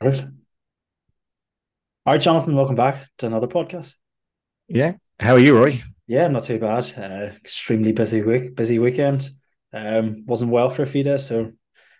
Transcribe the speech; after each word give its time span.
Great. 0.00 0.22
All 2.06 2.14
right, 2.14 2.20
Jonathan, 2.20 2.56
welcome 2.56 2.74
back 2.74 3.06
to 3.18 3.26
another 3.26 3.46
podcast. 3.46 3.96
Yeah. 4.66 4.94
How 5.18 5.34
are 5.34 5.38
you, 5.38 5.54
Rory? 5.54 5.82
Yeah, 6.06 6.28
not 6.28 6.44
too 6.44 6.58
bad. 6.58 6.90
Uh, 6.96 7.34
extremely 7.36 7.92
busy 7.92 8.22
week, 8.22 8.56
busy 8.56 8.78
weekend. 8.78 9.28
Um, 9.74 10.24
wasn't 10.24 10.52
well 10.52 10.70
for 10.70 10.82
a 10.82 10.86
few 10.86 11.04
days, 11.04 11.26
so 11.26 11.52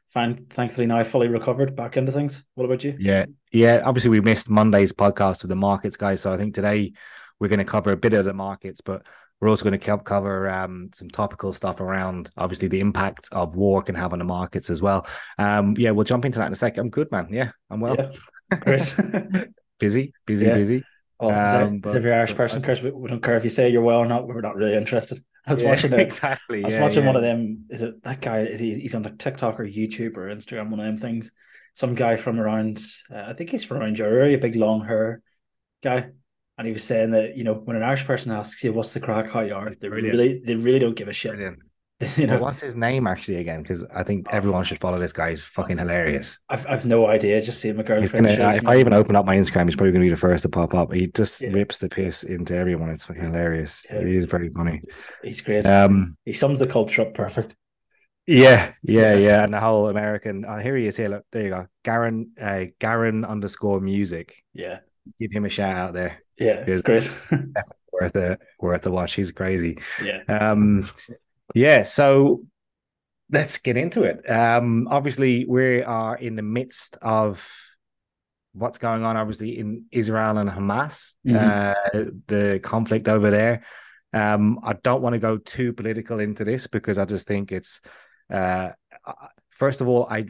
fine. 0.08 0.46
Thankfully, 0.46 0.86
now 0.86 0.96
I 0.96 1.04
fully 1.04 1.28
recovered, 1.28 1.76
back 1.76 1.98
into 1.98 2.10
things. 2.10 2.42
What 2.54 2.64
about 2.64 2.84
you? 2.84 2.96
Yeah, 2.98 3.26
yeah. 3.52 3.82
Obviously, 3.84 4.10
we 4.10 4.22
missed 4.22 4.48
Monday's 4.48 4.94
podcast 4.94 5.42
with 5.42 5.50
the 5.50 5.56
markets, 5.56 5.98
guys. 5.98 6.22
So 6.22 6.32
I 6.32 6.38
think 6.38 6.54
today 6.54 6.94
we're 7.38 7.48
going 7.48 7.58
to 7.58 7.66
cover 7.66 7.92
a 7.92 7.98
bit 7.98 8.14
of 8.14 8.24
the 8.24 8.32
markets, 8.32 8.80
but 8.80 9.06
we're 9.40 9.48
also 9.48 9.64
going 9.64 9.78
to 9.78 9.98
cover 9.98 10.48
um, 10.50 10.88
some 10.92 11.08
topical 11.08 11.52
stuff 11.52 11.80
around 11.80 12.30
obviously 12.36 12.68
the 12.68 12.80
impact 12.80 13.28
of 13.32 13.56
war 13.56 13.82
can 13.82 13.94
have 13.94 14.12
on 14.12 14.18
the 14.18 14.24
markets 14.24 14.68
as 14.70 14.82
well. 14.82 15.06
Um, 15.38 15.74
yeah, 15.78 15.90
we'll 15.92 16.04
jump 16.04 16.24
into 16.24 16.38
that 16.38 16.46
in 16.46 16.52
a 16.52 16.56
sec. 16.56 16.76
I'm 16.76 16.90
good, 16.90 17.10
man. 17.10 17.28
Yeah, 17.30 17.50
I'm 17.70 17.80
well. 17.80 17.96
Yeah. 17.98 18.58
Great. 18.58 18.94
busy, 19.78 20.12
busy, 20.26 20.46
Yeah. 20.46 20.54
busy. 20.54 20.84
Well, 21.18 21.30
a- 21.30 21.64
Um, 21.64 21.74
as 21.76 21.80
but- 21.80 21.96
every 21.96 22.12
Irish 22.12 22.30
but- 22.32 22.36
person, 22.38 22.62
Chris, 22.62 22.82
we, 22.82 22.90
we 22.90 23.08
don't 23.08 23.22
care 23.22 23.36
if 23.36 23.44
you 23.44 23.50
say 23.50 23.70
you're 23.70 23.82
well 23.82 23.98
or 23.98 24.06
not. 24.06 24.26
We're 24.26 24.40
not 24.40 24.56
really 24.56 24.76
interested. 24.76 25.22
I 25.46 25.52
was 25.52 25.62
Yeah, 25.62 25.68
watching 25.70 25.92
it. 25.94 26.00
exactly. 26.08 26.62
I 26.62 26.64
was 26.66 26.74
yeah, 26.74 26.82
watching 26.82 27.02
yeah. 27.02 27.06
one 27.06 27.16
of 27.16 27.22
them. 27.22 27.64
Is 27.70 27.82
it 27.82 28.02
that 28.02 28.20
guy? 28.20 28.40
Is 28.40 28.60
he? 28.60 28.78
He's 28.78 28.94
on 28.94 29.02
like 29.02 29.18
TikTok 29.18 29.58
or 29.58 29.64
YouTube 29.64 30.16
or 30.18 30.28
Instagram. 30.28 30.68
One 30.70 30.80
of 30.80 30.86
them 30.86 30.98
things. 30.98 31.32
Some 31.74 31.94
guy 31.94 32.16
from 32.16 32.38
around. 32.38 32.82
Uh, 33.10 33.24
I 33.28 33.32
think 33.32 33.50
he's 33.50 33.64
from 33.64 33.78
around 33.78 33.98
your 33.98 34.08
area. 34.08 34.36
Big 34.38 34.54
long 34.56 34.84
hair 34.84 35.22
guy. 35.82 36.10
And 36.60 36.66
he 36.66 36.72
was 36.74 36.84
saying 36.84 37.10
that 37.12 37.36
you 37.38 37.44
know 37.44 37.54
when 37.54 37.74
an 37.76 37.82
Irish 37.82 38.04
person 38.04 38.30
asks 38.32 38.62
you 38.62 38.72
what's 38.72 38.92
the 38.92 39.00
crack, 39.00 39.30
how 39.30 39.40
you 39.40 39.54
are, 39.54 39.70
they 39.70 39.88
Brilliant. 39.88 40.16
really 40.18 40.42
they 40.44 40.56
really 40.56 40.78
don't 40.78 40.94
give 40.94 41.08
a 41.08 41.12
shit. 41.12 41.32
Brilliant. 41.32 41.58
you 42.16 42.26
know, 42.26 42.34
Well, 42.34 42.42
what's 42.44 42.60
his 42.60 42.76
name 42.76 43.06
actually 43.06 43.36
again? 43.36 43.62
Because 43.62 43.84
I 43.94 44.02
think 44.02 44.26
everyone 44.30 44.64
should 44.64 44.78
follow 44.80 44.98
this 44.98 45.12
guy. 45.12 45.30
He's 45.30 45.42
fucking 45.42 45.78
hilarious. 45.78 46.38
I've 46.48 46.66
I've 46.66 46.86
no 46.86 47.06
idea. 47.06 47.40
Just 47.40 47.60
seeing 47.60 47.76
my 47.76 47.82
girlfriend. 47.82 48.26
gonna. 48.26 48.36
shows 48.36 48.56
if 48.56 48.62
me. 48.64 48.72
I 48.72 48.78
even 48.78 48.92
open 48.92 49.16
up 49.16 49.24
my 49.26 49.36
Instagram, 49.36 49.66
he's 49.66 49.76
probably 49.76 49.92
gonna 49.92 50.04
be 50.04 50.10
the 50.10 50.16
first 50.16 50.42
to 50.42 50.48
pop 50.50 50.74
up. 50.74 50.92
He 50.92 51.08
just 51.08 51.40
Yeah. 51.42 51.50
rips 51.52 51.78
the 51.78 51.88
piss 51.88 52.22
into 52.22 52.54
everyone. 52.54 52.90
It's 52.90 53.04
fucking 53.06 53.22
hilarious. 53.22 53.84
Yeah. 53.90 54.04
He 54.04 54.16
is 54.16 54.26
very 54.26 54.50
funny. 54.50 54.82
he's 55.24 55.40
great. 55.40 55.64
Um, 55.66 56.16
he 56.26 56.32
sums 56.34 56.58
the 56.58 56.66
culture 56.66 57.02
up 57.02 57.14
perfect. 57.14 57.56
yeah, 58.26 58.72
yeah, 58.82 59.14
Yeah. 59.14 59.14
yeah, 59.14 59.44
and 59.44 59.52
the 59.54 59.60
whole 59.60 59.88
American. 59.88 60.44
Oh, 60.46 60.56
here 60.58 60.76
he 60.76 60.86
is. 60.86 60.96
Here, 60.96 61.08
look, 61.08 61.24
there 61.32 61.42
you 61.42 61.50
go. 61.50 61.66
Garen, 61.84 62.32
uh, 62.40 62.64
Garen 62.78 63.24
underscore 63.24 63.80
music. 63.80 64.42
Yeah, 64.52 64.80
Give 65.18 65.32
him 65.32 65.44
a 65.44 65.48
shout 65.48 65.76
out 65.76 65.94
there. 65.94 66.22
Yeah, 66.40 66.64
Here's- 66.64 66.82
great. 66.82 67.08
Worth 67.92 68.16
a 68.16 68.38
worth 68.60 68.86
a 68.86 68.90
watch. 68.90 69.14
He's 69.14 69.30
crazy. 69.32 69.76
yeah, 70.02 70.22
Um, 70.28 70.88
yeah, 71.54 71.82
so 71.82 72.44
let's 73.30 73.58
get 73.58 73.76
into 73.76 74.04
it. 74.04 74.28
Um, 74.30 74.88
obviously, 74.88 75.44
we 75.44 75.82
are 75.82 76.16
in 76.16 76.34
the 76.36 76.42
midst 76.42 76.96
of 77.02 77.46
what's 78.52 78.78
going 78.78 79.04
on, 79.04 79.16
obviously, 79.16 79.58
in 79.58 79.84
Israel 79.90 80.38
and 80.38 80.48
Hamas, 80.48 81.14
Mhm. 81.26 81.36
uh, 81.36 82.10
the 82.26 82.58
conflict 82.62 83.06
over 83.08 83.28
there. 83.30 83.64
Um, 84.14 84.60
I 84.62 84.72
don't 84.74 85.02
want 85.02 85.12
to 85.14 85.18
go 85.20 85.36
too 85.36 85.72
political 85.72 86.20
into 86.20 86.44
this 86.44 86.66
because 86.68 86.96
I 86.96 87.04
just 87.04 87.26
think 87.26 87.52
it's, 87.52 87.80
uh, 88.32 88.70
first 89.50 89.80
of 89.82 89.88
all, 89.88 90.06
I. 90.08 90.26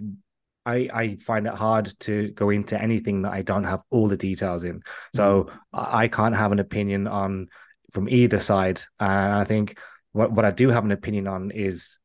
I, 0.67 0.89
I 0.93 1.17
find 1.17 1.47
it 1.47 1.55
hard 1.55 1.93
to 2.01 2.31
go 2.33 2.51
into 2.51 2.81
anything 2.81 3.23
that 3.23 3.33
I 3.33 3.43
don't 3.43 3.65
have 3.65 3.83
all 3.91 4.09
the 4.09 4.17
details 4.17 4.65
in. 4.65 4.83
So 5.15 5.51
I 5.73 6.05
I 6.05 6.09
can't 6.09 6.37
have 6.37 6.53
an 6.53 6.59
opinion 6.59 7.07
on 7.07 7.49
from 7.93 8.09
either 8.09 8.39
side. 8.39 8.81
And 8.99 9.33
I 9.35 9.45
think 9.45 9.79
what, 10.13 10.33
what 10.33 10.45
I 10.45 10.51
do 10.51 10.69
have 10.69 10.85
an 10.85 10.93
opinion 10.93 11.27
on 11.27 11.51
is 11.51 11.99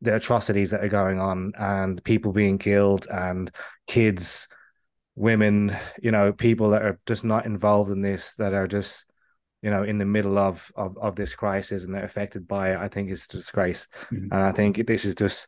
the 0.00 0.16
atrocities 0.16 0.70
that 0.70 0.82
are 0.82 0.88
going 0.88 1.20
on 1.20 1.52
and 1.58 2.02
people 2.04 2.32
being 2.32 2.58
killed 2.58 3.06
and 3.10 3.50
kids, 3.86 4.48
women, 5.14 5.76
you 6.02 6.10
know, 6.10 6.32
people 6.32 6.70
that 6.70 6.82
are 6.82 6.98
just 7.06 7.24
not 7.24 7.46
involved 7.46 7.90
in 7.90 8.00
this, 8.00 8.34
that 8.34 8.54
are 8.54 8.66
just, 8.66 9.06
you 9.62 9.70
know, 9.70 9.82
in 9.82 9.98
the 9.98 10.06
middle 10.06 10.38
of 10.38 10.72
of, 10.74 10.96
of 10.98 11.16
this 11.16 11.34
crisis 11.34 11.84
and 11.84 11.94
they're 11.94 12.04
affected 12.04 12.48
by 12.48 12.72
it. 12.72 12.78
I 12.78 12.88
think 12.88 13.10
it's 13.10 13.26
a 13.26 13.36
disgrace. 13.36 13.86
Mhm. 14.10 14.28
And 14.32 14.34
I 14.34 14.52
think 14.52 14.86
this 14.86 15.04
is 15.04 15.14
just 15.14 15.46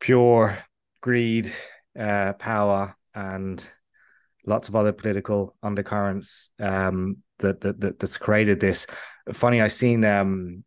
pure 0.00 0.56
greed, 1.00 1.52
uh, 1.98 2.34
power, 2.34 2.96
and 3.14 3.64
lots 4.46 4.68
of 4.68 4.76
other 4.76 4.92
political 4.92 5.54
undercurrents 5.62 6.50
um, 6.60 7.18
that, 7.38 7.60
that 7.60 7.80
that 7.80 7.98
that's 7.98 8.18
created 8.18 8.60
this. 8.60 8.86
Funny, 9.32 9.60
I 9.60 9.68
seen 9.68 10.04
um, 10.04 10.64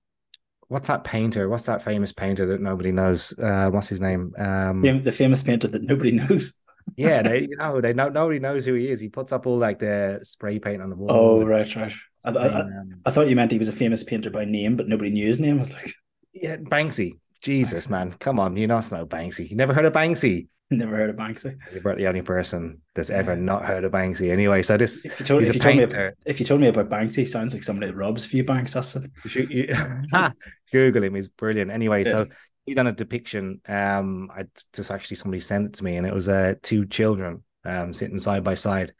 what's 0.67 0.87
that 0.87 1.03
painter? 1.03 1.49
What's 1.49 1.65
that 1.65 1.81
famous 1.81 2.13
painter 2.13 2.45
that 2.47 2.61
nobody 2.61 2.91
knows? 2.91 3.33
Uh, 3.37 3.69
what's 3.69 3.89
his 3.89 3.99
name? 3.99 4.33
Um, 4.37 4.81
the 5.03 5.11
famous 5.11 5.43
painter 5.43 5.67
that 5.67 5.83
nobody 5.83 6.11
knows. 6.21 6.53
yeah, 6.95 7.21
they 7.21 7.41
you 7.41 7.57
know 7.57 7.81
they 7.81 7.93
know 7.93 8.09
nobody 8.09 8.39
knows 8.39 8.65
who 8.65 8.73
he 8.75 8.89
is. 8.89 8.99
He 8.99 9.09
puts 9.09 9.31
up 9.31 9.45
all 9.45 9.57
like 9.57 9.79
the 9.79 10.19
spray 10.23 10.59
paint 10.59 10.81
on 10.81 10.89
the 10.89 10.95
wall. 10.95 11.11
Oh, 11.11 11.45
right, 11.45 11.75
right. 11.75 11.93
I, 12.23 12.29
I, 12.29 12.47
I, 12.47 12.61
um, 12.61 13.01
I 13.05 13.11
thought 13.11 13.29
you 13.29 13.35
meant 13.35 13.51
he 13.51 13.57
was 13.57 13.67
a 13.67 13.73
famous 13.73 14.03
painter 14.03 14.29
by 14.29 14.45
name, 14.45 14.77
but 14.77 14.87
nobody 14.87 15.09
knew 15.09 15.27
his 15.27 15.39
name. 15.39 15.55
I 15.55 15.59
was 15.59 15.73
like, 15.73 15.91
yeah, 16.33 16.57
Banksy. 16.57 17.13
Jesus, 17.41 17.89
man, 17.89 18.11
come 18.13 18.39
on, 18.39 18.55
you 18.55 18.67
not 18.67 18.91
know 18.91 19.05
Banksy. 19.05 19.49
You 19.49 19.55
never 19.55 19.73
heard 19.73 19.85
of 19.85 19.93
Banksy? 19.93 20.47
never 20.73 20.95
heard 20.95 21.09
of 21.09 21.17
Banksy. 21.17 21.57
You're 21.71 21.81
about 21.81 21.97
the 21.97 22.07
only 22.07 22.21
person 22.21 22.81
that's 22.95 23.09
ever 23.09 23.35
not 23.35 23.65
heard 23.65 23.83
of 23.83 23.91
Banksy. 23.91 24.31
Anyway, 24.31 24.61
so 24.61 24.77
this 24.77 25.03
If 25.05 25.19
you 25.19 25.25
told, 25.25 25.41
he's 25.41 25.49
if 25.49 25.55
a 25.55 25.57
you 25.57 25.59
told 25.61 25.75
me 25.75 25.85
painter. 25.85 26.15
if 26.25 26.39
you 26.39 26.45
told 26.45 26.61
me 26.61 26.67
about 26.67 26.89
Banksy, 26.89 27.27
sounds 27.27 27.53
like 27.53 27.63
somebody 27.63 27.87
that 27.87 27.97
robs 27.97 28.25
a 28.25 28.29
few 28.29 28.43
banks. 28.45 28.73
That's 28.73 28.95
it. 28.95 29.11
You 29.23 29.29
should- 29.29 29.51
you- 29.51 29.75
Google 30.71 31.03
him; 31.03 31.15
he's 31.15 31.27
brilliant. 31.27 31.71
Anyway, 31.71 32.05
so 32.05 32.27
he 32.65 32.73
done 32.73 32.87
a 32.87 32.93
depiction. 32.93 33.59
Um, 33.67 34.29
I 34.33 34.45
just 34.71 34.91
actually 34.91 35.17
somebody 35.17 35.41
sent 35.41 35.65
it 35.65 35.73
to 35.73 35.83
me, 35.83 35.97
and 35.97 36.07
it 36.07 36.13
was 36.13 36.29
uh 36.29 36.53
two 36.61 36.85
children 36.85 37.43
um 37.65 37.93
sitting 37.93 38.19
side 38.19 38.43
by 38.45 38.55
side, 38.55 38.93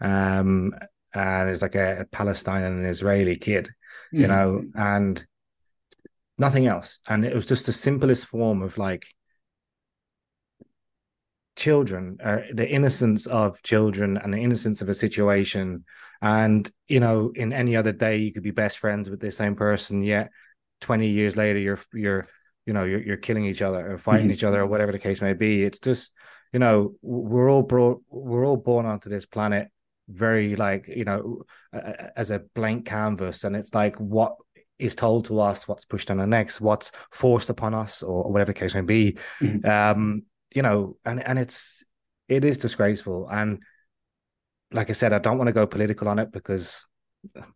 um, 0.00 0.72
and 1.14 1.50
it's 1.50 1.62
like 1.62 1.74
a, 1.74 2.02
a 2.02 2.04
Palestine 2.04 2.62
and 2.62 2.78
an 2.78 2.84
Israeli 2.86 3.36
kid, 3.36 3.70
you 4.12 4.28
know, 4.28 4.62
and 4.76 5.26
nothing 6.38 6.66
else. 6.66 6.98
And 7.08 7.24
it 7.24 7.34
was 7.34 7.46
just 7.46 7.66
the 7.66 7.72
simplest 7.72 8.26
form 8.26 8.62
of 8.62 8.78
like 8.78 9.06
children, 11.56 12.18
uh, 12.22 12.40
the 12.52 12.68
innocence 12.68 13.26
of 13.26 13.62
children 13.62 14.16
and 14.18 14.32
the 14.32 14.38
innocence 14.38 14.82
of 14.82 14.88
a 14.88 14.94
situation. 14.94 15.84
And, 16.20 16.70
you 16.88 17.00
know, 17.00 17.32
in 17.34 17.52
any 17.52 17.76
other 17.76 17.92
day, 17.92 18.18
you 18.18 18.32
could 18.32 18.42
be 18.42 18.50
best 18.50 18.78
friends 18.78 19.08
with 19.08 19.20
the 19.20 19.30
same 19.30 19.54
person, 19.54 20.02
yet 20.02 20.30
20 20.80 21.08
years 21.08 21.36
later, 21.36 21.58
you're, 21.58 21.78
you're, 21.94 22.28
you 22.66 22.72
know, 22.72 22.84
you're, 22.84 23.02
you're 23.02 23.16
killing 23.16 23.46
each 23.46 23.62
other 23.62 23.92
or 23.92 23.98
fighting 23.98 24.28
Mhm. 24.28 24.32
each 24.32 24.44
other 24.44 24.60
or 24.60 24.66
whatever 24.66 24.92
the 24.92 24.98
case 24.98 25.22
may 25.22 25.32
be. 25.32 25.62
It's 25.62 25.78
just, 25.78 26.12
you 26.52 26.58
know, 26.58 26.94
we're 27.02 27.50
all 27.50 27.62
brought, 27.62 28.02
we're 28.08 28.46
all 28.46 28.56
born 28.56 28.86
onto 28.86 29.08
this 29.08 29.26
planet 29.26 29.68
very 30.08 30.56
like, 30.56 30.88
you 30.88 31.04
know, 31.04 31.42
as 31.72 32.30
a 32.30 32.40
blank 32.54 32.86
canvas. 32.86 33.44
And 33.44 33.56
it's 33.56 33.74
like 33.74 33.96
what 33.96 34.36
is 34.78 34.94
told 34.94 35.26
to 35.26 35.40
us, 35.40 35.66
what's 35.66 35.84
pushed 35.84 36.10
on 36.10 36.20
our 36.20 36.26
necks, 36.26 36.60
what's 36.60 36.92
forced 37.10 37.50
upon 37.50 37.74
us, 37.74 38.02
or 38.02 38.30
whatever 38.30 38.52
the 38.52 38.58
case 38.58 38.74
may 38.74 38.82
be. 38.82 39.18
Mhm. 39.40 39.64
Um, 39.64 40.22
you 40.54 40.62
know, 40.62 40.96
and 41.04 41.26
and 41.26 41.38
it's 41.38 41.84
it 42.28 42.44
is 42.44 42.58
disgraceful. 42.58 43.28
And 43.30 43.62
like 44.72 44.90
I 44.90 44.94
said, 44.94 45.12
I 45.12 45.18
don't 45.18 45.38
want 45.38 45.48
to 45.48 45.52
go 45.52 45.66
political 45.66 46.08
on 46.08 46.18
it 46.18 46.32
because 46.32 46.86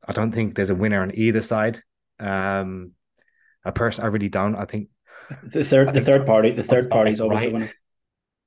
I 0.07 0.13
don't 0.13 0.33
think 0.33 0.55
there's 0.55 0.71
a 0.71 0.75
winner 0.75 1.03
on 1.03 1.13
either 1.15 1.43
side. 1.43 1.83
Um, 2.19 2.93
a 3.65 3.73
person, 3.73 4.05
I 4.05 4.09
really 4.09 4.29
don't. 4.29 4.55
I 4.55 4.65
think, 4.65 4.89
The 5.43 5.65
third, 5.65 5.93
the 5.95 6.01
third 6.01 6.27
party, 6.27 6.51
the 6.53 6.63
third 6.63 6.91
party 6.91 7.13
is 7.13 7.21
always 7.21 7.43
the 7.43 7.51
winner. 7.51 7.71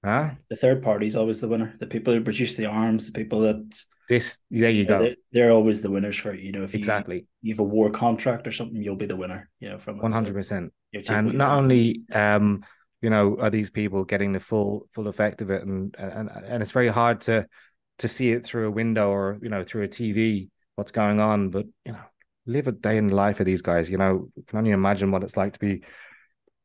Huh? 0.04 0.32
The 0.50 0.56
third 0.56 0.84
party 0.84 1.08
is 1.08 1.16
always 1.16 1.40
the 1.42 1.48
winner. 1.48 1.76
The 1.80 1.88
people 1.88 2.14
who 2.14 2.22
produce 2.22 2.56
the 2.56 2.66
arms, 2.66 3.08
the 3.08 3.14
people 3.14 3.42
that 3.42 3.84
This, 4.10 4.40
there 4.52 4.70
you 4.70 4.86
go. 4.86 5.00
they're, 5.00 5.16
they're 5.32 5.52
always 5.52 5.82
the 5.82 5.90
winners 5.90 6.18
for. 6.18 6.34
You 6.34 6.52
know, 6.52 6.64
if 6.64 6.74
you, 6.74 6.80
Exactly, 6.80 7.26
you 7.42 7.54
have 7.54 7.60
a 7.60 7.64
war 7.64 7.90
contract 7.90 8.48
or 8.48 8.52
something, 8.52 8.82
you'll 8.82 8.96
be 8.96 9.06
the 9.06 9.16
winner. 9.16 9.50
You 9.60 9.70
know, 9.70 9.78
from 9.78 9.98
one 10.00 10.12
hundred 10.12 10.34
percent. 10.34 10.74
you 10.92 11.02
and 11.10 11.34
not 11.34 11.58
only 11.58 12.02
um 12.12 12.64
you 13.02 13.10
know 13.10 13.38
are 13.40 13.50
these 13.50 13.70
people 13.70 14.04
getting 14.06 14.32
the 14.32 14.40
full 14.40 14.88
full 14.94 15.08
effect 15.08 15.42
of 15.42 15.50
it 15.50 15.62
and 15.64 15.96
and 15.98 16.30
and 16.30 16.62
it's 16.64 16.72
very 16.72 16.88
hard 16.88 17.20
to 17.22 17.46
to 17.98 18.08
see 18.08 18.32
it 18.32 18.46
through 18.46 18.68
a 18.68 18.72
window 18.72 19.10
or 19.10 19.38
you 19.42 19.50
know 19.50 19.64
through 19.64 19.84
a 19.84 19.88
tv 19.88 20.50
what's 20.76 20.92
going 20.92 21.20
on 21.20 21.50
but 21.50 21.66
you 21.86 21.92
know 21.92 22.00
live 22.46 22.68
a 22.68 22.72
day 22.72 22.96
in 22.98 23.08
the 23.08 23.16
life 23.16 23.40
of 23.42 23.46
these 23.46 23.62
guys 23.62 23.90
you 23.90 23.98
know 23.98 24.30
can 24.48 24.58
only 24.60 24.72
imagine 24.72 25.12
what 25.12 25.24
it's 25.24 25.36
like 25.36 25.52
to 25.54 25.60
be 25.60 25.82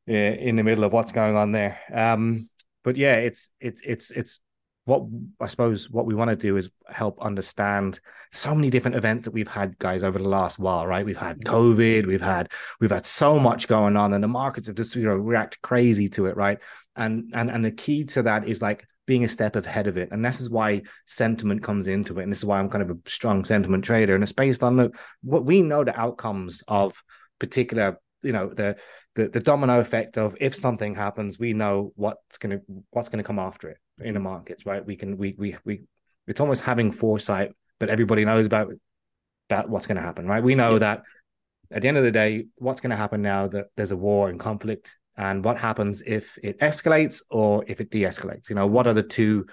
uh, 0.09 0.35
in 0.49 0.55
the 0.57 0.63
middle 0.63 0.85
of 0.85 0.93
what's 0.93 1.13
going 1.13 1.37
on 1.37 1.51
there 1.53 1.81
um 1.93 2.49
but 2.89 2.97
yeah 2.97 3.17
it's 3.17 3.51
it's 3.61 3.83
it's 3.85 4.11
it's 4.11 4.41
what 4.87 5.03
I 5.39 5.49
suppose 5.49 5.91
what 5.91 6.07
we 6.07 6.15
want 6.15 6.31
to 6.31 6.37
do 6.37 6.57
is 6.57 6.71
help 6.89 7.21
understand 7.21 8.01
so 8.33 8.55
many 8.55 8.71
different 8.71 8.97
events 8.97 9.27
that 9.27 9.33
we've 9.33 9.47
had, 9.47 9.79
guys, 9.79 10.03
over 10.03 10.19
the 10.19 10.31
last 10.31 10.59
while, 10.59 10.87
right? 10.87 11.05
We've 11.05 11.15
had 11.15 11.45
COVID, 11.45 12.07
we've 12.07 12.23
had 12.23 12.51
we've 12.81 12.91
had 12.91 13.05
so 13.05 13.39
much 13.39 13.69
going 13.69 13.99
on, 13.99 14.15
and 14.15 14.25
the 14.25 14.29
markets 14.29 14.67
have 14.67 14.77
just 14.77 14.97
you 14.97 15.03
know 15.03 15.15
react 15.15 15.61
crazy 15.61 16.09
to 16.09 16.25
it, 16.25 16.39
right? 16.39 16.59
And 16.97 17.31
and 17.35 17.51
and 17.51 17.63
the 17.63 17.71
key 17.71 18.05
to 18.05 18.23
that 18.23 18.49
is 18.49 18.63
like 18.63 18.87
being 19.07 19.25
a 19.25 19.29
step 19.29 19.57
ahead 19.57 19.89
of 19.89 19.99
it, 19.99 20.09
and 20.11 20.25
this 20.25 20.41
is 20.41 20.49
why 20.49 20.81
sentiment 21.05 21.63
comes 21.63 21.87
into 21.87 22.19
it, 22.19 22.23
and 22.23 22.33
this 22.33 22.39
is 22.39 22.47
why 22.47 22.59
I'm 22.59 22.71
kind 22.71 22.83
of 22.83 22.97
a 22.97 23.11
strong 23.11 23.45
sentiment 23.45 23.85
trader, 23.85 24.15
and 24.15 24.23
it's 24.23 24.33
based 24.33 24.65
on 24.65 24.77
the 24.77 24.91
what 25.23 25.45
we 25.45 25.61
know 25.61 25.85
the 25.85 26.01
outcomes 26.01 26.63
of 26.67 26.95
particular, 27.39 28.01
you 28.23 28.33
know, 28.33 28.49
the 28.55 28.77
the, 29.19 29.29
the 29.29 29.41
domino 29.41 29.81
effect 29.81 30.17
of 30.17 30.37
if 30.41 30.55
something 30.55 30.95
happens, 30.95 31.39
we 31.39 31.53
know 31.53 31.93
what's 31.97 32.39
gonna 32.39 32.61
what's 32.91 33.09
gonna 33.09 33.25
come 33.25 33.41
after 33.41 33.69
it 33.69 33.79
in 34.01 34.15
the 34.15 34.21
markets, 34.21 34.65
right? 34.65 34.85
We 34.85 34.95
can 34.95 35.17
we 35.17 35.35
we 35.37 35.57
we 35.65 35.83
it's 36.29 36.41
almost 36.41 36.63
having 36.63 36.93
foresight, 36.93 37.51
but 37.81 37.89
everybody 37.89 38.25
knows 38.25 38.47
about 38.47 38.73
that 39.49 39.69
what's 39.69 39.87
going 39.87 39.97
to 39.97 40.03
happen, 40.03 40.27
right? 40.27 40.43
We 40.43 40.55
know 40.55 40.75
yeah. 40.75 40.79
that 40.81 41.03
at 41.73 41.83
the 41.83 41.89
end 41.89 41.97
of 41.97 42.05
the 42.05 42.11
day, 42.11 42.47
what's 42.57 42.81
going 42.81 42.91
to 42.91 42.97
happen 42.97 43.23
now 43.23 43.49
that 43.49 43.67
there's 43.77 43.93
a 43.93 43.97
war 43.97 44.29
and 44.29 44.39
conflict, 44.39 44.97
and 45.17 45.45
what 45.45 45.59
happens 45.59 46.03
if 46.07 46.39
it 46.43 46.61
escalates 46.61 47.23
or 47.31 47.65
if 47.67 47.81
it 47.81 47.91
de-escalates? 47.91 48.51
You 48.51 48.57
know, 48.57 48.67
what 48.67 48.87
are 48.87 48.95
the 48.95 49.03
two 49.03 49.47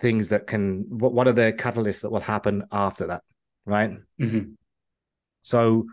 things 0.00 0.28
that 0.28 0.46
can 0.46 0.84
what 0.88 1.12
what 1.12 1.26
are 1.26 1.32
the 1.32 1.52
catalysts 1.52 2.02
that 2.02 2.10
will 2.10 2.20
happen 2.20 2.64
after 2.70 3.06
that, 3.06 3.22
right? 3.64 3.92
Mm-hmm. 4.20 4.52
So, 5.42 5.86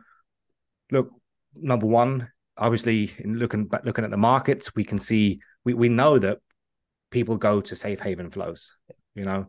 look, 0.92 1.12
number 1.56 1.86
one, 1.86 2.30
obviously, 2.57 3.13
in 3.19 3.38
looking 3.38 3.69
looking 3.84 4.06
at 4.06 4.12
the 4.12 4.18
markets, 4.18 4.75
we 4.75 4.84
can 4.84 5.00
see 5.00 5.40
we 5.63 5.74
we 5.74 5.90
know 5.90 6.19
that 6.19 6.40
people 7.12 7.38
go 7.38 7.62
to 7.62 7.75
safe 7.75 8.00
haven 8.00 8.30
flows. 8.30 8.75
You 9.13 9.25
know, 9.25 9.48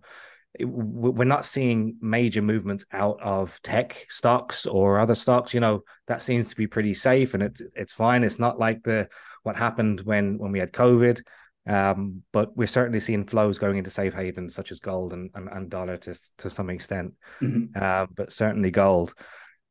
we're 0.61 1.25
not 1.25 1.44
seeing 1.44 1.97
major 2.00 2.43
movements 2.43 2.85
out 2.93 3.20
of 3.20 3.61
tech 3.62 4.06
stocks 4.08 4.67
or 4.67 4.99
other 4.99 5.14
stocks. 5.14 5.53
You 5.53 5.61
know, 5.61 5.82
that 6.06 6.23
seems 6.23 6.50
to 6.50 6.56
be 6.56 6.67
pretty 6.67 6.94
safe 6.94 7.35
and 7.35 7.43
it's 7.43 7.62
it's 7.75 7.93
fine. 7.93 8.25
It's 8.25 8.38
not 8.38 8.58
like 8.58 8.82
the 8.82 9.08
what 9.43 9.56
happened 9.56 10.00
when 10.00 10.38
when 10.38 10.53
we 10.53 10.58
had 10.58 10.73
COVID. 10.73 11.23
Um, 11.69 12.23
but 12.32 12.56
we're 12.56 12.69
certainly 12.69 13.00
seeing 13.00 13.26
flows 13.26 13.58
going 13.58 13.76
into 13.76 13.91
safe 13.91 14.14
havens 14.14 14.55
such 14.55 14.70
as 14.70 14.79
gold 14.79 15.12
and, 15.12 15.31
and, 15.35 15.49
and 15.49 15.69
dollar 15.69 15.97
to 15.97 16.14
to 16.38 16.49
some 16.49 16.70
extent, 16.70 17.14
mm-hmm. 17.43 17.64
uh, 17.75 18.06
but 18.14 18.32
certainly 18.32 18.70
gold. 18.70 19.14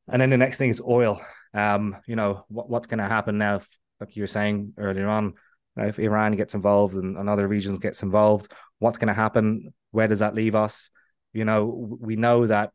And 0.09 0.21
then 0.21 0.29
the 0.29 0.37
next 0.37 0.57
thing 0.57 0.69
is 0.69 0.81
oil. 0.81 1.21
Um, 1.55 1.97
you 2.05 2.15
know 2.15 2.45
what, 2.49 2.69
what's 2.69 2.87
going 2.87 2.99
to 2.99 3.05
happen 3.07 3.37
now? 3.37 3.55
If, 3.55 3.69
like 3.99 4.15
you 4.15 4.23
were 4.23 4.27
saying 4.27 4.73
earlier 4.77 5.07
on, 5.07 5.33
if 5.77 5.99
Iran 5.99 6.35
gets 6.35 6.53
involved 6.53 6.95
and, 6.95 7.17
and 7.17 7.29
other 7.29 7.47
regions 7.47 7.79
gets 7.79 8.03
involved, 8.03 8.51
what's 8.79 8.97
going 8.97 9.07
to 9.07 9.13
happen? 9.13 9.73
Where 9.91 10.07
does 10.07 10.19
that 10.19 10.35
leave 10.35 10.53
us? 10.53 10.91
You 11.33 11.45
know, 11.45 11.65
we 11.99 12.15
know 12.15 12.45
that 12.47 12.71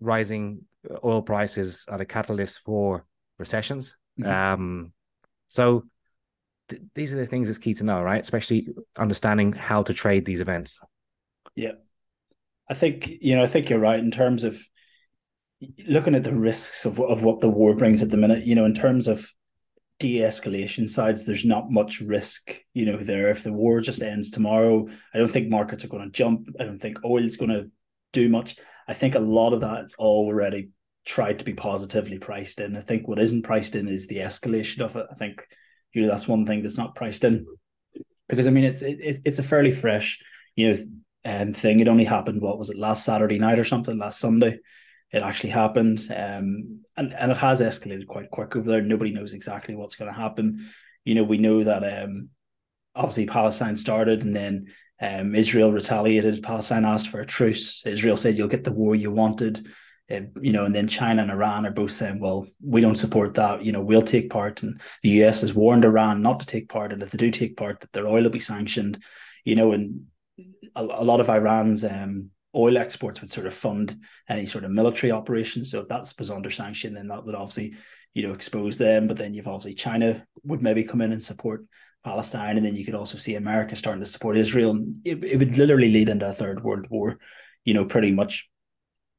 rising 0.00 0.62
oil 1.04 1.22
prices 1.22 1.84
are 1.88 1.98
the 1.98 2.04
catalyst 2.04 2.60
for 2.60 3.04
recessions. 3.38 3.96
Mm-hmm. 4.20 4.30
Um, 4.30 4.92
so 5.48 5.84
th- 6.68 6.82
these 6.94 7.12
are 7.12 7.18
the 7.18 7.26
things 7.26 7.48
that's 7.48 7.58
key 7.58 7.74
to 7.74 7.84
know, 7.84 8.02
right? 8.02 8.20
Especially 8.20 8.68
understanding 8.96 9.52
how 9.52 9.82
to 9.82 9.94
trade 9.94 10.24
these 10.24 10.40
events. 10.40 10.80
Yeah, 11.54 11.72
I 12.68 12.74
think 12.74 13.10
you 13.20 13.36
know. 13.36 13.44
I 13.44 13.46
think 13.46 13.68
you're 13.68 13.78
right 13.78 13.98
in 13.98 14.10
terms 14.10 14.44
of 14.44 14.58
looking 15.86 16.14
at 16.14 16.24
the 16.24 16.34
risks 16.34 16.84
of 16.84 17.00
of 17.00 17.22
what 17.22 17.40
the 17.40 17.50
war 17.50 17.74
brings 17.74 18.02
at 18.02 18.10
the 18.10 18.16
minute. 18.16 18.44
You 18.44 18.54
know, 18.54 18.64
in 18.64 18.74
terms 18.74 19.08
of 19.08 19.32
de-escalation 19.98 20.90
sides 20.90 21.24
there's 21.24 21.44
not 21.44 21.70
much 21.70 22.00
risk 22.00 22.56
you 22.74 22.84
know 22.84 22.96
there. 22.96 23.30
If 23.30 23.44
the 23.44 23.52
war 23.52 23.80
just 23.80 24.02
ends 24.02 24.30
tomorrow 24.30 24.88
i 25.14 25.18
don't 25.18 25.30
think 25.30 25.48
markets 25.48 25.84
are 25.84 25.88
going 25.88 26.04
to 26.04 26.10
jump. 26.10 26.48
I 26.58 26.64
don't 26.64 26.80
think 26.80 27.04
oil 27.04 27.24
is 27.24 27.36
going 27.36 27.50
to 27.50 27.70
do 28.12 28.28
much. 28.28 28.56
I 28.88 28.94
think 28.94 29.14
a 29.14 29.20
lot 29.20 29.52
of 29.52 29.60
that 29.60 29.84
is 29.84 29.94
already 29.94 30.70
tried 31.04 31.38
to 31.38 31.44
be 31.44 31.54
positively 31.54 32.18
priced 32.18 32.60
in. 32.60 32.76
I 32.76 32.80
think 32.80 33.06
what 33.06 33.18
isn't 33.18 33.42
priced 33.42 33.74
in 33.74 33.88
is 33.88 34.06
the 34.06 34.18
escalation 34.18 34.80
of 34.80 34.96
it. 34.96 35.06
I 35.10 35.14
think 35.14 35.46
you 35.92 36.02
know 36.02 36.08
that's 36.08 36.28
one 36.28 36.46
thing 36.46 36.62
that's 36.62 36.78
not 36.78 36.94
priced 36.94 37.24
in. 37.24 37.46
Because 38.28 38.46
i 38.46 38.50
mean 38.50 38.64
it's 38.64 38.82
it, 38.82 39.20
it's 39.24 39.38
a 39.38 39.44
fairly 39.44 39.70
fresh 39.70 40.18
you 40.56 40.72
know 40.72 40.80
um, 41.24 41.52
thing. 41.52 41.78
It 41.78 41.88
only 41.88 42.04
happened 42.04 42.40
what 42.40 42.58
was 42.58 42.70
it 42.70 42.78
last 42.78 43.04
saturday 43.04 43.38
night 43.38 43.58
or 43.60 43.64
something 43.64 43.98
last 43.98 44.18
sunday 44.18 44.58
it 45.12 45.22
actually 45.22 45.50
happened. 45.50 46.00
Um, 46.10 46.80
and, 46.96 47.12
and 47.14 47.30
it 47.30 47.36
has 47.38 47.60
escalated 47.60 48.06
quite 48.06 48.30
quick 48.30 48.56
over 48.56 48.68
there. 48.68 48.82
Nobody 48.82 49.12
knows 49.12 49.34
exactly 49.34 49.74
what's 49.74 49.96
going 49.96 50.12
to 50.12 50.18
happen. 50.18 50.68
You 51.04 51.14
know, 51.14 51.24
we 51.24 51.38
know 51.38 51.64
that 51.64 52.04
um, 52.04 52.30
obviously 52.94 53.26
Palestine 53.26 53.76
started 53.76 54.22
and 54.22 54.34
then 54.34 54.66
um, 55.00 55.34
Israel 55.34 55.72
retaliated. 55.72 56.42
Palestine 56.42 56.84
asked 56.84 57.08
for 57.08 57.20
a 57.20 57.26
truce. 57.26 57.84
Israel 57.86 58.16
said, 58.16 58.36
You'll 58.36 58.48
get 58.48 58.64
the 58.64 58.72
war 58.72 58.94
you 58.94 59.10
wanted. 59.10 59.66
Uh, 60.10 60.20
you 60.40 60.52
know, 60.52 60.64
and 60.64 60.74
then 60.74 60.88
China 60.88 61.22
and 61.22 61.30
Iran 61.30 61.64
are 61.64 61.70
both 61.70 61.92
saying, 61.92 62.18
"Well, 62.18 62.46
we 62.60 62.80
don't 62.80 62.96
support 62.96 63.34
that. 63.34 63.64
You 63.64 63.72
know, 63.72 63.80
we'll 63.80 64.02
take 64.02 64.30
part." 64.30 64.62
And 64.62 64.80
the 65.02 65.10
U.S. 65.10 65.40
has 65.42 65.54
warned 65.54 65.84
Iran 65.84 66.22
not 66.22 66.40
to 66.40 66.46
take 66.46 66.68
part, 66.68 66.92
and 66.92 67.02
if 67.02 67.10
they 67.10 67.18
do 67.18 67.30
take 67.30 67.56
part, 67.56 67.80
that 67.80 67.92
their 67.92 68.06
oil 68.06 68.24
will 68.24 68.30
be 68.30 68.40
sanctioned. 68.40 69.02
You 69.44 69.54
know, 69.54 69.72
and 69.72 70.06
a, 70.74 70.82
a 70.82 71.04
lot 71.04 71.20
of 71.20 71.30
Iran's 71.30 71.84
um, 71.84 72.30
oil 72.54 72.76
exports 72.76 73.20
would 73.20 73.32
sort 73.32 73.46
of 73.46 73.54
fund 73.54 73.98
any 74.28 74.46
sort 74.46 74.64
of 74.64 74.70
military 74.70 75.10
operations. 75.10 75.70
So 75.70 75.80
if 75.80 75.88
that 75.88 76.12
was 76.18 76.30
under 76.30 76.50
sanction, 76.50 76.94
then 76.94 77.08
that 77.08 77.24
would 77.24 77.34
obviously, 77.34 77.74
you 78.14 78.26
know, 78.26 78.34
expose 78.34 78.76
them. 78.76 79.06
But 79.06 79.16
then 79.16 79.34
you've 79.34 79.48
obviously 79.48 79.74
China 79.74 80.26
would 80.44 80.62
maybe 80.62 80.84
come 80.84 81.00
in 81.00 81.12
and 81.12 81.22
support 81.22 81.64
Palestine, 82.04 82.56
and 82.56 82.66
then 82.66 82.76
you 82.76 82.84
could 82.84 82.94
also 82.94 83.16
see 83.16 83.36
America 83.36 83.76
starting 83.76 84.02
to 84.02 84.10
support 84.10 84.36
Israel. 84.36 84.84
It, 85.04 85.22
it 85.24 85.38
would 85.38 85.56
literally 85.56 85.90
lead 85.90 86.08
into 86.08 86.28
a 86.28 86.34
third 86.34 86.62
world 86.62 86.86
war, 86.90 87.18
you 87.64 87.74
know, 87.74 87.84
pretty 87.84 88.10
much. 88.10 88.48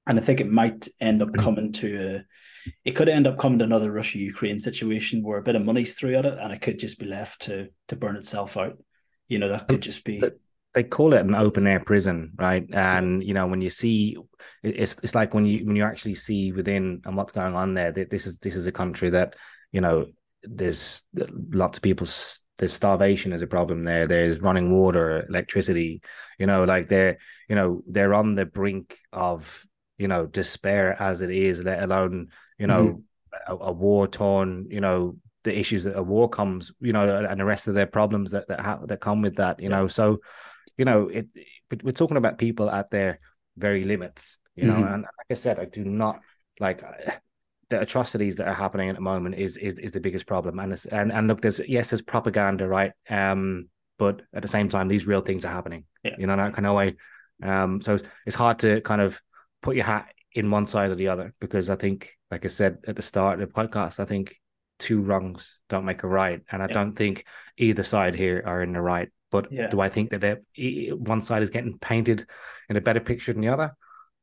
And 0.06 0.20
I 0.20 0.22
think 0.22 0.42
it 0.42 0.52
might 0.52 0.90
end 1.00 1.22
up 1.22 1.34
coming 1.34 1.72
to 1.74 2.26
a, 2.66 2.72
it 2.84 2.92
could 2.92 3.08
end 3.08 3.26
up 3.26 3.38
coming 3.38 3.60
to 3.60 3.66
another 3.66 3.92
Russia 3.92 4.18
Ukraine 4.18 4.60
situation 4.60 5.24
where 5.24 5.38
a 5.38 5.44
bit 5.44 5.56
of 5.56 5.64
money's 5.64 5.94
through 5.94 6.16
at 6.16 6.26
it, 6.26 6.38
and 6.40 6.52
it 6.52 6.62
could 6.62 6.78
just 6.78 7.00
be 7.00 7.06
left 7.06 7.44
to 7.44 7.70
to 7.88 7.96
burn 7.96 8.18
itself 8.18 8.58
out. 8.58 8.78
You 9.30 9.40
know, 9.40 9.48
that 9.48 9.70
could 9.70 9.82
just 9.82 10.04
be 10.04 10.22
they 10.74 10.84
call 10.84 11.14
it 11.14 11.22
an 11.22 11.36
open 11.36 11.68
air 11.68 11.80
prison, 11.80 12.32
right? 12.38 12.68
And 12.72 13.24
you 13.24 13.34
know, 13.34 13.48
when 13.48 13.62
you 13.62 13.70
see, 13.70 14.18
it's 14.64 14.98
it's 15.04 15.16
like 15.16 15.34
when 15.34 15.46
you 15.46 15.66
when 15.66 15.76
you 15.76 15.84
actually 15.84 16.16
see 16.16 16.52
within 16.52 17.02
and 17.06 17.16
what's 17.16 17.34
going 17.34 17.56
on 17.56 17.74
there. 17.74 17.92
That 17.92 18.10
this 18.10 18.26
is 18.26 18.40
this 18.40 18.56
is 18.56 18.68
a 18.68 18.72
country 18.72 19.10
that 19.12 19.36
you 19.72 19.82
know 19.82 20.08
there's 20.44 21.04
lots 21.52 21.78
of 21.78 21.84
people. 21.84 22.08
There's 22.58 22.74
starvation 22.74 23.34
is 23.34 23.42
a 23.42 23.48
problem 23.48 23.84
there. 23.84 24.08
There's 24.08 24.40
running 24.40 24.72
water, 24.72 25.26
electricity. 25.28 26.02
You 26.40 26.48
know, 26.48 26.64
like 26.64 26.90
they're 26.90 27.18
you 27.48 27.56
know 27.56 27.84
they're 27.88 28.14
on 28.16 28.36
the 28.36 28.46
brink 28.46 28.98
of 29.12 29.66
you 29.98 30.08
know 30.08 30.26
despair 30.26 31.00
as 31.00 31.22
it 31.22 31.30
is. 31.30 31.64
Let 31.64 31.84
alone 31.84 32.30
you 32.58 32.66
know 32.66 33.02
mm-hmm. 33.48 33.54
a, 33.54 33.68
a 33.68 33.72
war 33.72 34.08
torn 34.08 34.68
you 34.72 34.82
know 34.82 35.18
the 35.44 35.58
issues 35.58 35.84
that 35.84 35.98
a 35.98 36.04
war 36.04 36.30
comes, 36.30 36.72
you 36.80 36.94
know, 36.94 37.26
and 37.26 37.40
the 37.40 37.46
rest 37.46 37.68
of 37.68 37.74
their 37.74 37.86
problems 37.86 38.32
that 38.32 38.48
that 38.48 38.60
ha- 38.62 38.80
that 38.86 39.02
come 39.02 39.22
with 39.22 39.36
that, 39.36 39.60
you 39.60 39.70
yeah. 39.70 39.78
know. 39.78 39.88
So, 39.88 40.20
you 40.78 40.86
know, 40.86 41.10
it, 41.10 41.28
we're 41.84 41.92
talking 41.92 42.18
about 42.18 42.38
people 42.38 42.70
at 42.70 42.90
their 42.92 43.20
very 43.58 43.84
limits, 43.84 44.40
you 44.56 44.66
know. 44.66 44.74
Mm-hmm. 44.74 44.94
And 44.94 45.04
like 45.04 45.28
I 45.30 45.34
said, 45.36 45.60
I 45.60 45.66
do 45.66 45.84
not 45.84 46.22
like 46.60 46.84
the 47.70 47.82
atrocities 47.82 48.36
that 48.38 48.48
are 48.48 48.54
happening 48.54 48.90
at 48.90 48.96
the 48.96 49.02
moment 49.02 49.36
is 49.36 49.58
is 49.58 49.76
is 49.80 49.92
the 49.92 50.00
biggest 50.00 50.26
problem. 50.26 50.60
And 50.60 50.74
it's, 50.74 50.86
and 50.86 51.12
and 51.12 51.28
look, 51.28 51.42
there's 51.42 51.60
yes, 51.68 51.90
there's 51.90 52.02
propaganda, 52.02 52.68
right? 52.68 52.92
Um, 53.10 53.70
but 53.98 54.22
at 54.34 54.42
the 54.42 54.48
same 54.48 54.70
time, 54.70 54.88
these 54.88 55.08
real 55.08 55.22
things 55.22 55.46
are 55.46 55.54
happening. 55.54 55.86
Yeah. 56.04 56.16
You 56.18 56.28
know, 56.28 56.36
that 56.36 56.54
kind 56.54 56.66
of 56.66 56.76
way. 56.76 56.96
Um, 57.42 57.82
so 57.82 57.98
it's 58.26 58.36
hard 58.36 58.60
to 58.60 58.82
kind 58.82 59.02
of 59.02 59.22
put 59.62 59.76
your 59.76 59.86
hat 59.86 60.08
in 60.34 60.50
one 60.50 60.66
side 60.66 60.90
or 60.90 60.96
the 60.96 61.10
other 61.10 61.34
because 61.40 61.70
I 61.70 61.76
think, 61.76 62.12
like 62.32 62.46
I 62.46 62.48
said 62.48 62.80
at 62.88 62.96
the 62.96 63.02
start 63.02 63.40
of 63.40 63.48
the 63.48 63.54
podcast, 63.54 64.00
I 64.00 64.06
think 64.06 64.36
two 64.80 65.02
wrongs 65.02 65.60
don't 65.70 65.86
make 65.86 66.04
a 66.04 66.08
right, 66.08 66.42
and 66.52 66.62
I 66.62 66.68
yeah. 66.68 66.74
don't 66.74 66.94
think 66.94 67.26
either 67.58 67.84
side 67.84 68.16
here 68.16 68.44
are 68.46 68.64
in 68.64 68.74
the 68.74 68.82
right. 68.82 69.10
But 69.34 69.52
yeah. 69.52 69.66
do 69.66 69.82
I 69.82 69.90
think 69.90 70.12
that 70.12 70.44
one 70.96 71.22
side 71.22 71.42
is 71.42 71.50
getting 71.50 71.80
painted 71.80 72.28
in 72.70 72.78
a 72.78 72.82
better 72.82 73.00
picture 73.00 73.34
than 73.34 73.42
the 73.42 73.48
other? 73.48 73.76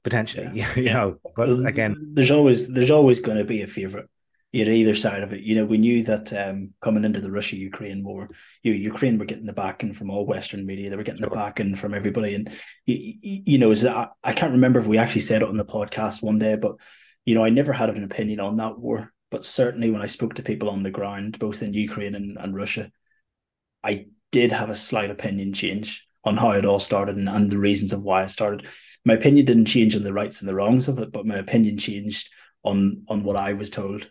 Potentially, 0.05 0.49
yeah. 0.55 0.73
you 0.77 0.93
know. 0.93 1.19
But 1.35 1.49
again, 1.67 2.13
there's 2.15 2.31
always 2.31 2.73
there's 2.73 2.93
always 2.93 3.19
going 3.19 3.39
to 3.39 3.45
be 3.45 3.63
a 3.63 3.67
favorite 3.67 4.09
at 4.55 4.69
either 4.69 4.95
side 4.95 5.25
of 5.25 5.33
it. 5.33 5.41
You 5.41 5.57
know, 5.57 5.65
we 5.65 5.79
knew 5.79 6.05
that 6.05 6.33
um, 6.33 6.75
coming 6.81 7.05
into 7.05 7.21
the 7.21 7.31
Russia 7.31 7.57
Ukraine 7.57 8.05
war, 8.05 8.31
you 8.63 8.73
Ukraine 8.73 9.19
were 9.19 9.25
getting 9.25 9.47
the 9.47 9.53
backing 9.53 9.95
from 9.95 10.11
all 10.11 10.25
Western 10.25 10.65
media. 10.65 10.91
They 10.91 10.97
were 10.97 11.03
getting 11.03 11.23
sure. 11.23 11.31
the 11.31 11.35
backing 11.35 11.75
from 11.75 11.93
everybody, 11.93 12.37
and 12.37 12.49
you, 12.87 13.15
you 13.21 13.59
know, 13.59 13.73
is 13.73 13.83
that 13.83 14.11
I 14.23 14.33
can't 14.33 14.53
remember 14.53 14.79
if 14.79 14.87
we 14.87 14.99
actually 14.99 15.23
said 15.23 15.43
it 15.43 15.49
on 15.49 15.57
the 15.57 15.65
podcast 15.65 16.23
one 16.23 16.39
day, 16.39 16.55
but 16.55 16.77
you 17.25 17.35
know, 17.35 17.45
I 17.45 17.51
never 17.51 17.73
had 17.73 17.91
an 17.91 18.05
opinion 18.05 18.39
on 18.39 18.59
that 18.59 18.79
war. 18.79 19.13
But 19.33 19.45
certainly, 19.45 19.91
when 19.91 20.03
I 20.03 20.07
spoke 20.07 20.35
to 20.35 20.45
people 20.45 20.71
on 20.71 20.85
the 20.85 20.91
ground, 20.93 21.41
both 21.41 21.63
in 21.63 21.75
Ukraine 21.75 22.15
and, 22.15 22.39
and 22.39 22.55
Russia, 22.55 22.93
I 23.83 24.07
did 24.33 24.53
have 24.53 24.71
a 24.71 24.75
slight 24.75 25.11
opinion 25.11 25.53
change 25.53 26.07
on 26.25 26.37
how 26.37 26.51
it 26.53 26.65
all 26.65 26.79
started 26.79 27.17
and, 27.17 27.29
and 27.29 27.51
the 27.51 27.59
reasons 27.59 27.93
of 27.93 28.03
why 28.03 28.23
it 28.23 28.31
started. 28.31 28.67
My 29.05 29.15
opinion 29.15 29.47
didn't 29.47 29.67
change 29.67 29.97
on 29.97 30.03
the 30.03 30.13
rights 30.13 30.41
and 30.41 30.49
the 30.49 30.55
wrongs 30.55 30.89
of 30.89 30.99
it, 30.99 31.13
but 31.13 31.27
my 31.27 31.37
opinion 31.37 31.79
changed 31.79 32.31
on 32.63 33.05
on 33.09 33.25
what 33.25 33.37
I 33.37 33.55
was 33.55 33.71
told, 33.71 34.11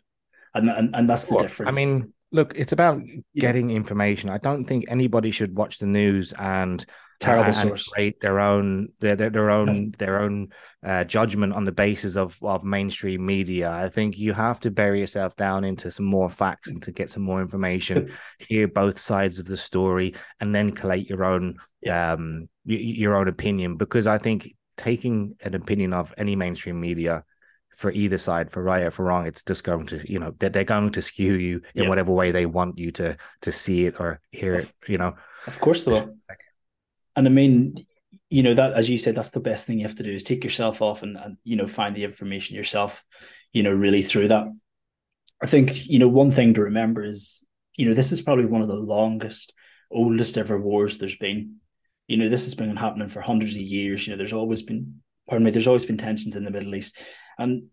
and 0.53 0.69
and, 0.69 0.95
and 0.95 1.09
that's 1.09 1.27
the 1.27 1.35
well, 1.35 1.43
difference. 1.43 1.77
I 1.77 1.79
mean, 1.79 2.13
look, 2.31 2.53
it's 2.55 2.71
about 2.71 3.01
getting 3.35 3.69
information. 3.69 4.29
I 4.29 4.39
don't 4.39 4.65
think 4.65 4.85
anybody 4.87 5.31
should 5.31 5.55
watch 5.55 5.77
the 5.77 5.85
news 5.85 6.33
and 6.33 6.83
terrible 7.19 7.53
source. 7.53 7.87
create 7.87 8.21
their 8.21 8.39
own 8.39 8.89
their 8.99 9.15
their, 9.15 9.29
their 9.29 9.49
own 9.49 9.91
their 9.97 10.21
own 10.21 10.49
uh, 10.83 11.03
judgment 11.03 11.53
on 11.53 11.65
the 11.65 11.71
basis 11.71 12.15
of 12.15 12.37
of 12.41 12.63
mainstream 12.63 13.25
media. 13.25 13.69
I 13.69 13.89
think 13.89 14.17
you 14.17 14.33
have 14.33 14.59
to 14.61 14.71
bury 14.71 14.99
yourself 14.99 15.35
down 15.35 15.63
into 15.63 15.91
some 15.91 16.05
more 16.05 16.29
facts 16.29 16.69
and 16.69 16.81
to 16.83 16.91
get 16.91 17.09
some 17.09 17.23
more 17.23 17.41
information, 17.41 18.11
hear 18.39 18.67
both 18.67 18.99
sides 18.99 19.39
of 19.39 19.45
the 19.45 19.57
story, 19.57 20.15
and 20.39 20.55
then 20.55 20.71
collate 20.71 21.09
your 21.09 21.25
own 21.25 21.57
yeah. 21.81 22.13
um 22.13 22.47
your 22.65 23.15
own 23.15 23.27
opinion. 23.27 23.75
Because 23.75 24.07
I 24.07 24.17
think 24.17 24.55
taking 24.77 25.35
an 25.41 25.55
opinion 25.55 25.93
of 25.93 26.13
any 26.17 26.35
mainstream 26.35 26.79
media 26.79 27.23
for 27.75 27.91
either 27.91 28.17
side, 28.17 28.51
for 28.51 28.63
right 28.63 28.83
or 28.83 28.91
for 28.91 29.05
wrong, 29.05 29.27
it's 29.27 29.43
just 29.43 29.63
going 29.63 29.85
to, 29.85 30.11
you 30.11 30.19
know, 30.19 30.33
they're, 30.39 30.49
they're 30.49 30.63
going 30.63 30.91
to 30.91 31.01
skew 31.01 31.33
you 31.35 31.61
in 31.75 31.83
yeah. 31.83 31.89
whatever 31.89 32.11
way 32.11 32.31
they 32.31 32.45
want 32.45 32.77
you 32.77 32.91
to 32.91 33.15
to 33.41 33.51
see 33.51 33.85
it 33.85 33.95
or 33.99 34.19
hear 34.31 34.55
it, 34.55 34.73
you 34.87 34.97
know. 34.97 35.15
Of 35.47 35.59
course 35.59 35.83
they 35.83 35.93
will. 35.93 36.15
And 37.15 37.27
I 37.27 37.29
mean, 37.29 37.75
you 38.29 38.43
know 38.43 38.53
that 38.53 38.73
as 38.73 38.89
you 38.89 38.97
said, 38.97 39.15
that's 39.15 39.31
the 39.31 39.39
best 39.39 39.65
thing 39.65 39.79
you 39.79 39.87
have 39.87 39.95
to 39.95 40.03
do 40.03 40.11
is 40.11 40.23
take 40.23 40.43
yourself 40.43 40.81
off 40.81 41.01
and, 41.03 41.17
and 41.17 41.37
you 41.43 41.55
know 41.55 41.67
find 41.67 41.95
the 41.95 42.03
information 42.03 42.55
yourself. 42.55 43.03
You 43.53 43.63
know, 43.63 43.71
really 43.71 44.03
through 44.03 44.27
that. 44.29 44.45
I 45.41 45.47
think 45.47 45.87
you 45.87 45.99
know 45.99 46.07
one 46.07 46.31
thing 46.31 46.53
to 46.53 46.63
remember 46.63 47.03
is 47.03 47.45
you 47.77 47.85
know 47.85 47.93
this 47.93 48.11
is 48.11 48.21
probably 48.21 48.45
one 48.45 48.61
of 48.61 48.67
the 48.67 48.75
longest, 48.75 49.53
oldest 49.91 50.37
ever 50.37 50.59
wars 50.59 50.97
there's 50.97 51.17
been. 51.17 51.55
You 52.07 52.17
know, 52.17 52.29
this 52.29 52.45
has 52.45 52.55
been 52.55 52.75
happening 52.75 53.09
for 53.09 53.21
hundreds 53.21 53.55
of 53.55 53.61
years. 53.61 54.05
You 54.05 54.13
know, 54.13 54.17
there's 54.17 54.33
always 54.33 54.63
been, 54.63 55.01
pardon 55.29 55.45
me, 55.45 55.51
there's 55.51 55.67
always 55.67 55.85
been 55.85 55.97
tensions 55.97 56.35
in 56.35 56.43
the 56.43 56.51
Middle 56.51 56.73
East, 56.73 56.97
and 57.37 57.67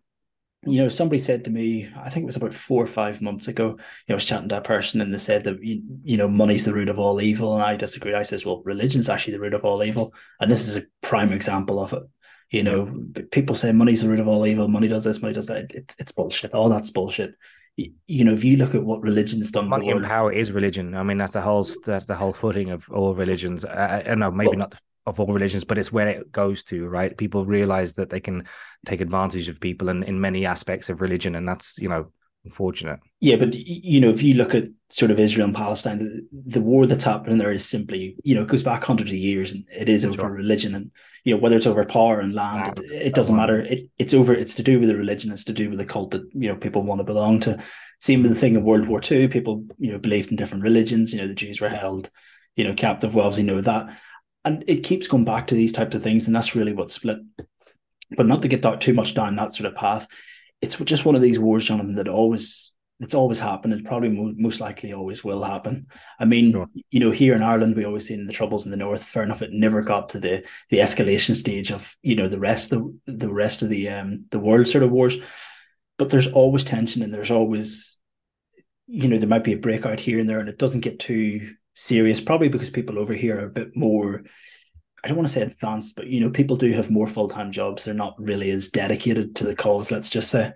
you 0.67 0.83
know, 0.83 0.89
somebody 0.89 1.19
said 1.19 1.45
to 1.45 1.51
me, 1.51 1.89
I 1.97 2.11
think 2.11 2.25
it 2.25 2.27
was 2.27 2.37
about 2.37 2.55
four 2.55 2.83
or 2.83 2.89
five 2.89 3.23
months 3.23 3.49
ago, 3.49 3.69
you 3.69 3.77
know, 4.09 4.15
I 4.15 4.15
was 4.15 4.25
chatting 4.25 4.49
to 4.49 4.59
a 4.59 4.61
person 4.61 5.01
and 5.01 5.13
they 5.13 5.19
said 5.19 5.45
that, 5.45 5.63
you, 5.63 5.83
you 6.03 6.17
know, 6.17 6.29
money's 6.29 6.65
the 6.65 6.75
root 6.75 6.89
of 6.89 6.99
all 6.99 7.21
evil. 7.21 7.55
And 7.55 7.63
I 7.63 7.77
disagreed. 7.77 8.15
I 8.15 8.23
says, 8.23 8.45
well, 8.45 8.63
religion's 8.65 9.09
actually 9.09 9.35
the 9.35 9.41
root 9.41 9.55
of 9.55 9.65
all 9.65 9.83
evil. 9.83 10.13
And 10.41 10.51
this 10.51 10.67
is 10.67 10.77
a 10.77 10.87
prime 11.03 11.33
example 11.33 11.81
of 11.81 11.93
it. 11.93 12.03
You 12.51 12.63
know, 12.63 13.05
people 13.33 13.55
say 13.55 13.73
money's 13.73 14.03
the 14.03 14.09
root 14.09 14.21
of 14.21 14.29
all 14.29 14.47
evil. 14.47 14.69
Money 14.69 14.89
does 14.89 15.05
this, 15.05 15.23
money 15.23 15.35
does 15.35 15.47
that. 15.49 15.73
It, 15.73 15.95
it's 15.99 16.13
bullshit. 16.13 16.55
All 16.55 16.69
that's 16.69 16.91
bullshit. 16.91 17.35
You 17.77 18.25
know, 18.25 18.33
if 18.33 18.43
you 18.43 18.57
look 18.57 18.75
at 18.75 18.83
what 18.83 19.03
religion's 19.03 19.51
done, 19.51 19.69
money 19.69 19.91
and 19.91 20.03
power 20.03 20.33
is 20.33 20.51
religion. 20.53 20.95
I 20.95 21.03
mean, 21.03 21.19
that's 21.19 21.35
the 21.35 21.43
whole 21.43 21.67
that's 21.85 22.07
the 22.07 22.15
whole 22.15 22.33
footing 22.33 22.71
of 22.71 22.89
all 22.89 23.13
religions. 23.13 23.67
Uh, 23.67 24.03
I, 24.07 24.13
I 24.13 24.15
know 24.15 24.31
maybe 24.31 24.57
well, 24.57 24.61
not 24.61 24.81
of 25.07 25.21
all 25.21 25.33
religions, 25.33 25.65
but 25.65 25.79
it's 25.79 25.93
where 25.93 26.09
it 26.09 26.33
goes 26.33 26.65
to, 26.65 26.87
right? 26.87 27.17
People 27.17 27.45
realize 27.45 27.95
that 27.95 28.11
they 28.11 28.21
can 28.21 28.47
take 28.85 29.01
advantage 29.01 29.49
of 29.49 29.61
people 29.61 29.89
in, 29.89 30.03
in 30.03 30.21
many 30.21 30.45
aspects 30.45 30.91
of 30.91 31.01
religion, 31.01 31.37
and 31.37 31.49
that's 31.49 31.79
you 31.79 31.89
know 31.89 32.11
unfortunate. 32.45 33.01
Yeah, 33.21 33.37
but 33.37 33.55
you 33.55 34.01
know, 34.01 34.11
if 34.11 34.23
you 34.23 34.35
look 34.35 34.55
at 34.55 34.65
sort 34.89 35.11
of 35.11 35.21
Israel 35.21 35.47
and 35.47 35.55
Palestine, 35.55 35.99
the, 35.99 36.27
the 36.33 36.61
war 36.61 36.87
that's 36.87 37.05
happening 37.05 37.39
there 37.39 37.51
is 37.51 37.65
simply, 37.65 38.17
you 38.23 38.35
know, 38.35 38.43
it 38.43 38.49
goes 38.49 38.63
back 38.63 38.85
hundreds 38.85 39.11
of 39.11 39.17
years, 39.17 39.53
and 39.53 39.65
it 39.75 39.89
is 39.89 40.05
over 40.05 40.31
religion, 40.31 40.75
and 40.75 40.91
you 41.25 41.35
know, 41.35 41.41
whether 41.41 41.57
it's 41.57 41.67
over 41.67 41.85
power 41.85 42.21
and 42.21 42.35
land, 42.35 42.81
it, 42.81 43.09
it 43.09 43.15
doesn't 43.15 43.37
matter. 43.37 43.61
It, 43.61 43.91
it's 43.99 44.15
over. 44.15 44.35
It's 44.35 44.55
to 44.55 44.63
do 44.63 44.81
with 44.81 44.89
the 44.89 44.97
religion. 44.97 45.33
It's 45.33 45.45
to 45.45 45.53
do 45.53 45.69
with 45.69 45.79
the 45.79 45.85
cult 45.85 46.13
that 46.13 46.23
you 46.33 46.49
know 46.49 46.57
people 46.57 46.83
want 46.83 47.01
to 47.01 47.05
belong 47.05 47.41
to. 47.41 47.63
Same 48.01 48.23
with 48.23 48.33
the 48.33 48.39
thing 48.39 48.57
of 48.57 48.63
World 48.63 48.89
War 48.89 49.01
II. 49.09 49.29
People, 49.29 49.65
you 49.79 49.93
know, 49.93 49.99
believed 49.99 50.31
in 50.31 50.37
different 50.37 50.65
religions. 50.65 51.13
You 51.13 51.21
know, 51.21 51.29
the 51.29 51.35
Jews 51.35 51.61
were 51.61 51.69
held, 51.69 52.11
you 52.57 52.65
know, 52.65 52.75
captive. 52.75 53.15
Well, 53.15 53.27
obviously 53.27 53.45
know 53.45 53.61
that 53.61 53.97
and 54.47 54.65
it 54.69 54.85
keeps 54.85 55.09
going 55.09 55.25
back 55.25 55.49
to 55.49 55.57
these 55.57 55.73
types 55.73 55.95
of 55.95 56.03
things, 56.03 56.27
and 56.27 56.35
that's 56.35 56.55
really 56.55 56.73
what 56.73 56.93
split. 56.93 57.19
But 58.17 58.27
not 58.27 58.43
to 58.43 58.49
get 58.49 58.81
too 58.81 58.95
much 58.95 59.15
down 59.15 59.35
that 59.37 59.53
sort 59.53 59.67
of 59.67 59.75
path. 59.75 60.07
It's 60.63 60.77
just 60.77 61.05
one 61.05 61.17
of 61.17 61.21
these 61.21 61.39
wars, 61.39 61.67
Jonathan, 61.67 61.97
that 61.97 62.09
always 62.09 62.73
it's 63.01 63.15
always 63.15 63.39
happened. 63.39 63.75
It 63.75 63.85
probably 63.85 64.09
most 64.09 64.61
likely 64.61 64.93
always 64.93 65.23
will 65.23 65.43
happen. 65.43 65.89
I 66.19 66.25
mean, 66.25 66.53
sure. 66.53 66.69
you 66.91 67.01
know, 67.01 67.11
here 67.11 67.35
in 67.35 67.43
Ireland, 67.43 67.77
we 67.77 67.85
always 67.85 68.07
seen 68.07 68.27
the 68.27 68.33
troubles 68.33 68.65
in 68.65 68.71
the 68.71 68.77
north. 68.79 69.03
Fair 69.03 69.25
enough, 69.25 69.43
it 69.43 69.53
never 69.53 69.83
got 69.83 70.11
to 70.11 70.21
the 70.21 70.47
the 70.71 70.79
escalation 70.79 71.35
stage 71.35 71.73
of 71.73 71.95
you 72.03 72.15
know 72.15 72.29
the 72.29 72.39
rest 72.39 72.73
of 72.73 72.87
the, 73.07 73.13
the 73.13 73.33
rest 73.33 73.63
of 73.63 73.69
the 73.69 73.89
um 73.91 74.27
the 74.31 74.39
world 74.39 74.69
sort 74.69 74.85
of 74.85 74.93
wars. 74.93 75.17
But 75.99 76.11
there's 76.11 76.33
always 76.33 76.65
tension, 76.65 77.03
and 77.03 77.13
there's 77.13 77.33
always, 77.33 77.99
you 78.87 79.09
know, 79.09 79.19
there 79.19 79.29
might 79.29 79.45
be 79.45 79.55
a 79.55 79.59
breakout 79.59 79.99
here 79.99 80.21
and 80.21 80.29
there, 80.29 80.39
and 80.39 80.49
it 80.49 80.59
doesn't 80.59 80.83
get 80.83 81.01
too 81.01 81.55
serious, 81.77 82.21
probably 82.21 82.49
because 82.49 82.71
people 82.71 82.99
over 82.99 83.15
here 83.15 83.39
are 83.39 83.47
a 83.47 83.51
bit 83.51 83.77
more. 83.77 84.25
I 85.05 85.09
don't 85.09 85.17
want 85.17 85.29
to 85.29 85.33
say 85.33 85.43
advanced, 85.43 85.95
but 85.95 86.09
you 86.09 86.19
know, 86.19 86.31
people 86.31 86.57
do 86.57 86.73
have 86.73 86.91
more 86.91 87.07
full 87.07 87.29
time 87.29 87.53
jobs. 87.53 87.85
They're 87.85 87.95
not 87.95 88.17
really 88.19 88.51
as 88.51 88.69
dedicated 88.69 89.37
to 89.37 89.45
the 89.45 89.55
cause, 89.55 89.91
let's 89.91 90.11
just 90.11 90.31
say. 90.31 90.53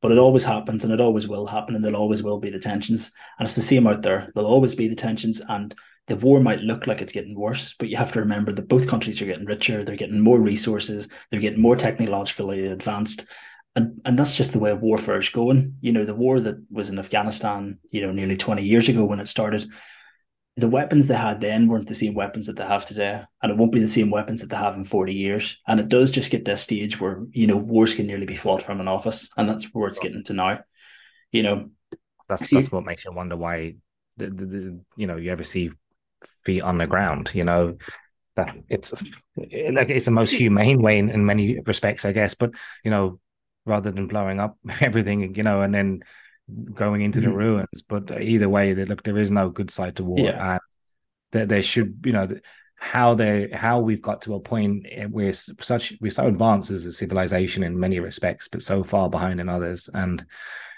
But 0.00 0.12
it 0.12 0.18
always 0.18 0.44
happens, 0.44 0.84
and 0.84 0.92
it 0.92 1.00
always 1.00 1.26
will 1.26 1.46
happen, 1.46 1.74
and 1.74 1.84
there 1.84 1.94
always 1.94 2.22
will 2.22 2.38
be 2.38 2.50
the 2.50 2.60
tensions. 2.60 3.10
And 3.38 3.46
it's 3.46 3.56
the 3.56 3.62
same 3.62 3.88
out 3.88 4.02
there. 4.02 4.30
There'll 4.32 4.48
always 4.48 4.76
be 4.76 4.86
the 4.86 4.94
tensions, 4.94 5.42
and 5.48 5.74
the 6.06 6.16
war 6.16 6.40
might 6.40 6.60
look 6.60 6.86
like 6.86 7.02
it's 7.02 7.12
getting 7.12 7.34
worse, 7.34 7.74
but 7.78 7.88
you 7.88 7.96
have 7.96 8.12
to 8.12 8.20
remember 8.20 8.52
that 8.52 8.68
both 8.68 8.88
countries 8.88 9.20
are 9.20 9.26
getting 9.26 9.44
richer. 9.44 9.84
They're 9.84 9.96
getting 9.96 10.20
more 10.20 10.40
resources. 10.40 11.08
They're 11.30 11.40
getting 11.40 11.60
more 11.60 11.76
technologically 11.76 12.66
advanced, 12.66 13.26
and 13.74 14.00
and 14.04 14.18
that's 14.18 14.36
just 14.36 14.52
the 14.52 14.60
way 14.60 14.72
warfare 14.72 15.18
is 15.18 15.28
going. 15.30 15.74
You 15.80 15.92
know, 15.92 16.04
the 16.04 16.14
war 16.14 16.38
that 16.38 16.56
was 16.70 16.88
in 16.88 16.98
Afghanistan, 16.98 17.78
you 17.90 18.02
know, 18.02 18.12
nearly 18.12 18.36
twenty 18.36 18.62
years 18.62 18.88
ago 18.88 19.04
when 19.04 19.20
it 19.20 19.26
started 19.26 19.66
the 20.58 20.68
weapons 20.68 21.06
they 21.06 21.14
had 21.14 21.40
then 21.40 21.68
weren't 21.68 21.86
the 21.86 21.94
same 21.94 22.14
weapons 22.14 22.46
that 22.46 22.56
they 22.56 22.64
have 22.64 22.84
today, 22.84 23.22
and 23.42 23.52
it 23.52 23.56
won't 23.56 23.72
be 23.72 23.80
the 23.80 23.86
same 23.88 24.10
weapons 24.10 24.40
that 24.40 24.50
they 24.50 24.56
have 24.56 24.74
in 24.74 24.84
40 24.84 25.14
years. 25.14 25.58
And 25.68 25.78
it 25.78 25.88
does 25.88 26.10
just 26.10 26.32
get 26.32 26.44
this 26.44 26.62
stage 26.62 27.00
where, 27.00 27.24
you 27.30 27.46
know, 27.46 27.56
wars 27.56 27.94
can 27.94 28.06
nearly 28.06 28.26
be 28.26 28.34
fought 28.34 28.62
from 28.62 28.80
an 28.80 28.88
office, 28.88 29.30
and 29.36 29.48
that's 29.48 29.66
where 29.72 29.88
it's 29.88 30.00
getting 30.00 30.24
to 30.24 30.32
now. 30.32 30.60
You 31.30 31.44
know, 31.44 31.70
that's 32.28 32.50
that's 32.50 32.72
what 32.72 32.84
makes 32.84 33.04
you 33.04 33.12
wonder 33.12 33.36
why 33.36 33.76
the, 34.16 34.26
the, 34.30 34.46
the 34.46 34.80
you 34.96 35.06
know 35.06 35.16
you 35.16 35.30
ever 35.30 35.44
see 35.44 35.70
feet 36.44 36.62
on 36.62 36.78
the 36.78 36.86
ground. 36.86 37.30
You 37.34 37.44
know 37.44 37.76
that 38.34 38.56
it's 38.68 38.92
like 39.36 39.90
it's 39.90 40.06
the 40.06 40.10
most 40.10 40.32
hmm. 40.32 40.38
humane 40.38 40.82
way 40.82 40.98
in, 40.98 41.08
in 41.08 41.24
many 41.24 41.60
respects, 41.60 42.04
I 42.04 42.12
guess. 42.12 42.34
But 42.34 42.50
you 42.84 42.90
know, 42.90 43.20
rather 43.64 43.92
than 43.92 44.08
blowing 44.08 44.40
up 44.40 44.58
everything, 44.80 45.34
you 45.36 45.42
know, 45.44 45.60
and 45.60 45.74
then 45.74 46.02
going 46.74 47.02
into 47.02 47.20
the 47.20 47.28
mm. 47.28 47.34
ruins. 47.34 47.82
But 47.88 48.10
either 48.22 48.48
way, 48.48 48.72
they, 48.72 48.84
look, 48.84 49.02
there 49.02 49.18
is 49.18 49.30
no 49.30 49.50
good 49.50 49.70
side 49.70 49.96
to 49.96 50.04
war, 50.04 50.18
yeah. 50.18 50.52
and 50.52 50.60
there, 51.32 51.46
there 51.46 51.62
should, 51.62 52.00
you 52.04 52.12
know, 52.12 52.28
how 52.76 53.14
they 53.14 53.48
how 53.52 53.80
we've 53.80 54.02
got 54.02 54.22
to 54.22 54.34
a 54.34 54.40
point 54.40 54.86
where 55.10 55.32
such 55.32 55.94
we're 56.00 56.10
so 56.10 56.26
advanced 56.26 56.70
as 56.70 56.86
a 56.86 56.92
civilization 56.92 57.62
in 57.62 57.78
many 57.78 58.00
respects, 58.00 58.48
but 58.48 58.62
so 58.62 58.84
far 58.84 59.10
behind 59.10 59.40
in 59.40 59.48
others, 59.48 59.88
and 59.94 60.24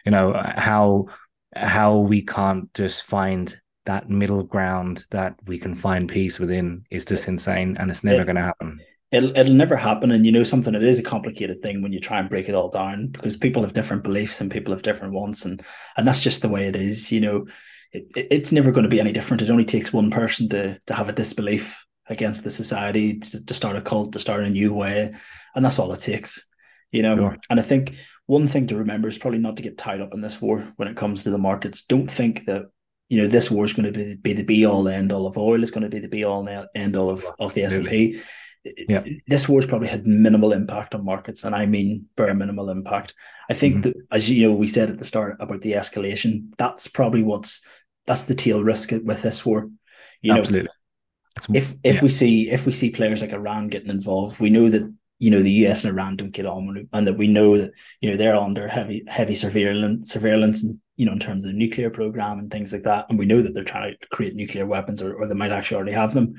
you 0.04 0.12
know 0.12 0.32
how 0.56 1.06
how 1.54 1.98
we 1.98 2.22
can't 2.22 2.72
just 2.74 3.02
find 3.02 3.60
that 3.86 4.08
middle 4.08 4.42
ground 4.42 5.04
that 5.10 5.34
we 5.46 5.58
can 5.58 5.74
find 5.74 6.08
peace 6.08 6.38
within 6.38 6.84
is 6.90 7.04
just 7.04 7.28
insane, 7.28 7.76
and 7.78 7.90
it's 7.90 8.04
never 8.04 8.24
going 8.24 8.36
to 8.36 8.42
happen 8.42 8.80
it'll 9.12 9.36
it'll 9.36 9.54
never 9.54 9.76
happen. 9.76 10.10
And 10.10 10.24
you 10.24 10.32
know 10.32 10.42
something, 10.42 10.74
it 10.74 10.82
is 10.82 10.98
a 10.98 11.02
complicated 11.02 11.62
thing 11.62 11.82
when 11.82 11.92
you 11.92 12.00
try 12.00 12.18
and 12.18 12.28
break 12.28 12.48
it 12.48 12.54
all 12.54 12.68
down 12.68 13.08
because 13.08 13.36
people 13.36 13.62
have 13.62 13.72
different 13.72 14.04
beliefs 14.04 14.40
and 14.40 14.50
people 14.50 14.72
have 14.72 14.82
different 14.82 15.14
wants, 15.14 15.44
and 15.44 15.62
and 15.96 16.06
that's 16.06 16.22
just 16.22 16.42
the 16.42 16.48
way 16.48 16.66
it 16.66 16.76
is. 16.76 17.10
You 17.10 17.20
know, 17.20 17.46
it, 17.92 18.08
it's 18.14 18.52
never 18.52 18.72
going 18.72 18.84
to 18.84 18.90
be 18.90 19.00
any 19.00 19.12
different. 19.12 19.42
It 19.42 19.50
only 19.50 19.64
takes 19.64 19.92
one 19.92 20.10
person 20.10 20.48
to 20.50 20.78
to 20.86 20.94
have 20.94 21.08
a 21.08 21.14
disbelief 21.14 21.84
against 22.08 22.42
the 22.42 22.50
society 22.50 23.18
to, 23.18 23.44
to 23.44 23.54
start 23.54 23.76
a 23.76 23.82
cult, 23.82 24.12
to 24.12 24.18
start 24.18 24.42
a 24.42 24.50
new 24.50 24.74
way, 24.74 25.14
and 25.54 25.64
that's 25.64 25.78
all 25.78 25.92
it 25.92 26.00
takes. 26.00 26.46
You 26.92 27.02
know, 27.02 27.16
sure. 27.16 27.36
and 27.48 27.60
I 27.60 27.62
think 27.62 27.94
one 28.26 28.48
thing 28.48 28.66
to 28.68 28.76
remember 28.76 29.08
is 29.08 29.18
probably 29.18 29.38
not 29.38 29.56
to 29.56 29.62
get 29.62 29.78
tied 29.78 30.00
up 30.00 30.14
in 30.14 30.20
this 30.20 30.40
war 30.40 30.72
when 30.76 30.88
it 30.88 30.96
comes 30.96 31.22
to 31.22 31.30
the 31.30 31.38
markets. 31.38 31.84
Don't 31.84 32.10
think 32.10 32.46
that 32.46 32.66
you 33.08 33.20
know 33.20 33.28
this 33.28 33.50
war 33.50 33.64
is 33.64 33.72
going 33.72 33.92
to 33.92 33.92
be, 33.92 34.14
be 34.14 34.32
the 34.32 34.44
be 34.44 34.64
all 34.66 34.86
end 34.88 35.12
all 35.12 35.26
of 35.26 35.36
oil. 35.36 35.62
It's 35.62 35.72
going 35.72 35.82
to 35.82 35.88
be 35.88 35.98
the 35.98 36.08
be 36.08 36.24
all 36.24 36.48
end 36.74 36.96
all 36.96 37.10
of, 37.10 37.24
of 37.40 37.54
the 37.54 37.64
S 37.64 37.74
and 37.74 37.88
P 37.88 38.20
yeah. 38.64 39.04
this 39.26 39.48
war's 39.48 39.66
probably 39.66 39.88
had 39.88 40.06
minimal 40.06 40.52
impact 40.52 40.94
on 40.94 41.04
markets, 41.04 41.44
and 41.44 41.54
I 41.54 41.66
mean 41.66 42.06
bare 42.16 42.34
minimal 42.34 42.70
impact. 42.70 43.14
I 43.48 43.54
think 43.54 43.76
mm-hmm. 43.76 43.82
that, 43.82 43.96
as 44.10 44.30
you 44.30 44.48
know, 44.48 44.54
we 44.54 44.66
said 44.66 44.90
at 44.90 44.98
the 44.98 45.04
start 45.04 45.36
about 45.40 45.62
the 45.62 45.72
escalation, 45.72 46.52
that's 46.58 46.88
probably 46.88 47.22
what's 47.22 47.64
that's 48.06 48.22
the 48.22 48.34
tail 48.34 48.62
risk 48.62 48.90
with 49.04 49.22
this 49.22 49.44
war. 49.44 49.70
You 50.22 50.34
Absolutely. 50.34 50.64
know, 50.64 51.54
if 51.54 51.74
if 51.82 51.96
yeah. 51.96 52.02
we 52.02 52.08
see 52.08 52.50
if 52.50 52.66
we 52.66 52.72
see 52.72 52.90
players 52.90 53.20
like 53.20 53.32
Iran 53.32 53.68
getting 53.68 53.90
involved, 53.90 54.40
we 54.40 54.50
know 54.50 54.68
that 54.68 54.92
you 55.18 55.30
know 55.30 55.42
the 55.42 55.66
US 55.66 55.84
and 55.84 55.92
Iran 55.92 56.16
don't 56.16 56.32
get 56.32 56.46
on, 56.46 56.88
and 56.92 57.06
that 57.06 57.16
we 57.16 57.28
know 57.28 57.56
that 57.56 57.72
you 58.00 58.10
know 58.10 58.16
they're 58.16 58.36
under 58.36 58.68
heavy 58.68 59.04
heavy 59.06 59.34
surveillance 59.34 60.12
surveillance 60.12 60.64
and 60.64 60.78
you 60.96 61.06
know 61.06 61.12
in 61.12 61.18
terms 61.18 61.46
of 61.46 61.54
nuclear 61.54 61.90
program 61.90 62.38
and 62.38 62.50
things 62.50 62.72
like 62.72 62.82
that, 62.82 63.06
and 63.08 63.18
we 63.18 63.26
know 63.26 63.40
that 63.40 63.54
they're 63.54 63.64
trying 63.64 63.96
to 63.98 64.08
create 64.08 64.34
nuclear 64.34 64.66
weapons 64.66 65.00
or, 65.00 65.14
or 65.14 65.26
they 65.26 65.34
might 65.34 65.52
actually 65.52 65.76
already 65.76 65.92
have 65.92 66.12
them. 66.12 66.34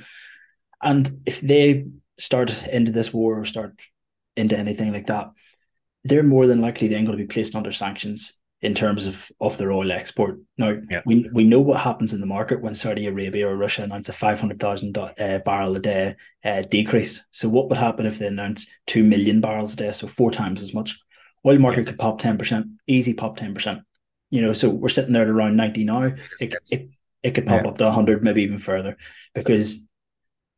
And 0.84 1.22
if 1.26 1.42
they 1.42 1.86
start 2.22 2.68
into 2.68 2.92
this 2.92 3.14
war 3.14 3.40
or 3.40 3.46
start 3.46 3.80
into 4.38 4.58
anything 4.58 4.94
like 4.94 5.08
that, 5.08 5.32
they're 6.04 6.24
more 6.24 6.48
than 6.48 6.62
likely 6.62 6.88
then 6.88 7.06
going 7.06 7.18
to 7.18 7.24
be 7.24 7.28
placed 7.28 7.56
under 7.56 7.72
sanctions 7.72 8.40
in 8.62 8.76
terms 8.76 9.08
of, 9.08 9.32
of 9.42 9.58
their 9.58 9.72
oil 9.72 9.92
export. 9.92 10.40
Now, 10.58 10.78
yeah. 10.90 11.02
we, 11.06 11.28
we 11.34 11.44
know 11.44 11.60
what 11.60 11.82
happens 11.82 12.14
in 12.14 12.20
the 12.20 12.28
market 12.28 12.62
when 12.62 12.76
Saudi 12.76 13.08
Arabia 13.08 13.48
or 13.48 13.58
Russia 13.58 13.84
announce 13.84 14.08
a 14.08 14.14
500,000 14.14 14.98
uh, 14.98 15.40
barrel 15.40 15.76
a 15.76 15.80
day 15.80 16.16
uh, 16.46 16.62
decrease. 16.62 17.26
So, 17.32 17.50
what 17.50 17.70
would 17.70 17.80
happen 17.80 18.06
if 18.06 18.20
they 18.20 18.28
announce 18.28 18.68
2 18.86 19.04
million 19.04 19.42
barrels 19.42 19.74
a 19.74 19.78
day, 19.78 19.92
so 19.94 20.06
four 20.06 20.30
times 20.30 20.62
as 20.62 20.76
much? 20.76 21.00
Oil 21.44 21.58
market 21.58 21.88
could 21.88 21.98
pop 21.98 22.22
10%, 22.22 22.76
easy 22.86 23.16
pop 23.16 23.38
10%. 23.38 23.82
You 24.30 24.42
know, 24.44 24.54
so 24.54 24.70
we're 24.70 24.90
sitting 24.90 25.12
there 25.12 25.24
at 25.24 25.28
around 25.28 25.58
90 25.58 25.84
now. 25.84 26.14
It, 26.40 26.56
it, 26.70 26.90
it 27.24 27.32
could 27.32 27.48
pop 27.48 27.64
yeah. 27.64 27.70
up 27.70 27.78
to 27.80 27.86
100, 27.86 28.24
maybe 28.24 28.44
even 28.44 28.60
further, 28.60 28.96
because 29.34 29.88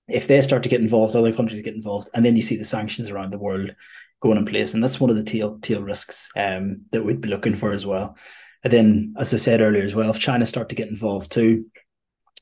if 0.07 0.27
they 0.27 0.41
start 0.41 0.63
to 0.63 0.69
get 0.69 0.81
involved, 0.81 1.15
other 1.15 1.33
countries 1.33 1.61
get 1.61 1.75
involved, 1.75 2.09
and 2.13 2.25
then 2.25 2.35
you 2.35 2.41
see 2.41 2.57
the 2.57 2.65
sanctions 2.65 3.09
around 3.09 3.31
the 3.31 3.39
world 3.39 3.75
going 4.21 4.37
in 4.37 4.45
place, 4.45 4.73
and 4.73 4.83
that's 4.83 4.99
one 4.99 5.09
of 5.09 5.15
the 5.15 5.23
tail 5.23 5.59
tail 5.59 5.81
risks 5.81 6.29
um, 6.35 6.81
that 6.91 7.03
we'd 7.03 7.21
be 7.21 7.29
looking 7.29 7.55
for 7.55 7.71
as 7.71 7.85
well. 7.85 8.17
And 8.63 8.71
then, 8.71 9.13
as 9.17 9.33
I 9.33 9.37
said 9.37 9.61
earlier 9.61 9.83
as 9.83 9.95
well, 9.95 10.09
if 10.09 10.19
China 10.19 10.45
start 10.45 10.69
to 10.69 10.75
get 10.75 10.87
involved 10.87 11.31
too, 11.31 11.65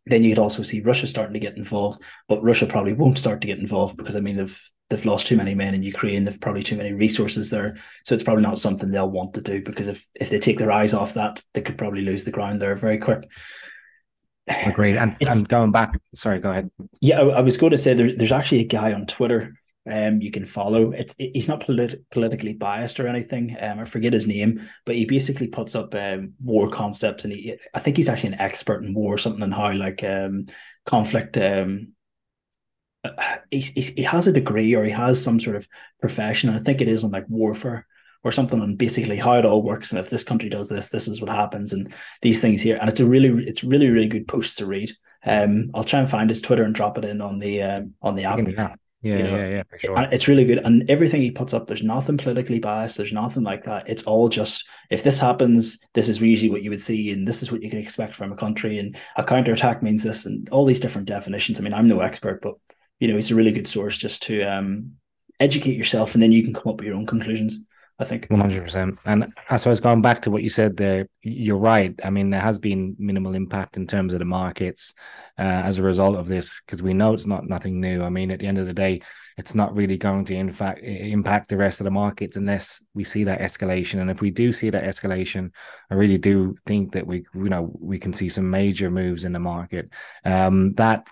then 0.06 0.24
you 0.24 0.32
could 0.32 0.40
also 0.40 0.64
see 0.64 0.82
Russia 0.82 1.08
starting 1.08 1.34
to 1.34 1.40
get 1.40 1.58
involved, 1.58 2.02
but 2.28 2.44
Russia 2.44 2.66
probably 2.66 2.94
won't 2.94 3.20
start 3.20 3.42
to 3.42 3.48
get 3.48 3.60
involved 3.60 3.98
because 3.98 4.16
I 4.16 4.20
mean 4.22 4.38
they've 4.38 4.62
they've 4.90 5.06
lost 5.06 5.28
too 5.28 5.38
many 5.38 5.56
men 5.56 5.74
in 5.74 5.84
Ukraine, 5.84 6.24
they've 6.24 6.42
probably 6.42 6.64
too 6.64 6.78
many 6.78 6.94
resources 6.94 7.50
there, 7.50 7.78
so 8.06 8.16
it's 8.16 8.24
probably 8.24 8.44
not 8.44 8.60
something 8.60 8.90
they'll 8.90 9.10
want 9.10 9.36
to 9.36 9.42
do 9.42 9.62
because 9.62 9.88
if 9.88 10.06
if 10.16 10.30
they 10.30 10.40
take 10.40 10.58
their 10.58 10.72
eyes 10.72 10.94
off 10.94 11.14
that, 11.14 11.42
they 11.54 11.62
could 11.62 11.78
probably 11.78 12.02
lose 12.02 12.24
the 12.24 12.32
ground 12.32 12.62
there 12.62 12.76
very 12.76 12.98
quick. 12.98 13.30
Agreed. 14.48 14.98
And 14.98 15.16
and 15.22 15.48
going 15.48 15.72
back, 15.72 16.00
sorry, 16.16 16.40
go 16.40 16.52
ahead. 16.52 16.72
Yeah, 17.00 17.22
I, 17.22 17.28
I 17.28 17.42
was 17.42 17.58
going 17.58 17.72
to 17.72 17.78
say 17.78 17.94
there, 17.94 18.16
there's 18.16 18.32
actually 18.32 18.62
a 18.62 18.68
guy 18.68 18.94
on 18.94 19.06
Twitter 19.06 19.54
um, 19.90 20.22
you 20.22 20.30
can 20.30 20.46
follow. 20.46 20.92
It, 20.92 21.16
it, 21.18 21.32
he's 21.34 21.48
not 21.48 21.62
polit- 21.62 22.08
politically 22.12 22.54
biased 22.54 23.00
or 23.00 23.08
anything. 23.08 23.56
Um, 23.60 23.80
I 23.80 23.86
forget 23.86 24.14
his 24.14 24.28
name, 24.28 24.68
but 24.86 24.96
he 24.96 25.06
basically 25.06 25.48
puts 25.48 25.76
up 25.76 25.96
um, 25.96 26.34
war 26.44 26.68
concepts, 26.68 27.24
and 27.24 27.34
he, 27.34 27.58
I 27.74 27.80
think 27.80 27.98
he's 27.98 28.10
actually 28.10 28.34
an 28.34 28.42
expert 28.42 28.84
in 28.84 28.94
war, 28.94 29.18
something 29.18 29.42
and 29.42 29.54
how 29.54 29.74
like 29.74 30.04
um, 30.04 30.46
conflict. 30.86 31.38
Um, 31.38 31.94
uh, 33.04 33.38
he, 33.50 33.60
he 33.60 34.04
has 34.04 34.28
a 34.28 34.32
degree 34.32 34.76
or 34.76 34.84
he 34.84 34.92
has 34.92 35.22
some 35.22 35.40
sort 35.40 35.56
of 35.56 35.68
profession, 36.00 36.52
I 36.52 36.60
think 36.60 36.82
it 36.82 36.88
is 36.88 37.04
on 37.04 37.10
like 37.10 37.26
warfare 37.28 37.88
or 38.24 38.32
something 38.32 38.62
on 38.62 38.76
basically 38.76 39.18
how 39.18 39.34
it 39.34 39.46
all 39.46 39.64
works 39.64 39.92
and 39.92 40.00
if 40.00 40.10
this 40.10 40.24
country 40.24 40.50
does 40.50 40.70
this 40.70 40.90
this 40.90 41.08
is 41.08 41.22
what 41.22 41.30
happens 41.30 41.74
and 41.74 41.94
these 42.22 42.42
things 42.42 42.62
here 42.62 42.78
and 42.80 42.90
it's 42.90 43.00
a 43.00 43.06
really 43.06 43.46
it's 43.46 43.64
really 43.64 43.90
really 43.90 44.08
good 44.08 44.28
post 44.28 44.58
to 44.58 44.66
read 44.66 44.92
um 45.26 45.70
i'll 45.74 45.84
try 45.84 46.00
and 46.00 46.10
find 46.10 46.30
his 46.30 46.42
twitter 46.42 46.64
and 46.64 46.76
drop 46.76 46.98
it 46.98 47.06
in 47.06 47.22
on 47.22 47.40
the 47.40 47.62
um 47.62 47.94
on 48.02 48.16
the 48.16 48.26
app 48.26 48.40
yeah, 49.04 49.18
you 49.18 49.24
know? 49.24 49.36
yeah, 49.36 49.48
yeah, 49.48 49.64
for 49.68 49.80
sure. 49.80 49.98
And 49.98 50.14
it's 50.14 50.28
really 50.28 50.46
good. 50.46 50.60
And 50.60 50.88
everything 50.90 51.22
he 51.22 51.32
puts 51.32 51.56
up, 51.56 51.66
there's 51.66 51.82
nothing 51.82 52.18
politically 52.18 52.60
biased. 52.60 52.98
There's 52.98 53.14
nothing 53.14 53.42
like 53.42 53.64
that. 53.64 53.90
It's 53.90 54.04
all 54.04 54.30
just 54.30 54.68
if 54.92 55.04
this 55.04 55.18
happens, 55.18 55.80
this 55.94 56.08
is 56.08 56.22
usually 56.22 56.52
what 56.52 56.62
you 56.62 56.70
would 56.70 56.82
see, 56.82 57.12
and 57.12 57.28
this 57.28 57.42
is 57.42 57.52
what 57.52 57.64
you 57.64 57.70
can 57.70 57.80
expect 57.80 58.14
from 58.14 58.32
a 58.32 58.36
country. 58.36 58.78
And 58.78 58.96
a 59.16 59.24
counterattack 59.24 59.82
means 59.82 60.04
this, 60.04 60.28
and 60.28 60.48
all 60.50 60.66
these 60.66 60.80
different 60.80 61.08
definitions. 61.08 61.60
I 61.60 61.64
mean, 61.64 61.74
I'm 61.74 61.88
no 61.88 62.02
expert, 62.02 62.42
but 62.44 62.54
you 63.00 63.08
know, 63.08 63.16
he's 63.16 63.32
a 63.32 63.36
really 63.36 63.52
good 63.52 63.68
source 63.68 63.98
just 63.98 64.22
to 64.24 64.44
um, 64.44 64.92
educate 65.40 65.78
yourself, 65.78 66.14
and 66.14 66.22
then 66.22 66.32
you 66.32 66.44
can 66.44 66.54
come 66.54 66.72
up 66.72 66.78
with 66.78 66.86
your 66.86 66.96
own 66.96 67.08
conclusions. 67.08 67.66
I 68.02 68.04
think. 68.04 68.28
100%. 68.30 68.98
And 69.06 69.26
as 69.26 69.32
I 69.50 69.58
suppose 69.58 69.80
going 69.80 70.02
back 70.02 70.22
to 70.22 70.32
what 70.32 70.42
you 70.42 70.50
said 70.50 70.76
there, 70.76 71.08
you're 71.22 71.58
right. 71.58 71.94
I 72.04 72.10
mean, 72.10 72.32
there 72.32 72.42
has 72.42 72.58
been 72.58 72.96
minimal 72.98 73.36
impact 73.36 73.78
in 73.78 73.86
terms 73.86 74.14
of 74.14 74.20
the 74.20 74.26
markets 74.26 74.96
uh, 75.38 75.62
as 75.64 75.78
a 75.78 75.84
result 75.84 76.18
of 76.18 76.28
this, 76.28 76.62
because 76.66 76.82
we 76.82 76.96
know 76.96 77.14
it's 77.14 77.28
not 77.28 77.48
nothing 77.48 77.80
new. 77.80 78.02
I 78.02 78.10
mean, 78.10 78.32
at 78.32 78.40
the 78.40 78.48
end 78.48 78.58
of 78.58 78.66
the 78.66 78.74
day, 78.74 79.02
it's 79.38 79.54
not 79.54 79.76
really 79.76 79.98
going 79.98 80.26
to 80.26 80.36
in 80.36 80.52
fact 80.52 80.82
impact 80.82 81.50
the 81.50 81.58
rest 81.58 81.80
of 81.80 81.84
the 81.84 81.92
markets 81.92 82.38
unless 82.38 82.84
we 82.96 83.04
see 83.04 83.24
that 83.26 83.40
escalation. 83.40 84.02
And 84.02 84.10
if 84.10 84.20
we 84.20 84.32
do 84.32 84.52
see 84.52 84.72
that 84.72 84.84
escalation, 84.84 85.52
I 85.92 85.94
really 85.94 86.18
do 86.18 86.56
think 86.66 86.94
that 86.94 87.06
we, 87.06 87.26
you 87.36 87.50
know, 87.50 87.72
we 87.80 88.00
can 88.00 88.14
see 88.14 88.30
some 88.30 88.50
major 88.50 88.90
moves 88.90 89.26
in 89.26 89.34
the 89.34 89.40
market. 89.40 89.90
Um, 90.26 90.74
that 90.74 91.08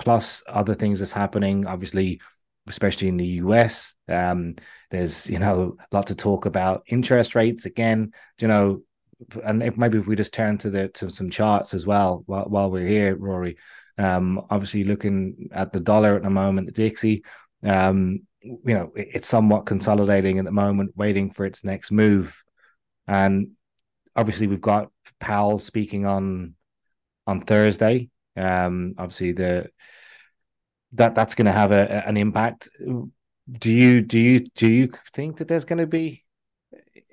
plus 0.00 0.42
other 0.48 0.74
things 0.74 0.98
that's 0.98 1.12
happening, 1.12 1.66
obviously, 1.66 2.20
especially 2.66 3.08
in 3.08 3.16
the 3.16 3.26
US. 3.26 3.94
Um, 4.08 4.56
there's 4.90 5.28
you 5.28 5.38
know 5.38 5.76
lots 5.92 6.10
of 6.10 6.16
talk 6.16 6.46
about 6.46 6.84
interest 6.86 7.34
rates 7.34 7.66
again. 7.66 8.12
You 8.40 8.48
know, 8.48 8.82
and 9.44 9.62
if, 9.62 9.76
maybe 9.76 9.98
if 9.98 10.06
we 10.06 10.16
just 10.16 10.34
turn 10.34 10.58
to 10.58 10.70
the 10.70 10.88
to 10.88 11.10
some 11.10 11.30
charts 11.30 11.74
as 11.74 11.86
well 11.86 12.22
while, 12.26 12.44
while 12.44 12.70
we're 12.70 12.86
here, 12.86 13.16
Rory. 13.16 13.56
Um, 13.98 14.44
obviously 14.50 14.84
looking 14.84 15.48
at 15.52 15.72
the 15.72 15.80
dollar 15.80 16.16
at 16.16 16.22
the 16.22 16.30
moment, 16.30 16.66
the 16.66 16.72
Dixie. 16.72 17.24
Um, 17.62 18.26
you 18.42 18.74
know, 18.74 18.92
it, 18.94 19.08
it's 19.14 19.28
somewhat 19.28 19.66
consolidating 19.66 20.38
at 20.38 20.44
the 20.44 20.52
moment, 20.52 20.96
waiting 20.96 21.30
for 21.30 21.46
its 21.46 21.64
next 21.64 21.90
move. 21.90 22.42
And 23.08 23.52
obviously, 24.14 24.46
we've 24.46 24.60
got 24.60 24.90
Powell 25.18 25.58
speaking 25.58 26.06
on 26.06 26.54
on 27.26 27.40
Thursday. 27.40 28.10
Um, 28.36 28.94
obviously, 28.98 29.32
the 29.32 29.70
that 30.92 31.14
that's 31.14 31.34
going 31.34 31.46
to 31.46 31.52
have 31.52 31.72
a, 31.72 32.06
an 32.06 32.16
impact 32.16 32.68
do 33.50 33.70
you 33.70 34.02
do 34.02 34.18
you 34.18 34.40
do 34.40 34.66
you 34.66 34.90
think 35.12 35.38
that 35.38 35.48
there's 35.48 35.64
going 35.64 35.78
to 35.78 35.86
be 35.86 36.24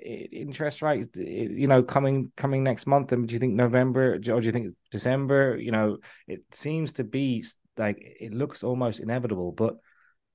interest 0.00 0.82
rates 0.82 1.08
you 1.16 1.66
know 1.66 1.82
coming 1.82 2.32
coming 2.36 2.64
next 2.64 2.86
month? 2.86 3.12
And 3.12 3.26
do 3.26 3.32
you 3.32 3.38
think 3.38 3.54
november 3.54 4.14
or 4.14 4.18
do 4.18 4.40
you 4.40 4.52
think 4.52 4.74
december? 4.90 5.56
You 5.56 5.70
know 5.70 5.98
it 6.26 6.42
seems 6.52 6.94
to 6.94 7.04
be 7.04 7.44
like 7.76 7.98
it 8.00 8.32
looks 8.32 8.62
almost 8.62 9.00
inevitable 9.00 9.52
but 9.52 9.76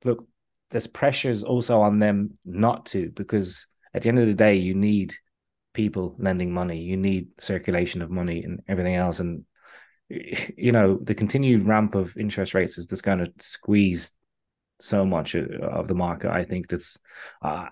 look 0.03 0.25
there's 0.71 0.87
pressures 0.87 1.43
also 1.43 1.81
on 1.81 1.99
them 1.99 2.37
not 2.45 2.85
to 2.87 3.11
because 3.11 3.67
at 3.93 4.03
the 4.03 4.09
end 4.09 4.19
of 4.19 4.27
the 4.27 4.33
day 4.33 4.55
you 4.55 4.75
need 4.75 5.15
people 5.73 6.15
lending 6.17 6.53
money 6.53 6.81
you 6.81 6.97
need 6.97 7.27
circulation 7.39 8.01
of 8.01 8.09
money 8.09 8.43
and 8.43 8.61
everything 8.67 8.95
else. 8.95 9.19
And 9.19 9.45
you 10.09 10.71
know 10.71 10.97
the 11.01 11.13
continued 11.13 11.65
ramp 11.65 11.93
of 11.93 12.17
interest 12.17 12.53
rates 12.53 12.77
is 12.77 12.87
just 12.87 13.03
going 13.03 13.19
to 13.19 13.31
squeeze 13.39 14.11
so 14.79 15.05
much 15.05 15.35
of 15.35 15.87
the 15.87 15.95
market. 15.95 16.31
I 16.31 16.43
think 16.43 16.67
that's 16.67 16.97
uh, 17.41 17.67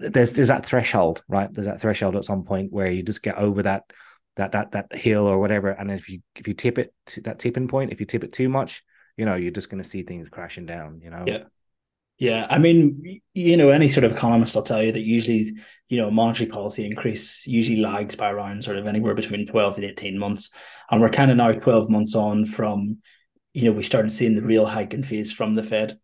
there's 0.00 0.32
there's 0.32 0.48
that 0.48 0.64
threshold, 0.66 1.22
right? 1.28 1.52
There's 1.52 1.66
that 1.66 1.80
threshold 1.80 2.16
at 2.16 2.24
some 2.24 2.44
point 2.44 2.72
where 2.72 2.90
you 2.90 3.02
just 3.02 3.22
get 3.22 3.36
over 3.36 3.62
that 3.62 3.84
that 4.36 4.52
that 4.52 4.72
that 4.72 4.94
hill 4.94 5.26
or 5.26 5.38
whatever, 5.38 5.70
and 5.70 5.90
if 5.90 6.08
you 6.08 6.20
if 6.36 6.48
you 6.48 6.54
tip 6.54 6.78
it 6.78 6.94
to 7.06 7.20
that 7.22 7.38
tipping 7.38 7.68
point, 7.68 7.92
if 7.92 8.00
you 8.00 8.06
tip 8.06 8.24
it 8.24 8.32
too 8.32 8.48
much, 8.48 8.82
you 9.16 9.24
know, 9.24 9.34
you're 9.34 9.50
just 9.50 9.70
going 9.70 9.82
to 9.82 9.88
see 9.88 10.02
things 10.02 10.28
crashing 10.28 10.66
down. 10.66 11.00
You 11.02 11.10
know. 11.10 11.24
Yeah. 11.26 11.44
Yeah, 12.18 12.46
I 12.48 12.58
mean, 12.58 13.20
you 13.34 13.56
know, 13.56 13.70
any 13.70 13.88
sort 13.88 14.04
of 14.04 14.12
economist 14.12 14.54
will 14.54 14.62
tell 14.62 14.80
you 14.80 14.92
that 14.92 15.00
usually, 15.00 15.56
you 15.88 15.96
know, 16.00 16.08
monetary 16.08 16.48
policy 16.48 16.86
increase 16.86 17.48
usually 17.48 17.80
lags 17.80 18.14
by 18.14 18.30
around 18.30 18.62
sort 18.62 18.76
of 18.76 18.86
anywhere 18.86 19.14
between 19.14 19.44
12 19.44 19.76
and 19.76 19.84
18 19.86 20.18
months. 20.18 20.50
And 20.88 21.00
we're 21.00 21.10
kind 21.10 21.32
of 21.32 21.36
now 21.36 21.50
12 21.50 21.90
months 21.90 22.14
on 22.14 22.44
from, 22.44 22.98
you 23.54 23.64
know, 23.64 23.72
we 23.76 23.82
started 23.82 24.12
seeing 24.12 24.36
the 24.36 24.42
real 24.42 24.66
hiking 24.66 25.02
phase 25.02 25.32
from 25.32 25.54
the 25.54 25.64
Fed. 25.64 25.98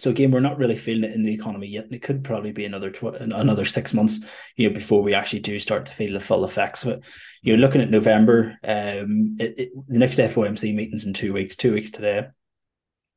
So 0.00 0.08
again, 0.08 0.30
we're 0.30 0.40
not 0.40 0.56
really 0.56 0.76
feeling 0.76 1.04
it 1.04 1.14
in 1.14 1.22
the 1.22 1.34
economy 1.34 1.66
yet, 1.66 1.84
and 1.84 1.94
it 1.94 2.02
could 2.02 2.24
probably 2.24 2.52
be 2.52 2.64
another 2.64 2.90
tw- 2.90 3.20
another 3.20 3.66
six 3.66 3.92
months, 3.92 4.24
you 4.56 4.66
know, 4.66 4.74
before 4.74 5.02
we 5.02 5.12
actually 5.12 5.40
do 5.40 5.58
start 5.58 5.84
to 5.84 5.92
feel 5.92 6.14
the 6.14 6.20
full 6.20 6.44
effects 6.44 6.84
of 6.84 6.92
it. 6.92 7.00
You 7.42 7.54
know, 7.54 7.60
looking 7.60 7.82
at 7.82 7.90
November, 7.90 8.56
um, 8.64 9.36
it, 9.38 9.54
it, 9.58 9.70
the 9.88 9.98
next 9.98 10.18
FOMC 10.18 10.74
meeting's 10.74 11.04
in 11.04 11.12
two 11.12 11.34
weeks, 11.34 11.54
two 11.54 11.74
weeks 11.74 11.90
today, 11.90 12.28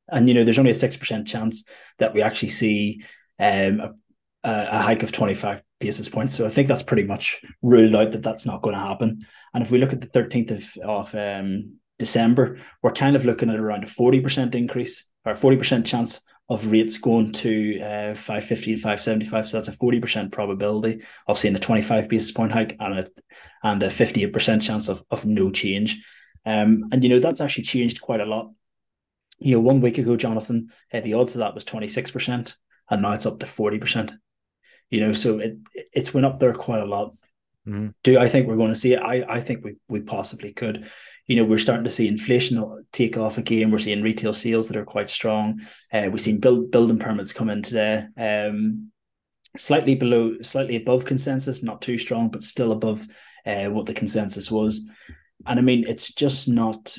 and 0.08 0.28
you 0.28 0.34
know, 0.34 0.44
there's 0.44 0.58
only 0.58 0.72
a 0.72 0.74
six 0.74 0.94
percent 0.94 1.26
chance 1.26 1.64
that 1.98 2.12
we 2.12 2.20
actually 2.20 2.50
see 2.50 3.02
um, 3.38 3.80
a, 4.42 4.68
a 4.72 4.78
hike 4.78 5.02
of 5.02 5.10
twenty 5.10 5.34
five 5.34 5.62
basis 5.80 6.10
points. 6.10 6.34
So 6.34 6.46
I 6.46 6.50
think 6.50 6.68
that's 6.68 6.82
pretty 6.82 7.04
much 7.04 7.40
ruled 7.62 7.94
out 7.94 8.12
that 8.12 8.22
that's 8.22 8.44
not 8.44 8.60
going 8.60 8.74
to 8.74 8.82
happen. 8.82 9.20
And 9.54 9.62
if 9.62 9.70
we 9.70 9.78
look 9.78 9.94
at 9.94 10.02
the 10.02 10.06
thirteenth 10.06 10.50
of 10.50 10.76
of 10.84 11.14
um, 11.14 11.78
December, 11.98 12.58
we're 12.82 12.92
kind 12.92 13.16
of 13.16 13.24
looking 13.24 13.48
at 13.48 13.56
around 13.56 13.84
a 13.84 13.86
forty 13.86 14.20
percent 14.20 14.54
increase 14.54 15.06
or 15.24 15.34
forty 15.34 15.56
percent 15.56 15.86
chance 15.86 16.20
of 16.48 16.70
rates 16.70 16.98
going 16.98 17.32
to 17.32 17.80
uh, 17.80 18.14
550 18.14 18.72
and 18.72 18.80
575. 18.80 19.48
So 19.48 19.56
that's 19.56 19.68
a 19.68 19.76
40% 19.78 20.30
probability 20.30 21.02
of 21.26 21.38
seeing 21.38 21.54
a 21.54 21.58
25 21.58 22.08
basis 22.08 22.32
point 22.32 22.52
hike 22.52 22.76
and 22.78 22.98
a 22.98 23.08
and 23.62 23.82
a 23.82 23.88
58% 23.88 24.62
chance 24.62 24.88
of, 24.88 25.02
of 25.10 25.24
no 25.24 25.50
change. 25.50 26.04
Um, 26.44 26.84
and 26.92 27.02
you 27.02 27.08
know, 27.08 27.18
that's 27.18 27.40
actually 27.40 27.64
changed 27.64 28.02
quite 28.02 28.20
a 28.20 28.26
lot. 28.26 28.50
You 29.38 29.56
know, 29.56 29.60
one 29.60 29.80
week 29.80 29.98
ago, 29.98 30.16
Jonathan, 30.16 30.70
uh, 30.92 31.00
the 31.00 31.14
odds 31.14 31.34
of 31.34 31.40
that 31.40 31.54
was 31.54 31.64
26%, 31.64 32.54
and 32.90 33.02
now 33.02 33.12
it's 33.12 33.26
up 33.26 33.40
to 33.40 33.46
40%. 33.46 34.16
You 34.90 35.00
know, 35.00 35.12
so 35.12 35.38
it 35.38 35.56
it's 35.92 36.12
went 36.12 36.26
up 36.26 36.38
there 36.38 36.52
quite 36.52 36.82
a 36.82 36.86
lot. 36.86 37.14
Mm-hmm. 37.66 37.88
Do 38.02 38.18
I 38.18 38.28
think 38.28 38.46
we're 38.46 38.56
going 38.56 38.68
to 38.68 38.76
see 38.76 38.92
it? 38.92 39.00
I, 39.00 39.24
I 39.26 39.40
think 39.40 39.64
we 39.64 39.76
we 39.88 40.02
possibly 40.02 40.52
could 40.52 40.90
you 41.26 41.36
know, 41.36 41.44
we're 41.44 41.58
starting 41.58 41.84
to 41.84 41.90
see 41.90 42.06
inflation 42.06 42.84
take 42.92 43.16
off 43.16 43.38
again. 43.38 43.70
We're 43.70 43.78
seeing 43.78 44.02
retail 44.02 44.34
sales 44.34 44.68
that 44.68 44.76
are 44.76 44.84
quite 44.84 45.08
strong. 45.08 45.62
Uh, 45.92 46.08
we've 46.10 46.20
seen 46.20 46.38
build, 46.38 46.70
building 46.70 46.98
permits 46.98 47.32
come 47.32 47.48
in 47.48 47.62
today. 47.62 48.06
Um, 48.16 48.90
slightly 49.56 49.94
below, 49.94 50.42
slightly 50.42 50.76
above 50.76 51.04
consensus, 51.04 51.62
not 51.62 51.80
too 51.80 51.96
strong, 51.96 52.28
but 52.28 52.42
still 52.42 52.72
above 52.72 53.06
uh, 53.46 53.66
what 53.66 53.86
the 53.86 53.94
consensus 53.94 54.50
was. 54.50 54.88
And 55.46 55.58
I 55.58 55.62
mean, 55.62 55.86
it's 55.88 56.12
just 56.12 56.48
not 56.48 56.96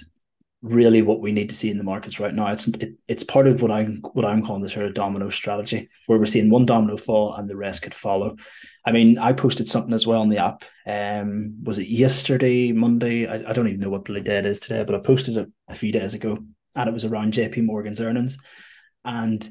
really 0.62 1.04
what 1.04 1.22
we 1.22 1.32
need 1.32 1.50
to 1.50 1.56
see 1.56 1.70
in 1.70 1.78
the 1.78 1.84
markets 1.84 2.20
right 2.20 2.34
now. 2.34 2.48
It's 2.48 2.68
it, 2.68 2.96
it's 3.08 3.24
part 3.24 3.48
of 3.48 3.62
what 3.62 3.72
I'm 3.72 4.02
what 4.14 4.26
I'm 4.26 4.44
calling 4.44 4.64
the 4.64 4.70
sort 4.70 4.88
of 4.88 4.94
domino 4.94 5.30
strategy, 5.30 5.90
where 6.08 6.18
we're 6.18 6.26
seeing 6.26 6.50
one 6.50 6.66
domino 6.66 6.98
fall 6.98 7.36
and 7.36 7.50
the 7.50 7.58
rest 7.58 7.84
could 7.84 7.94
follow. 7.94 8.36
I 8.86 8.91
mean, 8.91 9.17
I 9.17 9.34
posted 9.34 9.67
something 9.67 9.93
as 9.93 10.06
well 10.06 10.21
on 10.21 10.30
the 10.30 10.38
app. 10.38 10.63
Um, 10.86 11.56
was 11.63 11.80
it 11.80 11.88
yesterday, 11.88 12.71
Monday? 12.71 13.26
I, 13.28 13.50
I 13.50 13.54
don't 13.54 13.67
even 13.67 13.80
know 13.80 13.89
what 13.89 14.06
bloody 14.06 14.21
day 14.21 14.38
it 14.38 14.45
is 14.45 14.60
today, 14.60 14.84
but 14.84 14.95
I 14.95 15.00
posted 15.00 15.38
it 15.38 15.50
a 15.67 15.76
few 15.76 15.91
days 15.91 16.13
ago, 16.13 16.38
and 16.76 16.88
it 16.88 16.93
was 16.93 17.06
around 17.06 17.34
JP 17.34 17.65
Morgan's 17.65 18.02
earnings, 18.02 18.38
and 19.04 19.48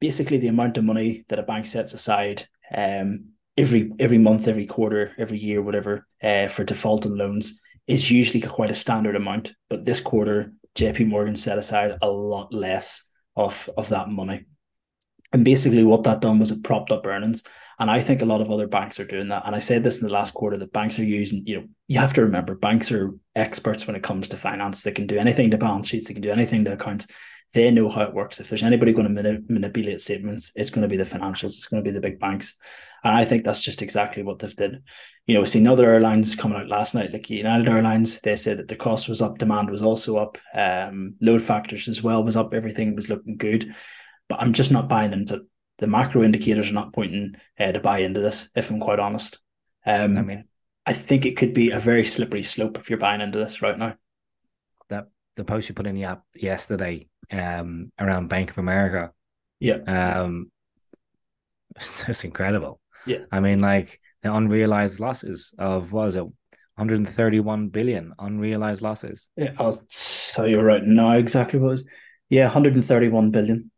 basically 0.00 0.38
the 0.38 0.48
amount 0.48 0.76
of 0.76 0.84
money 0.84 1.24
that 1.28 1.38
a 1.38 1.42
bank 1.42 1.66
sets 1.66 1.94
aside 1.94 2.46
um 2.74 3.30
every 3.56 3.90
every 3.98 4.18
month, 4.18 4.48
every 4.48 4.66
quarter, 4.66 5.12
every 5.18 5.38
year, 5.38 5.62
whatever, 5.62 6.06
uh, 6.22 6.48
for 6.48 6.64
defaulted 6.64 7.12
loans 7.12 7.60
is 7.88 8.10
usually 8.10 8.40
quite 8.40 8.70
a 8.70 8.74
standard 8.74 9.16
amount, 9.16 9.54
but 9.70 9.84
this 9.84 10.00
quarter, 10.00 10.52
JP 10.76 11.08
Morgan 11.08 11.34
set 11.34 11.58
aside 11.58 11.96
a 12.02 12.08
lot 12.08 12.52
less 12.52 13.08
of, 13.34 13.68
of 13.76 13.88
that 13.88 14.10
money. 14.10 14.44
And 15.32 15.44
basically, 15.44 15.82
what 15.82 16.04
that 16.04 16.20
done 16.20 16.38
was 16.38 16.52
it 16.52 16.62
propped 16.62 16.92
up 16.92 17.06
earnings. 17.06 17.42
And 17.78 17.90
I 17.90 18.00
think 18.00 18.22
a 18.22 18.26
lot 18.26 18.40
of 18.40 18.50
other 18.50 18.66
banks 18.66 18.98
are 18.98 19.04
doing 19.04 19.28
that. 19.28 19.44
And 19.46 19.54
I 19.54 19.60
said 19.60 19.84
this 19.84 20.00
in 20.00 20.06
the 20.06 20.12
last 20.12 20.34
quarter 20.34 20.56
that 20.56 20.72
banks 20.72 20.98
are 20.98 21.04
using, 21.04 21.44
you 21.46 21.60
know, 21.60 21.66
you 21.86 21.98
have 22.00 22.14
to 22.14 22.22
remember 22.22 22.56
banks 22.56 22.90
are 22.90 23.14
experts 23.36 23.86
when 23.86 23.94
it 23.94 24.02
comes 24.02 24.28
to 24.28 24.36
finance. 24.36 24.82
They 24.82 24.90
can 24.90 25.06
do 25.06 25.16
anything 25.18 25.50
to 25.52 25.58
balance 25.58 25.88
sheets, 25.88 26.08
they 26.08 26.14
can 26.14 26.22
do 26.22 26.32
anything 26.32 26.64
to 26.64 26.72
accounts. 26.72 27.06
they 27.54 27.70
know 27.70 27.88
how 27.88 28.02
it 28.02 28.12
works. 28.12 28.40
If 28.40 28.48
there's 28.48 28.62
anybody 28.62 28.92
going 28.92 29.14
to 29.14 29.22
manip- 29.22 29.48
manipulate 29.48 30.00
statements, 30.00 30.52
it's 30.54 30.70
going 30.70 30.82
to 30.82 30.88
be 30.88 30.96
the 30.96 31.04
financials, 31.04 31.56
it's 31.56 31.66
going 31.66 31.82
to 31.82 31.88
be 31.88 31.94
the 31.94 32.00
big 32.00 32.18
banks. 32.18 32.54
And 33.04 33.14
I 33.14 33.24
think 33.24 33.44
that's 33.44 33.62
just 33.62 33.80
exactly 33.80 34.22
what 34.22 34.38
they've 34.40 34.54
did. 34.54 34.82
You 35.26 35.34
know, 35.34 35.40
we've 35.40 35.48
seen 35.48 35.68
other 35.68 35.90
airlines 35.90 36.34
coming 36.34 36.58
out 36.58 36.68
last 36.68 36.94
night, 36.94 37.12
like 37.12 37.30
United 37.30 37.68
Airlines. 37.68 38.20
They 38.20 38.34
said 38.36 38.58
that 38.58 38.68
the 38.68 38.76
cost 38.76 39.08
was 39.08 39.22
up, 39.22 39.38
demand 39.38 39.70
was 39.70 39.82
also 39.82 40.16
up, 40.16 40.36
um, 40.52 41.14
load 41.20 41.42
factors 41.42 41.86
as 41.86 42.02
well 42.02 42.24
was 42.24 42.36
up, 42.36 42.52
everything 42.52 42.96
was 42.96 43.08
looking 43.08 43.36
good. 43.36 43.74
But 44.28 44.40
I'm 44.40 44.52
just 44.52 44.72
not 44.72 44.88
buying 44.88 45.12
into 45.12 45.46
the 45.78 45.86
macro 45.86 46.22
indicators 46.22 46.70
are 46.70 46.74
not 46.74 46.92
pointing 46.92 47.34
uh, 47.58 47.72
to 47.72 47.80
buy 47.80 48.00
into 48.00 48.20
this. 48.20 48.48
If 48.54 48.70
I'm 48.70 48.80
quite 48.80 48.98
honest, 48.98 49.38
um, 49.86 50.18
I 50.18 50.22
mean, 50.22 50.44
I 50.86 50.92
think 50.92 51.24
it 51.24 51.36
could 51.36 51.54
be 51.54 51.70
a 51.70 51.80
very 51.80 52.04
slippery 52.04 52.42
slope 52.42 52.78
if 52.78 52.90
you're 52.90 52.98
buying 52.98 53.20
into 53.20 53.38
this 53.38 53.62
right 53.62 53.78
now. 53.78 53.94
That 54.88 55.06
the 55.36 55.44
post 55.44 55.68
you 55.68 55.74
put 55.74 55.86
in 55.86 55.94
the 55.94 56.04
app 56.04 56.22
yesterday 56.34 57.08
um, 57.30 57.92
around 57.98 58.28
Bank 58.28 58.50
of 58.50 58.58
America, 58.58 59.12
yeah, 59.60 59.78
um, 59.86 60.50
it's 61.76 62.04
just 62.04 62.24
incredible. 62.24 62.80
Yeah. 63.06 63.24
I 63.30 63.40
mean, 63.40 63.60
like 63.60 64.00
the 64.22 64.34
unrealized 64.34 65.00
losses 65.00 65.54
of 65.58 65.92
what 65.92 66.08
is 66.08 66.16
it, 66.16 66.22
131 66.22 67.68
billion 67.68 68.12
unrealized 68.18 68.82
losses. 68.82 69.28
Yeah, 69.36 69.52
I'll 69.58 69.82
tell 69.88 70.46
you 70.46 70.60
right 70.60 70.82
now 70.82 71.12
exactly 71.12 71.58
what 71.58 71.68
it 71.68 71.70
was. 71.70 71.86
Yeah, 72.28 72.44
131 72.44 73.30
billion. 73.30 73.70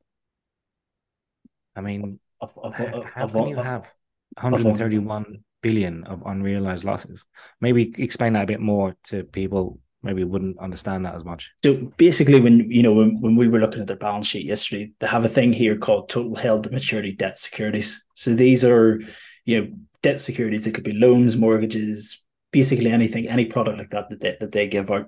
I 1.76 1.80
mean, 1.80 2.18
of, 2.40 2.58
of, 2.58 2.78
of, 2.80 3.04
how 3.04 3.28
can 3.28 3.48
you 3.48 3.56
have 3.56 3.92
131 4.40 5.44
billion 5.62 6.04
of 6.04 6.22
unrealized 6.26 6.84
losses? 6.84 7.26
Maybe 7.60 7.92
explain 7.98 8.32
that 8.34 8.44
a 8.44 8.46
bit 8.46 8.60
more 8.60 8.96
to 9.04 9.24
people 9.24 9.78
maybe 10.02 10.24
wouldn't 10.24 10.58
understand 10.58 11.04
that 11.04 11.14
as 11.14 11.24
much. 11.24 11.52
So 11.62 11.74
basically, 11.96 12.40
when 12.40 12.70
you 12.70 12.82
know 12.82 12.92
when, 12.92 13.20
when 13.20 13.36
we 13.36 13.48
were 13.48 13.60
looking 13.60 13.80
at 13.80 13.86
their 13.86 13.96
balance 13.96 14.26
sheet 14.26 14.46
yesterday, 14.46 14.92
they 14.98 15.06
have 15.06 15.24
a 15.24 15.28
thing 15.28 15.52
here 15.52 15.76
called 15.76 16.08
total 16.08 16.34
held 16.34 16.64
to 16.64 16.70
maturity 16.70 17.12
debt 17.12 17.38
securities. 17.38 18.02
So 18.14 18.34
these 18.34 18.64
are 18.64 19.00
you 19.44 19.60
know 19.60 19.68
debt 20.02 20.20
securities. 20.20 20.66
It 20.66 20.72
could 20.72 20.84
be 20.84 20.92
loans, 20.92 21.36
mortgages, 21.36 22.22
basically 22.52 22.90
anything, 22.90 23.28
any 23.28 23.46
product 23.46 23.78
like 23.78 23.90
that 23.90 24.08
that 24.10 24.20
they, 24.20 24.36
that 24.40 24.52
they 24.52 24.66
give 24.66 24.90
out. 24.90 25.06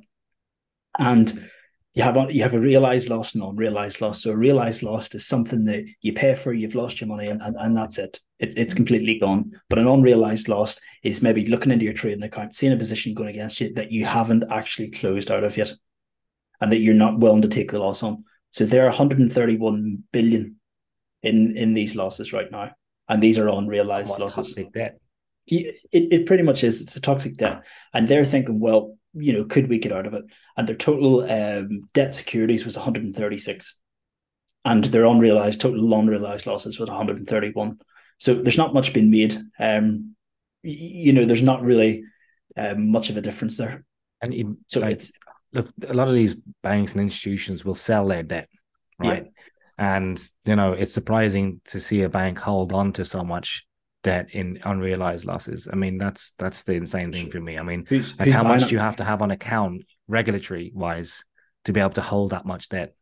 And 0.98 1.48
you 1.94 2.02
have 2.02 2.16
you 2.30 2.42
have 2.42 2.54
a 2.54 2.60
realized 2.60 3.10
loss 3.10 3.34
and 3.34 3.44
unrealized 3.44 4.00
loss. 4.00 4.22
So 4.22 4.30
a 4.30 4.36
realized 4.36 4.82
loss 4.82 5.14
is 5.14 5.26
something 5.26 5.66
that 5.66 5.84
you 6.00 6.14
pay 6.14 6.34
for, 6.34 6.52
you've 6.52 6.74
lost 6.74 7.00
your 7.00 7.08
money, 7.08 7.26
and, 7.26 7.42
and, 7.42 7.54
and 7.58 7.76
that's 7.76 7.98
it. 7.98 8.18
it. 8.38 8.54
It's 8.56 8.72
completely 8.72 9.18
gone. 9.18 9.60
But 9.68 9.78
an 9.78 9.86
unrealized 9.86 10.48
loss 10.48 10.80
is 11.02 11.20
maybe 11.20 11.46
looking 11.46 11.70
into 11.70 11.84
your 11.84 11.92
trading 11.92 12.22
account, 12.22 12.54
seeing 12.54 12.72
a 12.72 12.78
position 12.78 13.12
going 13.12 13.28
against 13.28 13.60
you 13.60 13.74
that 13.74 13.92
you 13.92 14.06
haven't 14.06 14.44
actually 14.50 14.90
closed 14.90 15.30
out 15.30 15.44
of 15.44 15.56
yet, 15.58 15.74
and 16.62 16.72
that 16.72 16.80
you're 16.80 16.94
not 16.94 17.18
willing 17.18 17.42
to 17.42 17.48
take 17.48 17.72
the 17.72 17.78
loss 17.78 18.02
on. 18.02 18.24
So 18.52 18.64
there 18.64 18.84
are 18.84 18.88
131 18.88 20.04
billion 20.12 20.56
in 21.22 21.56
in 21.58 21.74
these 21.74 21.94
losses 21.94 22.32
right 22.32 22.50
now, 22.50 22.70
and 23.06 23.22
these 23.22 23.38
are 23.38 23.48
unrealized 23.48 24.18
losses. 24.18 24.58
Debt. 24.72 24.98
It, 25.46 25.76
it 25.92 26.26
pretty 26.26 26.42
much 26.42 26.64
is. 26.64 26.80
It's 26.80 26.96
a 26.96 27.02
toxic 27.02 27.36
debt, 27.36 27.66
and 27.92 28.08
they're 28.08 28.24
thinking, 28.24 28.60
well, 28.60 28.96
you 29.14 29.32
know, 29.32 29.44
could 29.44 29.68
we 29.68 29.78
get 29.78 29.92
out 29.92 30.06
of 30.06 30.14
it? 30.14 30.24
And 30.56 30.68
their 30.68 30.76
total 30.76 31.30
um, 31.30 31.88
debt 31.92 32.14
securities 32.14 32.64
was 32.64 32.76
136, 32.76 33.78
and 34.64 34.84
their 34.84 35.04
unrealized 35.04 35.60
total 35.60 35.92
unrealized 35.94 36.46
losses 36.46 36.78
was 36.78 36.88
131. 36.88 37.78
So 38.18 38.34
there's 38.34 38.58
not 38.58 38.74
much 38.74 38.92
been 38.92 39.10
made. 39.10 39.36
Um, 39.58 40.14
you 40.62 41.12
know, 41.12 41.24
there's 41.24 41.42
not 41.42 41.62
really 41.62 42.04
um, 42.56 42.90
much 42.90 43.10
of 43.10 43.16
a 43.16 43.20
difference 43.20 43.56
there. 43.56 43.84
And 44.20 44.32
it, 44.32 44.46
so 44.66 44.80
like, 44.80 44.92
it's 44.92 45.12
look, 45.52 45.68
a 45.86 45.94
lot 45.94 46.08
of 46.08 46.14
these 46.14 46.36
banks 46.62 46.92
and 46.92 47.02
institutions 47.02 47.64
will 47.64 47.74
sell 47.74 48.06
their 48.06 48.22
debt, 48.22 48.48
right? 48.98 49.24
Yeah. 49.24 49.30
And 49.78 50.22
you 50.44 50.54
know, 50.54 50.72
it's 50.72 50.94
surprising 50.94 51.60
to 51.66 51.80
see 51.80 52.02
a 52.02 52.08
bank 52.08 52.38
hold 52.38 52.72
on 52.72 52.92
to 52.94 53.04
so 53.04 53.24
much 53.24 53.66
debt 54.02 54.28
in 54.32 54.60
unrealized 54.64 55.24
losses. 55.24 55.68
I 55.72 55.76
mean, 55.76 55.98
that's 55.98 56.32
that's 56.38 56.64
the 56.64 56.74
insane 56.74 57.12
thing 57.12 57.30
for 57.30 57.40
me. 57.40 57.58
I 57.58 57.62
mean, 57.62 57.86
who's, 57.88 58.18
like 58.18 58.26
who's 58.26 58.34
how 58.34 58.42
much 58.42 58.68
do 58.68 58.74
you 58.74 58.78
have 58.78 58.96
to 58.96 59.04
have 59.04 59.22
on 59.22 59.30
account 59.30 59.84
regulatory 60.08 60.72
wise 60.74 61.24
to 61.64 61.72
be 61.72 61.80
able 61.80 61.90
to 61.90 62.02
hold 62.02 62.30
that 62.30 62.44
much 62.44 62.68
debt? 62.68 62.94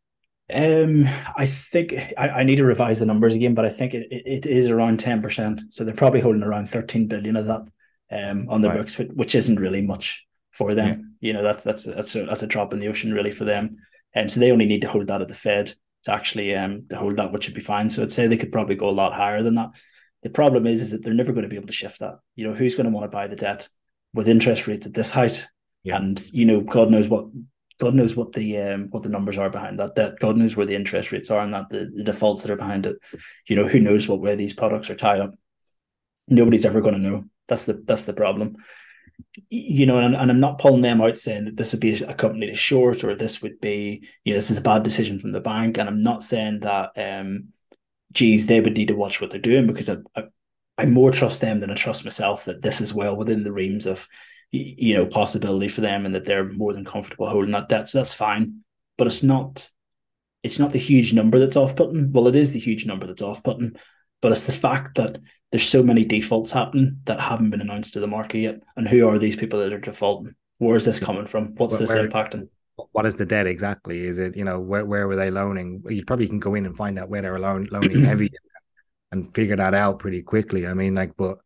Um, 0.53 1.09
I 1.37 1.47
think 1.47 1.95
I, 2.19 2.29
I 2.29 2.43
need 2.43 2.57
to 2.57 2.65
revise 2.65 2.99
the 2.99 3.07
numbers 3.07 3.35
again, 3.35 3.55
but 3.55 3.65
I 3.65 3.71
think 3.71 3.95
it, 3.95 4.09
it, 4.11 4.47
is 4.47 4.69
around 4.69 5.01
ten 5.01 5.23
percent. 5.23 5.63
So 5.71 5.85
they're 5.85 5.95
probably 5.95 6.21
holding 6.21 6.43
around 6.43 6.69
thirteen 6.69 7.09
billion 7.09 7.37
of 7.37 7.47
that 7.47 7.63
um 8.11 8.47
on 8.49 8.61
the 8.61 8.69
right. 8.69 8.79
books, 8.79 8.99
which 8.99 9.35
isn't 9.35 9.61
really 9.61 9.83
much 9.83 10.27
for 10.51 10.75
them. 10.75 11.15
Yeah. 11.21 11.29
You 11.29 11.33
know, 11.35 11.43
that's 11.43 11.63
that's 11.63 11.85
that's 11.85 12.15
a, 12.17 12.25
that's 12.25 12.43
a 12.43 12.47
drop 12.47 12.73
in 12.73 12.81
the 12.81 12.89
ocean 12.89 13.13
really 13.13 13.31
for 13.31 13.45
them. 13.45 13.77
And 14.13 14.25
um, 14.25 14.29
so 14.29 14.41
they 14.41 14.51
only 14.51 14.67
need 14.67 14.83
to 14.83 14.89
hold 14.89 15.07
that 15.07 15.23
at 15.23 15.29
the 15.29 15.35
Fed 15.35 15.73
to 16.05 16.13
actually 16.13 16.55
um 16.55 16.87
to 16.91 16.97
hold 16.97 17.17
that, 17.17 17.33
which 17.33 17.47
would 17.47 17.55
be 17.55 17.61
fine. 17.61 17.89
So 17.89 18.03
I'd 18.03 18.13
say 18.13 18.27
they 18.27 18.37
could 18.37 18.53
probably 18.53 18.75
go 18.75 18.89
a 18.89 18.91
lot 18.91 19.13
higher 19.13 19.43
than 19.43 19.55
that. 19.55 19.71
The 20.23 20.31
problem 20.31 20.67
is, 20.67 20.83
is 20.83 20.91
that 20.91 21.03
they're 21.03 21.15
never 21.15 21.33
going 21.33 21.45
to 21.45 21.49
be 21.49 21.57
able 21.57 21.69
to 21.69 21.73
shift 21.73 22.01
that. 22.01 22.19
You 22.35 22.47
know, 22.47 22.55
who's 22.55 22.75
going 22.75 22.85
to 22.85 22.93
want 22.93 23.05
to 23.05 23.17
buy 23.17 23.27
the 23.27 23.37
debt 23.37 23.69
with 24.13 24.29
interest 24.29 24.67
rates 24.67 24.87
at 24.87 24.95
this 24.95 25.11
height? 25.11 25.47
Yeah. 25.83 25.97
And 25.97 26.23
you 26.33 26.45
know, 26.45 26.61
God 26.61 26.91
knows 26.91 27.09
what 27.09 27.27
God 27.81 27.95
knows 27.95 28.15
what 28.15 28.33
the 28.33 28.59
um, 28.59 28.89
what 28.91 29.03
the 29.03 29.09
numbers 29.09 29.39
are 29.39 29.49
behind 29.49 29.81
that 29.81 29.95
debt. 29.95 30.19
God 30.21 30.37
knows 30.37 30.55
where 30.55 30.67
the 30.67 30.75
interest 30.75 31.11
rates 31.13 31.31
are 31.31 31.41
and 31.41 31.55
that 31.55 31.71
the, 31.71 31.91
the 31.95 32.05
defaults 32.05 32.43
that 32.43 32.53
are 32.53 32.57
behind 32.57 32.85
it. 32.87 32.97
You 33.49 33.57
know, 33.57 33.67
who 33.67 33.81
knows 33.81 34.07
what 34.07 34.21
way 34.21 34.37
these 34.37 34.53
products 34.53 34.91
are 34.91 34.97
tied 34.97 35.21
up? 35.21 35.35
Nobody's 36.29 36.67
ever 36.67 36.83
going 36.83 36.95
to 36.95 37.01
know. 37.01 37.25
That's 37.49 37.65
the 37.65 37.83
that's 37.85 38.05
the 38.05 38.13
problem. 38.13 38.57
You 39.49 39.87
know, 39.87 39.99
and, 39.99 40.15
and 40.15 40.31
I'm 40.31 40.41
not 40.41 40.59
pulling 40.59 40.83
them 40.83 41.01
out 41.01 41.17
saying 41.17 41.47
that 41.47 41.57
this 41.57 41.73
would 41.73 41.81
be 41.81 41.95
a 42.03 42.15
company 42.15 42.47
to 42.49 42.55
short 42.55 43.05
or 43.05 43.15
this 43.15 43.41
would 43.43 43.61
be, 43.61 44.07
you 44.25 44.33
know, 44.33 44.39
this 44.39 44.51
is 44.51 44.59
a 44.59 44.63
bad 44.63 44.83
decision 44.83 45.19
from 45.19 45.33
the 45.33 45.41
bank. 45.41 45.79
And 45.79 45.89
I'm 45.89 46.03
not 46.03 46.23
saying 46.23 46.61
that 46.61 46.91
um 46.97 47.49
geez, 48.13 48.47
they 48.47 48.61
would 48.61 48.77
need 48.77 48.89
to 48.89 48.97
watch 48.97 49.21
what 49.21 49.31
they're 49.31 49.41
doing 49.41 49.67
because 49.67 49.89
I, 49.89 49.97
I, 50.17 50.25
I 50.79 50.85
more 50.87 51.11
trust 51.11 51.41
them 51.41 51.61
than 51.61 51.71
I 51.71 51.75
trust 51.75 52.05
myself 52.05 52.47
that 52.47 52.63
this 52.63 52.81
is 52.81 52.95
well 52.95 53.17
within 53.17 53.43
the 53.43 53.53
realms 53.53 53.87
of 53.87 54.07
you 54.53 54.95
know 54.95 55.07
possibility 55.07 55.69
for 55.69 55.81
them 55.81 56.05
and 56.05 56.15
that 56.15 56.25
they're 56.25 56.49
more 56.49 56.73
than 56.73 56.85
comfortable 56.85 57.29
holding 57.29 57.53
that 57.53 57.69
debt. 57.69 57.89
So 57.89 57.99
that's 57.99 58.15
fine, 58.15 58.61
but 58.97 59.07
it's 59.07 59.23
not 59.23 59.71
it's 60.43 60.59
not 60.59 60.73
the 60.73 60.79
huge 60.79 61.13
number 61.13 61.39
that's 61.39 61.57
off 61.57 61.77
putting. 61.77 62.13
Well, 62.13 62.29
it 62.29 62.37
is 62.37 62.53
the 62.53 62.61
huge 62.61 62.87
number 62.87 63.07
that's 63.07 63.23
off 63.23 63.43
putting, 63.43 63.77
but 64.23 64.33
it's 64.33 64.47
the 64.47 64.53
fact 64.53 64.97
that 64.97 65.19
there's 65.53 65.69
so 65.69 65.83
many 65.83 66.05
defaults 66.05 66.51
happening 66.51 67.01
that 67.05 67.21
haven't 67.21 67.51
been 67.51 67.61
announced 67.61 67.93
to 67.95 68.01
the 68.01 68.07
market 68.07 68.39
yet. 68.39 68.61
And 68.77 68.89
who 68.89 69.07
are 69.09 69.19
these 69.19 69.37
people 69.37 69.59
that 69.59 69.73
are 69.73 69.79
defaulting? 69.79 70.35
Where 70.59 70.77
is 70.77 70.85
this 70.85 71.01
coming 71.01 71.27
from? 71.27 71.55
What's 71.57 71.79
where, 71.79 71.81
this 71.81 71.93
impacting? 71.93 72.49
What 72.93 73.07
is 73.07 73.17
the 73.17 73.25
debt 73.25 73.47
exactly? 73.47 74.05
Is 74.05 74.19
it 74.19 74.37
you 74.37 74.45
know 74.45 74.59
where 74.59 74.85
where 74.85 75.07
were 75.07 75.17
they 75.17 75.31
loaning? 75.31 75.83
You 75.89 76.05
probably 76.05 76.29
can 76.29 76.41
go 76.41 76.55
in 76.55 76.67
and 76.67 76.77
find 76.77 76.99
out 76.99 77.09
where 77.09 77.23
they 77.23 77.31
were 77.31 77.39
loan, 77.39 77.69
loaning 77.71 78.05
heavy 78.05 78.33
and 79.13 79.35
figure 79.35 79.57
that 79.57 79.75
out 79.75 79.99
pretty 79.99 80.23
quickly. 80.23 80.67
I 80.67 80.75
mean, 80.75 80.95
like, 80.95 81.17
but 81.17 81.39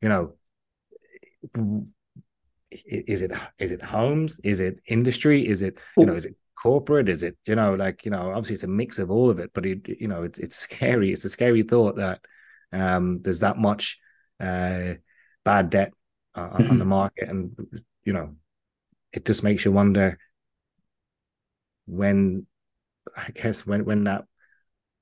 you 0.00 0.08
know, 0.08 0.34
is 2.70 3.22
it 3.22 3.32
is 3.58 3.70
it 3.70 3.82
homes? 3.82 4.40
Is 4.44 4.60
it 4.60 4.80
industry? 4.86 5.46
Is 5.46 5.62
it 5.62 5.78
you 5.96 6.06
know 6.06 6.14
is 6.14 6.26
it 6.26 6.36
corporate? 6.60 7.08
Is 7.08 7.22
it 7.22 7.36
you 7.46 7.54
know 7.54 7.74
like 7.74 8.04
you 8.04 8.10
know 8.10 8.30
obviously 8.30 8.54
it's 8.54 8.64
a 8.64 8.68
mix 8.68 8.98
of 8.98 9.10
all 9.10 9.30
of 9.30 9.38
it, 9.38 9.50
but 9.54 9.66
it 9.66 9.88
you 9.88 10.08
know 10.08 10.22
it's 10.22 10.38
it's 10.38 10.56
scary. 10.56 11.12
It's 11.12 11.24
a 11.24 11.30
scary 11.30 11.62
thought 11.62 11.96
that 11.96 12.20
um 12.72 13.20
there's 13.22 13.40
that 13.40 13.58
much 13.58 13.98
uh 14.40 14.94
bad 15.44 15.70
debt 15.70 15.92
uh, 16.34 16.48
on 16.52 16.78
the 16.78 16.84
market, 16.98 17.28
and 17.28 17.56
you 18.04 18.12
know 18.12 18.34
it 19.12 19.24
just 19.24 19.42
makes 19.42 19.64
you 19.64 19.72
wonder 19.72 20.18
when 21.92 22.46
I 23.16 23.30
guess 23.30 23.66
when 23.66 23.84
when 23.84 24.04
that 24.04 24.24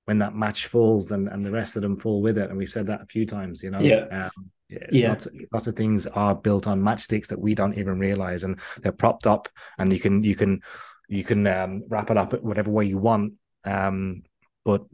when 0.04 0.18
that 0.18 0.34
match 0.34 0.66
falls 0.66 1.12
and 1.12 1.28
and 1.28 1.44
the 1.44 1.50
rest 1.50 1.76
of 1.76 1.82
them 1.82 1.96
fall 1.96 2.20
with 2.22 2.38
it, 2.38 2.48
and 2.50 2.58
we've 2.58 2.70
said 2.70 2.86
that 2.88 3.02
a 3.02 3.06
few 3.06 3.26
times, 3.26 3.62
you 3.62 3.70
know. 3.70 3.80
Yeah. 3.80 4.06
Um, 4.26 4.50
yeah. 4.92 5.08
Lots, 5.08 5.26
of, 5.26 5.34
lots 5.52 5.66
of 5.66 5.74
things 5.74 6.06
are 6.06 6.34
built 6.34 6.68
on 6.68 6.80
matchsticks 6.80 7.26
that 7.28 7.40
we 7.40 7.54
don't 7.54 7.76
even 7.76 7.98
realize, 7.98 8.44
and 8.44 8.60
they're 8.82 8.92
propped 8.92 9.26
up, 9.26 9.48
and 9.78 9.92
you 9.92 9.98
can 9.98 10.22
you 10.22 10.36
can 10.36 10.62
you 11.08 11.24
can 11.24 11.46
um, 11.46 11.82
wrap 11.88 12.10
it 12.10 12.16
up 12.16 12.40
whatever 12.42 12.70
way 12.70 12.84
you 12.84 12.98
want, 12.98 13.34
um, 13.64 14.22
but 14.64 14.84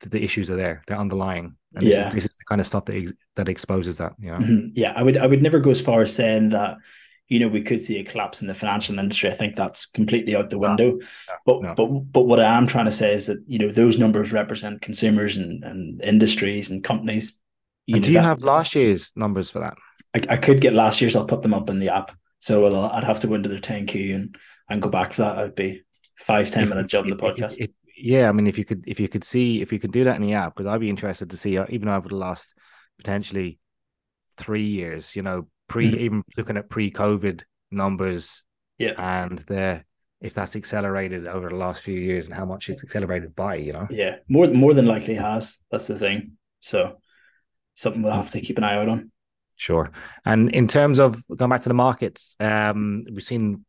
the 0.00 0.22
issues 0.22 0.48
are 0.48 0.56
there; 0.56 0.82
they're 0.86 0.98
underlying, 0.98 1.56
and 1.74 1.84
this, 1.86 1.94
yeah. 1.94 2.08
is, 2.08 2.14
this 2.14 2.24
is 2.24 2.36
the 2.36 2.44
kind 2.44 2.60
of 2.60 2.66
stuff 2.66 2.84
that 2.84 2.96
ex- 2.96 3.12
that 3.34 3.48
exposes 3.48 3.98
that. 3.98 4.12
You 4.18 4.30
know? 4.30 4.38
Mm-hmm. 4.38 4.68
Yeah, 4.74 4.92
I 4.94 5.02
would 5.02 5.18
I 5.18 5.26
would 5.26 5.42
never 5.42 5.58
go 5.58 5.70
as 5.70 5.80
far 5.80 6.02
as 6.02 6.14
saying 6.14 6.50
that 6.50 6.76
you 7.28 7.40
know, 7.40 7.48
we 7.48 7.62
could 7.62 7.82
see 7.82 7.98
a 7.98 8.04
collapse 8.04 8.40
in 8.40 8.46
the 8.46 8.54
financial 8.54 8.98
industry. 8.98 9.30
I 9.30 9.34
think 9.34 9.56
that's 9.56 9.86
completely 9.86 10.36
out 10.36 10.50
the 10.50 10.58
window. 10.58 10.92
No, 10.92 11.00
but 11.44 11.62
no. 11.62 11.74
but 11.74 11.86
but 12.12 12.22
what 12.22 12.40
I 12.40 12.56
am 12.56 12.66
trying 12.66 12.84
to 12.84 12.92
say 12.92 13.12
is 13.12 13.26
that 13.26 13.42
you 13.46 13.58
know 13.58 13.72
those 13.72 13.98
numbers 13.98 14.32
represent 14.32 14.80
consumers 14.80 15.36
and, 15.36 15.64
and 15.64 16.00
industries 16.02 16.70
and 16.70 16.84
companies. 16.84 17.38
You 17.86 17.96
and 17.96 18.04
do 18.04 18.12
you 18.12 18.18
that, 18.18 18.24
have 18.24 18.42
last 18.42 18.74
year's 18.74 19.12
numbers 19.16 19.50
for 19.50 19.60
that? 19.60 19.76
I, 20.14 20.34
I 20.34 20.36
could 20.36 20.60
get 20.60 20.72
last 20.72 21.00
year's. 21.00 21.16
I'll 21.16 21.26
put 21.26 21.42
them 21.42 21.54
up 21.54 21.68
in 21.68 21.78
the 21.78 21.94
app. 21.94 22.16
So 22.38 22.66
I'll, 22.66 22.92
I'd 22.92 23.04
have 23.04 23.20
to 23.20 23.26
go 23.26 23.34
into 23.34 23.48
their 23.48 23.60
10Q 23.60 24.14
and 24.14 24.36
and 24.68 24.82
go 24.82 24.88
back 24.88 25.12
for 25.12 25.22
that. 25.22 25.38
I'd 25.38 25.54
be 25.54 25.82
five 26.18 26.50
ten 26.50 26.68
minute 26.68 26.86
job 26.86 27.04
in 27.04 27.10
the 27.10 27.16
podcast. 27.16 27.58
It, 27.58 27.64
it, 27.64 27.74
yeah, 27.96 28.28
I 28.28 28.32
mean, 28.32 28.46
if 28.46 28.58
you 28.58 28.64
could 28.64 28.84
if 28.86 29.00
you 29.00 29.08
could 29.08 29.24
see 29.24 29.62
if 29.62 29.72
you 29.72 29.80
could 29.80 29.92
do 29.92 30.04
that 30.04 30.16
in 30.16 30.22
the 30.22 30.34
app, 30.34 30.54
because 30.54 30.68
I'd 30.68 30.80
be 30.80 30.90
interested 30.90 31.30
to 31.30 31.36
see 31.36 31.58
uh, 31.58 31.66
even 31.70 31.88
over 31.88 32.08
the 32.08 32.16
last 32.16 32.54
potentially 32.98 33.58
three 34.36 34.66
years, 34.66 35.16
you 35.16 35.22
know, 35.22 35.48
pre 35.68 35.90
mm-hmm. 35.90 36.00
even 36.00 36.22
looking 36.36 36.56
at 36.56 36.68
pre 36.68 36.90
COVID 36.90 37.42
numbers. 37.70 38.44
Yeah. 38.78 38.94
And 38.98 39.38
the 39.40 39.84
if 40.20 40.34
that's 40.34 40.56
accelerated 40.56 41.26
over 41.26 41.48
the 41.48 41.56
last 41.56 41.82
few 41.82 41.98
years 41.98 42.26
and 42.26 42.34
how 42.34 42.46
much 42.46 42.68
it's 42.68 42.82
accelerated 42.82 43.36
by, 43.36 43.56
you 43.56 43.72
know. 43.72 43.86
Yeah, 43.90 44.16
more 44.28 44.48
more 44.48 44.74
than 44.74 44.86
likely 44.86 45.14
has. 45.14 45.58
That's 45.70 45.86
the 45.86 45.98
thing. 45.98 46.32
So 46.60 46.98
something 47.74 48.02
we'll 48.02 48.12
have 48.12 48.30
to 48.30 48.40
keep 48.40 48.58
an 48.58 48.64
eye 48.64 48.76
out 48.76 48.88
on. 48.88 49.12
Sure. 49.56 49.90
And 50.24 50.50
in 50.50 50.68
terms 50.68 50.98
of 50.98 51.22
going 51.34 51.50
back 51.50 51.62
to 51.62 51.68
the 51.68 51.74
markets, 51.74 52.36
um, 52.40 53.04
we've 53.10 53.22
seen 53.22 53.64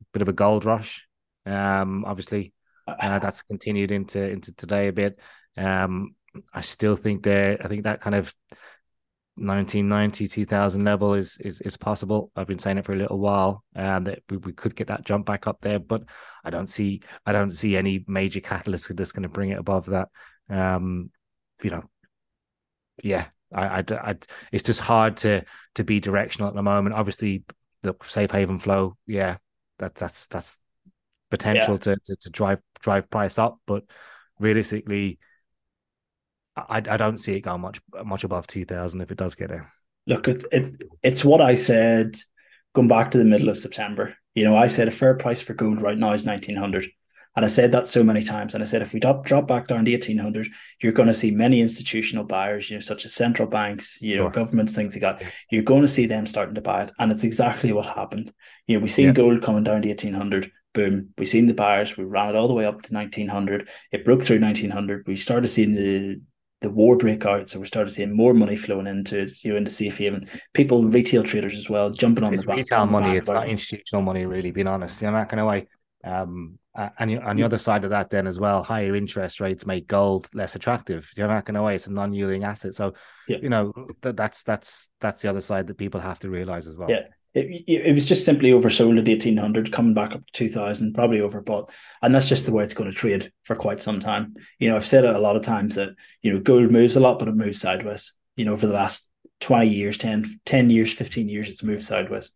a 0.00 0.04
bit 0.12 0.22
of 0.22 0.28
a 0.28 0.34
gold 0.34 0.64
rush. 0.64 1.06
Um, 1.46 2.04
obviously, 2.04 2.52
uh, 2.86 3.18
that's 3.18 3.42
continued 3.42 3.90
into 3.90 4.20
into 4.20 4.52
today 4.52 4.88
a 4.88 4.92
bit. 4.92 5.18
Um, 5.56 6.14
I 6.52 6.60
still 6.60 6.96
think 6.96 7.22
there. 7.22 7.58
I 7.62 7.68
think 7.68 7.84
that 7.84 8.00
kind 8.00 8.14
of 8.16 8.34
1990 9.40 10.28
2000 10.28 10.84
level 10.84 11.14
is 11.14 11.38
is 11.38 11.60
is 11.62 11.76
possible. 11.76 12.30
I've 12.36 12.46
been 12.46 12.58
saying 12.58 12.78
it 12.78 12.84
for 12.84 12.92
a 12.92 12.96
little 12.96 13.18
while, 13.18 13.64
um, 13.74 14.04
that 14.04 14.20
we, 14.28 14.36
we 14.38 14.52
could 14.52 14.76
get 14.76 14.88
that 14.88 15.04
jump 15.04 15.26
back 15.26 15.46
up 15.46 15.60
there, 15.60 15.78
but 15.78 16.02
I 16.44 16.50
don't 16.50 16.68
see 16.68 17.00
I 17.26 17.32
don't 17.32 17.50
see 17.50 17.76
any 17.76 18.04
major 18.06 18.40
catalyst 18.40 18.94
that's 18.94 19.12
going 19.12 19.22
to 19.24 19.28
bring 19.28 19.50
it 19.50 19.58
above 19.58 19.86
that. 19.86 20.08
Um, 20.48 21.10
you 21.62 21.70
know, 21.70 21.84
yeah, 23.02 23.26
I, 23.52 23.78
I, 23.78 23.84
I, 23.90 24.14
it's 24.52 24.64
just 24.64 24.80
hard 24.80 25.16
to 25.18 25.44
to 25.74 25.84
be 25.84 26.00
directional 26.00 26.48
at 26.48 26.54
the 26.54 26.62
moment. 26.62 26.94
Obviously, 26.94 27.44
the 27.82 27.94
safe 28.04 28.30
haven 28.30 28.58
flow, 28.58 28.96
yeah, 29.06 29.38
that 29.78 29.94
that's 29.94 30.26
that's 30.26 30.58
potential 31.30 31.74
yeah. 31.74 31.94
to, 31.94 31.96
to 32.04 32.16
to 32.16 32.30
drive 32.30 32.60
drive 32.80 33.08
price 33.10 33.38
up, 33.38 33.58
but 33.66 33.84
realistically 34.38 35.18
I, 36.68 36.76
I 36.76 36.96
don't 36.96 37.18
see 37.18 37.34
it 37.34 37.40
going 37.40 37.60
much 37.60 37.80
much 38.04 38.24
above 38.24 38.46
two 38.46 38.64
thousand 38.64 39.00
if 39.00 39.10
it 39.10 39.18
does 39.18 39.34
get 39.34 39.48
there. 39.48 39.70
Look, 40.06 40.28
it, 40.28 40.44
it 40.52 40.82
it's 41.02 41.24
what 41.24 41.40
I 41.40 41.54
said 41.54 42.16
going 42.74 42.88
back 42.88 43.10
to 43.12 43.18
the 43.18 43.24
middle 43.24 43.48
of 43.48 43.58
September. 43.58 44.16
You 44.34 44.44
know, 44.44 44.56
I 44.56 44.68
said 44.68 44.88
a 44.88 44.92
fair 44.92 45.14
price 45.14 45.40
for 45.40 45.54
gold 45.54 45.80
right 45.80 45.98
now 45.98 46.12
is 46.12 46.24
nineteen 46.24 46.56
hundred. 46.56 46.86
And 47.36 47.44
I 47.44 47.48
said 47.48 47.70
that 47.72 47.86
so 47.86 48.02
many 48.02 48.22
times. 48.22 48.54
And 48.54 48.62
I 48.62 48.66
said, 48.66 48.82
if 48.82 48.92
we 48.92 48.98
drop, 48.98 49.24
drop 49.24 49.46
back 49.46 49.68
down 49.68 49.84
to 49.84 49.92
1800, 49.92 50.48
you're 50.82 50.92
going 50.92 51.06
to 51.06 51.14
see 51.14 51.30
many 51.30 51.60
institutional 51.60 52.24
buyers, 52.24 52.68
you 52.68 52.76
know, 52.76 52.80
such 52.80 53.04
as 53.04 53.14
central 53.14 53.48
banks, 53.48 54.02
you 54.02 54.16
know, 54.16 54.24
sure. 54.24 54.30
governments, 54.30 54.74
things 54.74 54.94
like 54.94 55.02
that. 55.02 55.22
You're 55.48 55.62
going 55.62 55.82
to 55.82 55.88
see 55.88 56.06
them 56.06 56.26
starting 56.26 56.56
to 56.56 56.60
buy 56.60 56.82
it. 56.82 56.90
And 56.98 57.12
it's 57.12 57.22
exactly 57.22 57.72
what 57.72 57.86
happened. 57.86 58.32
You 58.66 58.76
know, 58.76 58.82
we 58.82 58.88
seen 58.88 59.06
yeah. 59.06 59.12
gold 59.12 59.42
coming 59.42 59.62
down 59.62 59.82
to 59.82 59.88
1800 59.88 60.50
boom, 60.72 61.10
we 61.18 61.26
seen 61.26 61.46
the 61.46 61.54
buyers, 61.54 61.96
we 61.96 62.04
ran 62.04 62.30
it 62.30 62.36
all 62.36 62.48
the 62.48 62.54
way 62.54 62.64
up 62.64 62.82
to 62.82 62.94
1900. 62.94 63.68
It 63.92 64.04
broke 64.04 64.22
through 64.22 64.40
1900. 64.40 65.06
We 65.06 65.16
started 65.16 65.48
seeing 65.48 65.74
the 65.74 66.20
the 66.60 66.70
war 66.70 66.96
break 66.96 67.24
out, 67.24 67.48
so 67.48 67.58
we 67.58 67.66
started 67.66 67.90
seeing 67.90 68.14
more 68.14 68.34
money 68.34 68.56
flowing 68.56 68.86
into 68.86 69.22
it, 69.22 69.32
you 69.42 69.52
know, 69.52 69.56
into 69.56 69.70
safe 69.70 69.98
haven. 69.98 70.28
People, 70.52 70.84
retail 70.84 71.22
traders 71.22 71.56
as 71.56 71.70
well, 71.70 71.90
jumping 71.90 72.24
it's, 72.24 72.28
on 72.28 72.34
it's 72.34 72.42
the 72.42 72.46
back. 72.48 72.56
Retail 72.56 72.86
money, 72.86 73.16
it's 73.16 73.30
not 73.30 73.48
institutional 73.48 74.02
money, 74.02 74.26
really. 74.26 74.50
Being 74.50 74.66
honest, 74.66 75.02
I'm 75.02 75.12
not 75.12 75.28
going 75.28 75.38
to 75.38 75.44
lie. 75.44 75.66
Um, 76.02 76.58
and 76.74 77.18
on 77.18 77.36
the 77.36 77.42
other 77.42 77.58
side 77.58 77.84
of 77.84 77.90
that, 77.90 78.10
then 78.10 78.26
as 78.26 78.38
well, 78.38 78.62
higher 78.62 78.94
interest 78.94 79.40
rates 79.40 79.66
make 79.66 79.86
gold 79.86 80.28
less 80.34 80.54
attractive. 80.54 81.10
You're 81.16 81.28
not 81.28 81.44
going 81.44 81.56
to 81.56 81.62
way 81.62 81.74
it's 81.74 81.88
a 81.88 81.92
non-yielding 81.92 82.44
asset. 82.44 82.74
So, 82.74 82.94
yeah. 83.26 83.38
you 83.42 83.48
know, 83.48 83.72
that, 84.02 84.16
that's 84.16 84.44
that's 84.44 84.90
that's 85.00 85.22
the 85.22 85.28
other 85.28 85.40
side 85.40 85.66
that 85.66 85.78
people 85.78 86.00
have 86.00 86.20
to 86.20 86.30
realize 86.30 86.68
as 86.68 86.76
well. 86.76 86.88
Yeah, 86.88 87.06
it, 87.34 87.64
it 87.66 87.92
was 87.92 88.06
just 88.06 88.24
simply 88.24 88.50
oversold 88.50 88.98
at 88.98 89.08
1800 89.08 89.72
coming 89.72 89.94
back 89.94 90.12
up 90.12 90.26
to 90.26 90.32
2000 90.32 90.94
probably 90.94 91.18
overbought. 91.18 91.70
And 92.02 92.14
that's 92.14 92.28
just 92.28 92.46
the 92.46 92.52
way 92.52 92.64
it's 92.64 92.74
going 92.74 92.90
to 92.90 92.96
trade 92.96 93.32
for 93.44 93.54
quite 93.54 93.80
some 93.80 94.00
time. 94.00 94.34
You 94.58 94.70
know 94.70 94.76
i've 94.76 94.86
said 94.86 95.04
it 95.04 95.14
a 95.14 95.20
lot 95.20 95.36
of 95.36 95.42
times 95.42 95.76
that 95.76 95.90
you 96.22 96.32
know 96.32 96.40
gold 96.40 96.70
moves 96.70 96.96
a 96.96 97.00
lot 97.00 97.18
but 97.18 97.28
it 97.28 97.36
moves 97.36 97.60
sideways. 97.60 98.12
You 98.36 98.44
know 98.44 98.56
for 98.56 98.66
the 98.66 98.74
last 98.74 99.08
20 99.40 99.68
years 99.68 99.96
10 99.96 100.40
10 100.44 100.70
years 100.70 100.92
15 100.92 101.28
years 101.28 101.48
it's 101.48 101.62
moved 101.62 101.84
sideways. 101.84 102.32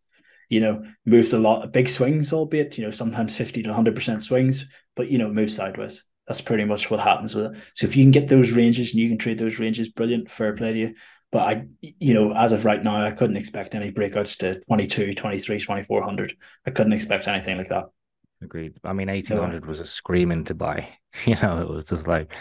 You 0.49 0.61
know 0.61 0.85
moved 1.05 1.33
a 1.33 1.39
lot 1.39 1.73
big 1.73 1.89
swings 1.89 2.33
albeit 2.33 2.79
you 2.79 2.85
know 2.85 2.91
sometimes 2.91 3.37
50 3.37 3.63
to 3.65 3.71
100% 3.71 4.23
swings 4.23 4.67
but 4.95 5.09
you 5.11 5.19
know 5.19 5.29
moves 5.29 5.57
sideways. 5.57 6.05
That's 6.29 6.41
pretty 6.41 6.65
much 6.65 6.91
what 6.91 7.01
happens 7.01 7.35
with 7.35 7.47
it. 7.47 7.63
So 7.75 7.87
if 7.87 7.97
you 7.97 8.05
can 8.05 8.11
get 8.11 8.29
those 8.29 8.53
ranges 8.53 8.93
and 8.93 9.01
you 9.01 9.09
can 9.09 9.19
trade 9.19 9.39
those 9.39 9.59
ranges 9.59 9.89
brilliant 9.89 10.31
fair 10.31 10.55
play 10.55 10.73
to 10.73 10.79
you 10.79 10.95
but 11.35 11.49
I, 11.49 11.65
you 11.81 12.15
know, 12.15 12.33
as 12.33 12.53
of 12.53 12.65
right 12.65 12.81
now, 12.81 13.05
I 13.05 13.11
couldn't 13.11 13.37
expect 13.37 13.75
any 13.75 13.91
breakouts 13.91 14.39
to 14.39 14.61
22, 14.61 15.15
23, 15.15 15.59
2400. 15.59 16.37
I 16.65 16.71
couldn't 16.71 16.93
expect 16.93 17.27
anything 17.27 17.59
like 17.59 17.71
that. 17.71 17.87
Agreed. 18.41 18.75
I 18.85 18.93
mean, 18.93 19.09
1800 19.09 19.67
was 19.67 19.81
a 19.81 19.85
screaming 19.85 20.45
to 20.45 20.55
buy. 20.55 20.89
You 21.27 21.37
know, 21.43 21.61
it 21.61 21.69
was 21.69 21.87
just 21.87 22.07
like. 22.09 22.33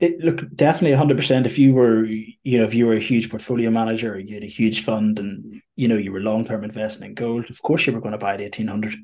It, 0.00 0.20
look, 0.20 0.42
definitely 0.54 0.96
100%. 0.96 1.46
If 1.46 1.58
you 1.58 1.74
were, 1.74 2.04
you 2.06 2.58
know, 2.58 2.64
if 2.64 2.74
you 2.74 2.86
were 2.86 2.94
a 2.94 3.00
huge 3.00 3.30
portfolio 3.30 3.70
manager 3.70 4.14
or 4.14 4.18
you 4.18 4.34
had 4.34 4.42
a 4.42 4.46
huge 4.46 4.84
fund 4.84 5.18
and, 5.18 5.60
you 5.74 5.88
know, 5.88 5.96
you 5.96 6.12
were 6.12 6.20
long 6.20 6.44
term 6.44 6.62
investing 6.62 7.08
in 7.08 7.14
gold, 7.14 7.50
of 7.50 7.62
course 7.62 7.86
you 7.86 7.92
were 7.92 8.00
going 8.00 8.12
to 8.12 8.18
buy 8.18 8.36
the 8.36 8.44
1800. 8.44 8.94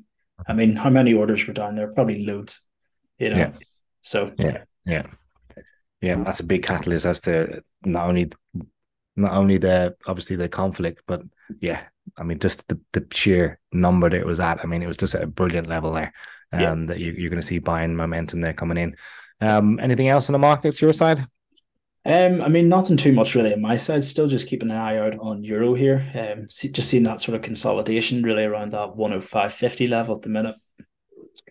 I 0.47 0.53
mean, 0.53 0.75
how 0.75 0.89
many 0.89 1.13
orders 1.13 1.45
were 1.47 1.53
down 1.53 1.75
there? 1.75 1.93
Probably 1.93 2.25
loads, 2.25 2.61
you 3.17 3.29
know. 3.29 3.37
Yeah. 3.37 3.51
So, 4.01 4.31
yeah, 4.37 4.63
yeah. 4.85 5.03
Yeah, 6.01 6.23
that's 6.23 6.39
a 6.39 6.45
big 6.45 6.63
catalyst 6.63 7.05
as 7.05 7.19
to 7.21 7.63
not 7.85 8.07
only 8.07 8.31
not 9.15 9.33
only 9.33 9.57
the 9.57 9.95
obviously 10.05 10.35
the 10.35 10.49
conflict, 10.49 11.03
but 11.07 11.21
yeah, 11.59 11.83
I 12.17 12.23
mean 12.23 12.39
just 12.39 12.67
the, 12.67 12.79
the 12.93 13.05
sheer 13.13 13.59
number 13.71 14.09
that 14.09 14.17
it 14.17 14.25
was 14.25 14.39
at. 14.39 14.63
I 14.63 14.67
mean, 14.67 14.81
it 14.81 14.87
was 14.87 14.97
just 14.97 15.15
at 15.15 15.23
a 15.23 15.27
brilliant 15.27 15.67
level 15.67 15.93
there. 15.93 16.13
Um, 16.53 16.61
yeah. 16.61 16.75
that 16.87 16.99
you, 16.99 17.13
you're 17.13 17.29
going 17.29 17.41
to 17.41 17.47
see 17.47 17.59
buying 17.59 17.95
momentum 17.95 18.41
there 18.41 18.53
coming 18.53 18.77
in. 18.77 18.97
Um, 19.39 19.79
anything 19.79 20.09
else 20.09 20.27
on 20.27 20.33
the 20.33 20.39
markets 20.39 20.81
your 20.81 20.91
side? 20.91 21.25
Um, 22.03 22.41
I 22.41 22.47
mean, 22.47 22.67
nothing 22.67 22.97
too 22.97 23.13
much 23.13 23.35
really 23.35 23.53
on 23.53 23.61
my 23.61 23.77
side. 23.77 24.03
Still 24.03 24.27
just 24.27 24.47
keeping 24.47 24.71
an 24.71 24.77
eye 24.77 24.97
out 24.97 25.19
on 25.19 25.43
euro 25.43 25.75
here. 25.75 26.11
Um, 26.15 26.49
see, 26.49 26.69
just 26.69 26.89
seeing 26.89 27.03
that 27.03 27.21
sort 27.21 27.35
of 27.35 27.43
consolidation 27.43 28.23
really 28.23 28.43
around 28.43 28.71
that 28.71 28.95
105.50 28.95 29.89
level 29.89 30.15
at 30.15 30.23
the 30.23 30.29
minute. 30.29 30.55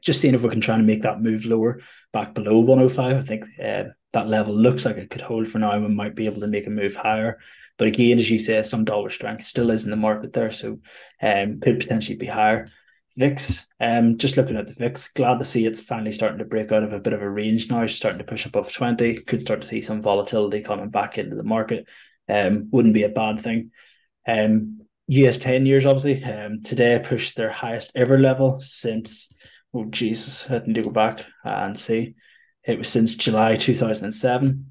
Just 0.02 0.20
seeing 0.20 0.34
if 0.34 0.42
we 0.42 0.48
can 0.48 0.60
try 0.60 0.76
and 0.76 0.86
make 0.86 1.02
that 1.02 1.20
move 1.20 1.44
lower 1.44 1.80
back 2.12 2.34
below 2.34 2.60
105. 2.60 3.16
I 3.16 3.20
think 3.22 3.44
uh, 3.62 3.84
that 4.12 4.28
level 4.28 4.54
looks 4.54 4.84
like 4.84 4.96
it 4.96 5.10
could 5.10 5.20
hold 5.20 5.48
for 5.48 5.58
now. 5.58 5.78
We 5.78 5.88
might 5.88 6.14
be 6.14 6.26
able 6.26 6.40
to 6.40 6.46
make 6.46 6.66
a 6.66 6.70
move 6.70 6.94
higher. 6.94 7.38
But 7.78 7.88
again, 7.88 8.18
as 8.18 8.30
you 8.30 8.38
say, 8.38 8.62
some 8.62 8.84
dollar 8.84 9.10
strength 9.10 9.44
still 9.44 9.70
is 9.70 9.84
in 9.84 9.90
the 9.90 9.96
market 9.96 10.32
there, 10.32 10.50
so 10.50 10.80
um, 11.22 11.60
could 11.60 11.80
potentially 11.80 12.18
be 12.18 12.26
higher. 12.26 12.68
VIX, 13.16 13.66
um, 13.80 14.18
just 14.18 14.36
looking 14.36 14.56
at 14.56 14.66
the 14.66 14.74
VIX, 14.74 15.12
glad 15.12 15.38
to 15.38 15.44
see 15.44 15.66
it's 15.66 15.80
finally 15.80 16.12
starting 16.12 16.38
to 16.38 16.44
break 16.44 16.70
out 16.72 16.84
of 16.84 16.92
a 16.92 17.00
bit 17.00 17.12
of 17.12 17.22
a 17.22 17.28
range 17.28 17.70
now, 17.70 17.86
starting 17.86 18.18
to 18.18 18.24
push 18.24 18.46
above 18.46 18.72
20. 18.72 19.20
Could 19.22 19.40
start 19.40 19.62
to 19.62 19.66
see 19.66 19.82
some 19.82 20.02
volatility 20.02 20.60
coming 20.60 20.90
back 20.90 21.18
into 21.18 21.36
the 21.36 21.42
market. 21.42 21.88
Um, 22.28 22.68
wouldn't 22.70 22.94
be 22.94 23.02
a 23.02 23.08
bad 23.08 23.40
thing. 23.40 23.72
Um, 24.28 24.82
US 25.08 25.38
10 25.38 25.66
years, 25.66 25.86
obviously, 25.86 26.22
um, 26.22 26.62
today 26.62 27.02
pushed 27.02 27.36
their 27.36 27.50
highest 27.50 27.90
ever 27.96 28.18
level 28.18 28.60
since, 28.60 29.34
oh 29.74 29.84
Jesus, 29.86 30.50
I 30.50 30.58
need 30.66 30.74
to 30.74 30.82
go 30.82 30.90
back 30.90 31.24
and 31.44 31.78
see. 31.78 32.14
It 32.64 32.78
was 32.78 32.88
since 32.88 33.14
July 33.14 33.56
2007. 33.56 34.66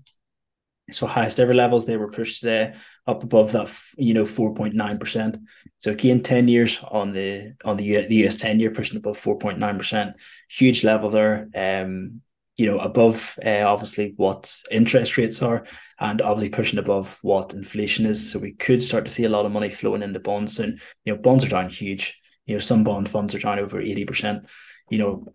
So 0.92 1.06
highest 1.06 1.40
ever 1.40 1.54
levels 1.54 1.86
they 1.86 1.98
were 1.98 2.10
pushed 2.10 2.40
today 2.40 2.74
up 3.06 3.24
above 3.24 3.52
that 3.52 3.72
you 3.98 4.14
know 4.14 4.24
4.9%. 4.24 5.40
So 5.80 5.92
again 5.92 6.22
10 6.22 6.48
years 6.48 6.80
on 6.92 7.12
the 7.12 7.54
on 7.64 7.78
the, 7.78 8.08
the 8.08 8.28
US 8.28 8.36
10 8.36 8.60
year 8.60 8.72
pushing 8.72 8.98
above 8.98 9.20
4.9%. 9.20 10.14
Huge 10.50 10.84
level 10.84 11.10
there. 11.10 11.50
Um 11.56 12.22
you 12.60 12.66
know 12.66 12.80
above 12.80 13.40
uh, 13.46 13.64
obviously 13.66 14.14
what 14.18 14.54
interest 14.70 15.18
rates 15.18 15.42
are 15.42 15.66
and 16.00 16.22
obviously 16.22 16.50
pushing 16.50 16.78
above 16.78 17.18
what 17.22 17.54
inflation 17.54 18.06
is 18.06 18.30
so 18.30 18.38
we 18.38 18.52
could 18.52 18.84
start 18.84 19.06
to 19.06 19.12
see 19.12 19.24
a 19.24 19.30
lot 19.30 19.46
of 19.46 19.52
money 19.54 19.70
flowing 19.70 20.04
into 20.04 20.20
bonds 20.20 20.60
and 20.60 20.82
you 21.06 21.14
know 21.14 21.22
bonds 21.22 21.46
are 21.46 21.50
down 21.50 21.70
huge 21.70 22.20
you 22.46 22.54
know 22.54 22.60
some 22.60 22.84
bond 22.84 23.08
funds 23.08 23.34
are 23.34 23.40
down 23.40 23.60
over 23.60 23.82
80% 23.82 24.46
you 24.90 24.98
know 24.98 25.26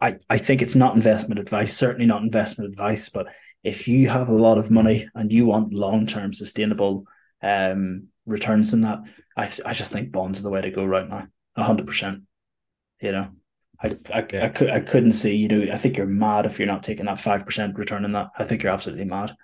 I, 0.00 0.18
I 0.28 0.38
think 0.38 0.62
it's 0.62 0.76
not 0.76 0.94
investment 0.94 1.40
advice, 1.40 1.76
certainly 1.76 2.06
not 2.06 2.22
investment 2.22 2.70
advice, 2.70 3.08
but 3.08 3.28
if 3.62 3.88
you 3.88 4.08
have 4.08 4.28
a 4.28 4.34
lot 4.34 4.58
of 4.58 4.70
money 4.70 5.08
and 5.14 5.32
you 5.32 5.46
want 5.46 5.72
long 5.72 6.06
term 6.06 6.32
sustainable 6.32 7.04
um, 7.42 8.08
returns 8.26 8.72
in 8.72 8.82
that, 8.82 9.00
I 9.36 9.48
I 9.64 9.72
just 9.72 9.92
think 9.92 10.12
bonds 10.12 10.40
are 10.40 10.42
the 10.42 10.50
way 10.50 10.60
to 10.62 10.70
go 10.70 10.84
right 10.84 11.08
now, 11.08 11.26
hundred 11.56 11.86
percent. 11.86 12.22
You 13.00 13.12
know, 13.12 13.28
I 13.82 13.96
I, 14.12 14.26
yeah. 14.32 14.44
I, 14.44 14.48
could, 14.48 14.70
I 14.70 14.80
couldn't 14.80 15.12
see 15.12 15.36
you 15.36 15.48
know 15.48 15.72
I 15.72 15.78
think 15.78 15.96
you're 15.96 16.06
mad 16.06 16.46
if 16.46 16.58
you're 16.58 16.66
not 16.66 16.82
taking 16.82 17.06
that 17.06 17.20
five 17.20 17.44
percent 17.44 17.78
return 17.78 18.04
in 18.04 18.12
that. 18.12 18.30
I 18.38 18.44
think 18.44 18.62
you're 18.62 18.72
absolutely 18.72 19.06
mad. 19.06 19.34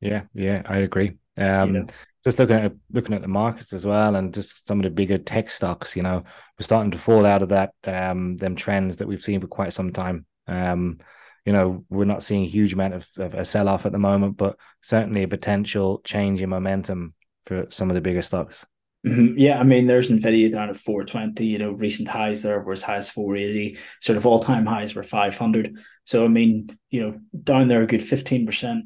Yeah, 0.00 0.24
yeah, 0.34 0.62
I 0.64 0.78
agree. 0.78 1.14
Um, 1.36 1.74
you 1.74 1.80
know? 1.80 1.86
Just 2.28 2.38
looking 2.38 2.56
at 2.56 2.72
looking 2.92 3.14
at 3.14 3.22
the 3.22 3.28
markets 3.28 3.72
as 3.72 3.86
well, 3.86 4.14
and 4.16 4.34
just 4.34 4.66
some 4.66 4.78
of 4.78 4.84
the 4.84 4.90
bigger 4.90 5.16
tech 5.16 5.48
stocks, 5.48 5.96
you 5.96 6.02
know, 6.02 6.22
we're 6.58 6.64
starting 6.64 6.90
to 6.90 6.98
fall 6.98 7.24
out 7.24 7.42
of 7.42 7.48
that 7.48 7.72
um 7.84 8.36
them 8.36 8.54
trends 8.54 8.98
that 8.98 9.08
we've 9.08 9.24
seen 9.24 9.40
for 9.40 9.46
quite 9.46 9.72
some 9.72 9.90
time. 9.90 10.26
Um, 10.46 10.98
you 11.46 11.54
know, 11.54 11.86
we're 11.88 12.04
not 12.04 12.22
seeing 12.22 12.44
a 12.44 12.48
huge 12.48 12.74
amount 12.74 12.92
of, 12.92 13.08
of 13.16 13.32
a 13.32 13.44
sell 13.46 13.68
off 13.68 13.86
at 13.86 13.92
the 13.92 13.98
moment, 13.98 14.36
but 14.36 14.58
certainly 14.82 15.22
a 15.22 15.28
potential 15.28 16.02
change 16.04 16.42
in 16.42 16.50
momentum 16.50 17.14
for 17.46 17.64
some 17.70 17.88
of 17.88 17.94
the 17.94 18.02
bigger 18.02 18.20
stocks. 18.20 18.66
Mm-hmm. 19.06 19.38
Yeah, 19.38 19.58
I 19.58 19.62
mean, 19.62 19.86
there's 19.86 20.10
Nvidia 20.10 20.52
down 20.52 20.68
at 20.68 20.76
420. 20.76 21.46
You 21.46 21.58
know, 21.58 21.70
recent 21.70 22.08
highs 22.08 22.42
there 22.42 22.60
were 22.60 22.72
as 22.72 22.82
high 22.82 22.96
as 22.96 23.08
480. 23.08 23.78
Sort 24.02 24.18
of 24.18 24.26
all 24.26 24.40
time 24.40 24.66
highs 24.66 24.94
were 24.94 25.02
500. 25.02 25.78
So 26.04 26.26
I 26.26 26.28
mean, 26.28 26.76
you 26.90 27.00
know, 27.00 27.20
down 27.42 27.68
there 27.68 27.82
a 27.82 27.86
good 27.86 28.02
15 28.02 28.44
percent 28.44 28.84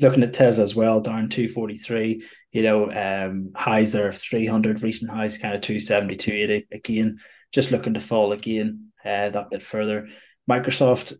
looking 0.00 0.22
at 0.22 0.32
Tesla 0.32 0.64
as 0.64 0.74
well, 0.74 1.00
down 1.00 1.28
243, 1.28 2.22
you 2.52 2.62
know, 2.62 2.90
um, 2.92 3.52
highs 3.54 3.92
there 3.92 4.08
of 4.08 4.16
300, 4.16 4.82
recent 4.82 5.10
highs 5.10 5.38
kind 5.38 5.54
of 5.54 5.60
270, 5.60 6.16
280. 6.16 6.66
Again, 6.72 7.18
just 7.52 7.72
looking 7.72 7.94
to 7.94 8.00
fall 8.00 8.32
again 8.32 8.90
uh, 9.04 9.30
that 9.30 9.50
bit 9.50 9.62
further. 9.62 10.08
Microsoft 10.48 11.14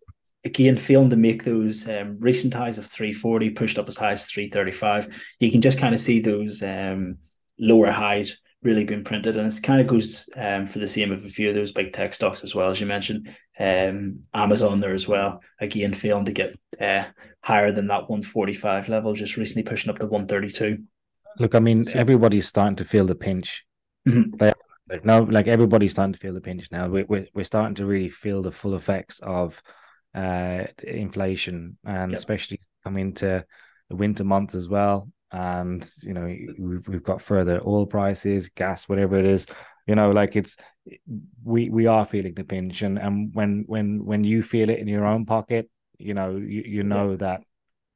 again 0.44 0.76
failing 0.76 1.10
to 1.10 1.16
make 1.16 1.44
those 1.44 1.88
um, 1.88 2.16
recent 2.20 2.54
highs 2.54 2.78
of 2.78 2.86
340 2.86 3.50
pushed 3.50 3.78
up 3.78 3.88
as 3.88 3.96
high 3.96 4.12
as 4.12 4.26
335 4.26 5.34
you 5.40 5.50
can 5.50 5.60
just 5.60 5.78
kind 5.78 5.94
of 5.94 6.00
see 6.00 6.20
those 6.20 6.62
um, 6.62 7.18
lower 7.58 7.90
highs 7.90 8.40
really 8.62 8.85
been 8.85 9.05
printed 9.05 9.37
and 9.37 9.53
it 9.53 9.62
kind 9.62 9.81
of 9.81 9.87
goes 9.87 10.29
um, 10.37 10.66
for 10.66 10.81
the 10.81 10.88
same 10.88 11.12
of 11.12 11.25
a 11.25 11.29
few 11.29 11.49
of 11.49 11.55
those 11.55 11.71
big 11.71 11.92
tech 11.92 12.12
stocks 12.12 12.42
as 12.42 12.55
well 12.55 12.71
as 12.71 12.81
you 12.81 12.87
mentioned 12.87 13.35
um, 13.61 14.21
amazon 14.35 14.81
there 14.81 14.94
as 14.94 15.07
well 15.07 15.40
again 15.61 15.92
failing 15.92 16.25
to 16.25 16.33
get 16.33 16.59
uh, 16.81 17.05
higher 17.40 17.71
than 17.71 17.87
that 17.87 18.09
145 18.09 18.88
level 18.88 19.14
just 19.14 19.37
recently 19.37 19.62
pushing 19.62 19.90
up 19.90 19.99
to 19.99 20.07
132 20.07 20.83
look 21.38 21.55
i 21.55 21.61
mean 21.61 21.85
so, 21.85 21.99
everybody's 21.99 22.49
starting 22.49 22.77
to 22.77 22.85
feel 22.85 23.07
the 23.07 23.14
pinch 23.14 23.64
mm-hmm. 24.07 24.37
they 24.37 24.53
no 25.05 25.23
like 25.23 25.47
everybody's 25.47 25.92
starting 25.92 26.14
to 26.14 26.18
feel 26.18 26.35
the 26.35 26.40
pinch 26.40 26.73
now 26.73 26.88
we, 26.88 27.05
we're, 27.05 27.29
we're 27.35 27.44
starting 27.44 27.75
to 27.75 27.87
really 27.87 28.09
feel 28.09 28.42
the 28.42 28.51
full 28.51 28.75
effects 28.75 29.21
of 29.21 29.62
uh, 30.14 30.66
inflation, 30.83 31.79
and 31.85 32.11
yep. 32.11 32.18
especially 32.18 32.61
coming 32.85 33.12
to 33.14 33.44
the 33.88 33.97
winter 33.97 34.25
months 34.25 34.55
as 34.55 34.68
well. 34.68 35.09
And 35.30 35.88
you 36.02 36.14
know, 36.14 36.34
we've 36.58 36.88
we've 36.88 37.02
got 37.02 37.20
further 37.20 37.60
oil 37.66 37.86
prices, 37.86 38.48
gas, 38.48 38.88
whatever 38.88 39.18
it 39.18 39.26
is. 39.26 39.46
You 39.86 39.94
know, 39.94 40.10
like 40.10 40.36
it's 40.36 40.56
we 41.44 41.68
we 41.70 41.86
are 41.86 42.06
feeling 42.06 42.34
the 42.34 42.44
pinch, 42.44 42.82
and 42.82 42.98
and 42.98 43.34
when 43.34 43.64
when 43.66 44.04
when 44.04 44.24
you 44.24 44.42
feel 44.42 44.70
it 44.70 44.78
in 44.78 44.88
your 44.88 45.06
own 45.06 45.26
pocket, 45.26 45.70
you 45.98 46.14
know, 46.14 46.36
you 46.36 46.62
you 46.66 46.82
know 46.82 47.16
that 47.16 47.44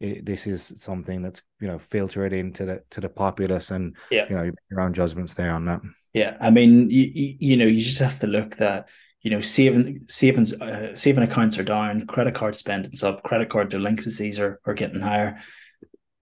it, 0.00 0.26
this 0.26 0.46
is 0.46 0.74
something 0.76 1.22
that's 1.22 1.42
you 1.60 1.68
know 1.68 1.78
filtered 1.78 2.32
into 2.32 2.64
the 2.64 2.82
to 2.90 3.00
the 3.00 3.08
populace, 3.08 3.70
and 3.70 3.96
yeah. 4.10 4.26
you 4.28 4.36
know 4.36 4.50
your 4.70 4.80
own 4.80 4.92
judgments 4.92 5.34
there 5.34 5.54
on 5.54 5.64
that. 5.66 5.80
Yeah, 6.12 6.36
I 6.40 6.50
mean, 6.50 6.90
you, 6.90 7.36
you 7.38 7.56
know, 7.56 7.64
you 7.64 7.82
just 7.82 8.00
have 8.00 8.18
to 8.18 8.26
look 8.26 8.56
that 8.56 8.88
you 9.22 9.30
know, 9.30 9.40
saving 9.40 10.04
savings 10.08 10.52
uh, 10.52 10.94
saving 10.94 11.22
accounts 11.22 11.58
are 11.58 11.64
down, 11.64 12.06
credit 12.06 12.34
card 12.34 12.56
spending's 12.56 13.04
up, 13.04 13.22
credit 13.22 13.48
card 13.48 13.68
delinquencies 13.68 14.38
are 14.40 14.60
are 14.64 14.74
getting 14.74 15.00
higher. 15.00 15.38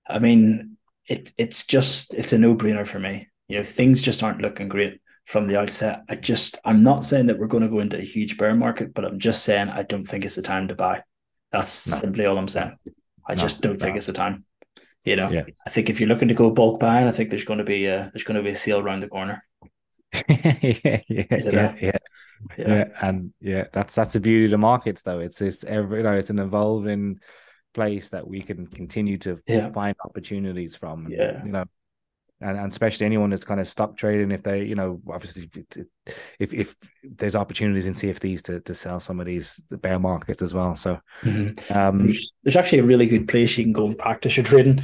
I 0.06 0.18
mean, 0.18 0.76
it 1.10 1.32
it's 1.36 1.66
just 1.66 2.14
it's 2.14 2.32
a 2.32 2.38
no 2.38 2.54
brainer 2.54 2.86
for 2.86 3.00
me. 3.00 3.28
You 3.48 3.58
know, 3.58 3.64
things 3.64 4.00
just 4.00 4.22
aren't 4.22 4.40
looking 4.40 4.68
great 4.68 5.00
from 5.26 5.48
the 5.48 5.58
outset. 5.58 6.02
I 6.08 6.14
just 6.14 6.56
I'm 6.64 6.82
not 6.84 7.04
saying 7.04 7.26
that 7.26 7.38
we're 7.38 7.48
going 7.48 7.64
to 7.64 7.68
go 7.68 7.80
into 7.80 7.98
a 7.98 8.02
huge 8.02 8.38
bear 8.38 8.54
market, 8.54 8.94
but 8.94 9.04
I'm 9.04 9.18
just 9.18 9.44
saying 9.44 9.68
I 9.68 9.82
don't 9.82 10.04
think 10.04 10.24
it's 10.24 10.36
the 10.36 10.42
time 10.42 10.68
to 10.68 10.76
buy. 10.76 11.02
That's 11.50 11.88
no. 11.88 11.96
simply 11.96 12.26
all 12.26 12.38
I'm 12.38 12.48
saying. 12.48 12.76
I 13.28 13.34
no, 13.34 13.42
just 13.42 13.60
don't 13.60 13.78
no. 13.78 13.84
think 13.84 13.96
it's 13.96 14.06
the 14.06 14.12
time. 14.12 14.44
You 15.04 15.16
know, 15.16 15.30
yeah. 15.30 15.44
I 15.66 15.70
think 15.70 15.90
if 15.90 15.98
you're 15.98 16.08
looking 16.08 16.28
to 16.28 16.34
go 16.34 16.52
bulk 16.52 16.78
buying, 16.78 17.08
I 17.08 17.10
think 17.10 17.30
there's 17.30 17.44
going 17.44 17.58
to 17.58 17.64
be 17.64 17.86
a 17.86 18.10
there's 18.14 18.24
going 18.24 18.36
to 18.36 18.44
be 18.44 18.50
a 18.50 18.54
sale 18.54 18.78
around 18.78 19.00
the 19.00 19.08
corner. 19.08 19.44
yeah, 20.28 20.58
yeah, 20.62 21.00
yeah, 21.08 21.24
yeah, 21.30 21.74
yeah. 21.80 21.98
yeah, 22.56 22.84
and 23.00 23.32
yeah, 23.40 23.64
that's 23.72 23.96
that's 23.96 24.12
the 24.12 24.20
beauty 24.20 24.44
of 24.44 24.50
the 24.52 24.58
markets, 24.58 25.02
though. 25.02 25.18
It's 25.18 25.38
this 25.38 25.64
every 25.64 25.98
you 25.98 26.04
know, 26.04 26.16
it's 26.16 26.30
an 26.30 26.38
evolving 26.38 27.18
place 27.74 28.11
that 28.11 28.26
we 28.26 28.42
can 28.42 28.66
continue 28.66 29.18
to 29.18 29.38
yeah. 29.46 29.70
find 29.70 29.96
opportunities 30.04 30.76
from. 30.76 31.06
And, 31.06 31.14
yeah, 31.14 31.44
you 31.44 31.52
know, 31.52 31.64
and, 32.40 32.56
and 32.56 32.72
especially 32.72 33.06
anyone 33.06 33.30
that's 33.30 33.44
kind 33.44 33.61
of 33.61 33.68
stock 33.68 33.96
trading, 33.96 34.30
if 34.30 34.42
they, 34.42 34.64
you 34.64 34.74
know, 34.74 35.00
obviously, 35.11 35.50
if 36.38 36.52
if 36.54 36.76
there's 37.02 37.37
opportunities 37.37 37.87
in 37.87 37.94
CFDs 37.94 38.42
to 38.42 38.61
to 38.61 38.74
sell 38.74 39.00
some 39.00 39.20
of 39.20 39.26
these 39.26 39.62
the 39.68 39.76
bear 39.76 39.98
markets 39.98 40.42
as 40.42 40.54
well. 40.54 40.76
So, 40.76 41.00
mm-hmm. 41.22 41.72
um, 41.76 42.06
there's, 42.06 42.33
there's 42.42 42.56
actually 42.56 42.78
a 42.78 42.85
really 42.85 43.06
good 43.06 43.28
place 43.28 43.56
you 43.59 43.64
can 43.64 43.72
go 43.72 43.87
and 43.87 43.98
practice 43.98 44.37
your 44.37 44.44
trading. 44.46 44.83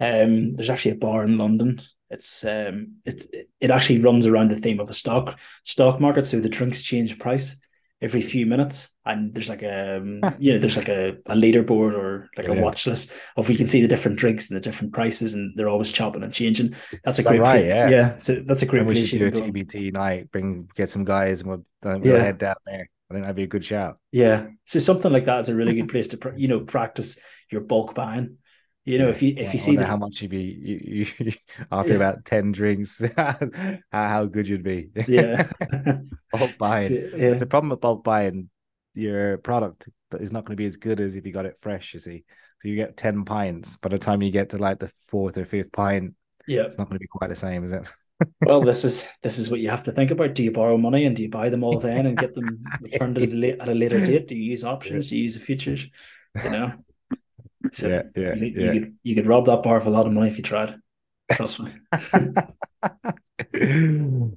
Um, 0.00 0.54
there's 0.54 0.70
actually 0.70 0.92
a 0.92 0.96
bar 0.96 1.24
in 1.24 1.38
London 1.38 1.80
it's 2.10 2.44
um 2.44 2.94
it 3.04 3.26
it 3.60 3.70
actually 3.70 4.00
runs 4.00 4.26
around 4.26 4.50
the 4.50 4.56
theme 4.56 4.80
of 4.80 4.90
a 4.90 4.94
stock 4.94 5.38
stock 5.64 6.00
market. 6.00 6.26
So 6.26 6.40
the 6.40 6.48
drinks 6.48 6.82
change 6.82 7.18
price 7.18 7.60
every 8.00 8.20
few 8.20 8.46
minutes, 8.46 8.90
and 9.04 9.34
there's 9.34 9.48
like 9.48 9.62
a 9.62 9.96
um, 9.96 10.20
you 10.38 10.52
know 10.52 10.58
there's 10.58 10.76
like 10.76 10.88
a, 10.88 11.10
a 11.26 11.34
leaderboard 11.34 11.94
or 11.94 12.30
like 12.36 12.46
yeah. 12.46 12.54
a 12.54 12.60
watch 12.60 12.86
list 12.86 13.10
of 13.36 13.48
we 13.48 13.56
can 13.56 13.66
see 13.66 13.80
the 13.80 13.88
different 13.88 14.18
drinks 14.18 14.50
and 14.50 14.56
the 14.56 14.60
different 14.60 14.92
prices, 14.92 15.34
and 15.34 15.52
they're 15.56 15.68
always 15.68 15.90
chopping 15.90 16.22
and 16.22 16.32
changing. 16.32 16.74
That's 17.04 17.18
a 17.18 17.22
great 17.22 17.40
right, 17.40 17.64
place. 17.64 17.68
yeah, 17.68 17.88
yeah. 17.88 18.18
So 18.18 18.42
that's 18.46 18.62
a 18.62 18.66
great. 18.66 18.86
we 18.86 19.06
should 19.06 19.18
do 19.18 19.26
a 19.26 19.30
TBT 19.30 19.92
night. 19.92 20.30
Bring 20.30 20.68
get 20.74 20.88
some 20.88 21.04
guys, 21.04 21.40
and 21.40 21.50
we'll, 21.50 21.64
we'll 21.82 22.06
yeah. 22.06 22.18
head 22.18 22.38
down 22.38 22.56
there. 22.66 22.88
I 23.10 23.14
think 23.14 23.24
that'd 23.24 23.36
be 23.36 23.44
a 23.44 23.48
good 23.48 23.64
shout. 23.64 23.98
Yeah, 24.12 24.48
so 24.64 24.78
something 24.78 25.12
like 25.12 25.24
that 25.24 25.40
is 25.40 25.48
a 25.48 25.54
really 25.54 25.74
good 25.74 25.88
place 25.88 26.08
to 26.08 26.32
you 26.36 26.48
know 26.48 26.60
practice 26.60 27.18
your 27.50 27.62
bulk 27.62 27.94
buying 27.94 28.36
you 28.88 28.98
know, 28.98 29.10
if 29.10 29.20
you 29.20 29.34
if 29.36 29.52
you 29.52 29.60
see 29.60 29.76
the... 29.76 29.84
how 29.84 29.98
much 29.98 30.22
you'd 30.22 30.30
be 30.30 30.42
you, 30.42 31.06
you, 31.18 31.32
after 31.72 31.90
yeah. 31.90 31.96
about 31.96 32.24
ten 32.24 32.52
drinks, 32.52 33.02
how, 33.16 33.38
how 33.92 34.24
good 34.24 34.48
you'd 34.48 34.62
be. 34.62 34.88
Yeah, 35.06 35.46
bulk 36.32 36.56
buying. 36.56 37.10
Yeah. 37.14 37.34
the 37.34 37.46
problem 37.46 37.70
with 37.70 37.82
bulk 37.82 38.02
buying. 38.02 38.48
Your 38.94 39.36
product 39.38 39.88
is 40.18 40.32
not 40.32 40.46
going 40.46 40.56
to 40.56 40.60
be 40.60 40.66
as 40.66 40.76
good 40.76 41.00
as 41.00 41.16
if 41.16 41.26
you 41.26 41.32
got 41.32 41.44
it 41.44 41.58
fresh. 41.60 41.92
You 41.92 42.00
see, 42.00 42.24
so 42.62 42.68
you 42.68 42.76
get 42.76 42.96
ten 42.96 43.26
pints. 43.26 43.76
By 43.76 43.90
the 43.90 43.98
time 43.98 44.22
you 44.22 44.30
get 44.30 44.50
to 44.50 44.58
like 44.58 44.78
the 44.78 44.90
fourth 45.08 45.36
or 45.36 45.44
fifth 45.44 45.70
pint, 45.70 46.14
yeah, 46.46 46.62
it's 46.62 46.78
not 46.78 46.88
going 46.88 46.96
to 46.96 47.00
be 47.00 47.08
quite 47.08 47.28
the 47.28 47.36
same, 47.36 47.64
is 47.64 47.72
it? 47.72 47.86
well, 48.46 48.62
this 48.62 48.86
is 48.86 49.06
this 49.22 49.38
is 49.38 49.50
what 49.50 49.60
you 49.60 49.68
have 49.68 49.82
to 49.82 49.92
think 49.92 50.10
about. 50.10 50.34
Do 50.34 50.42
you 50.42 50.50
borrow 50.50 50.78
money 50.78 51.04
and 51.04 51.14
do 51.14 51.22
you 51.22 51.28
buy 51.28 51.50
them 51.50 51.62
all 51.62 51.78
then 51.78 52.06
and 52.06 52.16
get 52.16 52.34
them 52.34 52.64
returned 52.80 53.18
at 53.18 53.68
a 53.68 53.74
later 53.74 54.00
date? 54.02 54.28
Do 54.28 54.34
you 54.34 54.50
use 54.50 54.64
options? 54.64 55.08
Do 55.08 55.16
you 55.16 55.24
use 55.24 55.34
the 55.34 55.40
futures? 55.40 55.86
You 56.42 56.50
know. 56.50 56.72
So 57.72 57.88
yeah, 57.88 58.02
yeah, 58.14 58.34
you, 58.34 58.46
yeah. 58.46 58.72
You 58.72 58.80
could 58.80 58.94
you 59.02 59.14
could 59.14 59.26
rob 59.26 59.46
that 59.46 59.62
bar 59.62 59.76
of 59.76 59.86
a 59.86 59.90
lot 59.90 60.06
of 60.06 60.12
money 60.12 60.28
if 60.28 60.36
you 60.36 60.42
tried. 60.42 60.76
Trust 61.32 61.60
me. 61.60 61.72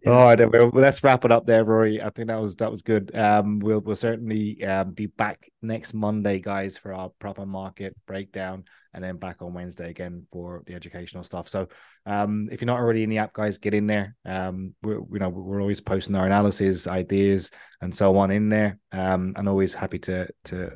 All 0.06 0.26
right, 0.26 0.52
well, 0.52 0.70
let's 0.74 1.04
wrap 1.04 1.26
it 1.26 1.32
up 1.32 1.46
there, 1.46 1.64
Rory. 1.64 2.02
I 2.02 2.10
think 2.10 2.28
that 2.28 2.40
was 2.40 2.56
that 2.58 2.70
was 2.70 2.82
good. 2.82 3.16
Um, 3.18 3.60
we'll 3.60 3.80
we'll 3.80 3.96
certainly 3.96 4.64
um, 4.64 4.92
be 4.92 5.08
back 5.08 5.50
next 5.62 5.94
Monday, 5.94 6.40
guys, 6.40 6.78
for 6.78 6.94
our 6.94 7.10
proper 7.20 7.46
market 7.46 7.96
breakdown, 8.06 8.66
and 8.94 9.04
then 9.04 9.18
back 9.18 9.42
on 9.42 9.54
Wednesday 9.54 9.90
again 9.90 10.28
for 10.32 10.64
the 10.66 10.76
educational 10.76 11.24
stuff. 11.24 11.50
So, 11.50 11.68
um, 12.06 12.50
if 12.52 12.62
you're 12.62 12.68
not 12.68 12.80
already 12.80 13.04
in 13.04 13.10
the 13.10 13.20
app, 13.20 13.34
guys, 13.34 13.58
get 13.58 13.74
in 13.74 13.88
there. 13.88 14.16
Um, 14.26 14.76
we're 14.84 15.00
you 15.12 15.20
know 15.20 15.30
we're 15.30 15.62
always 15.62 15.82
posting 15.82 16.16
our 16.16 16.26
analysis, 16.26 16.88
ideas, 16.88 17.52
and 17.82 17.94
so 17.94 18.18
on 18.18 18.32
in 18.32 18.50
there. 18.50 18.78
Um, 18.92 19.34
and 19.36 19.48
always 19.48 19.74
happy 19.74 20.00
to 20.00 20.28
to 20.46 20.74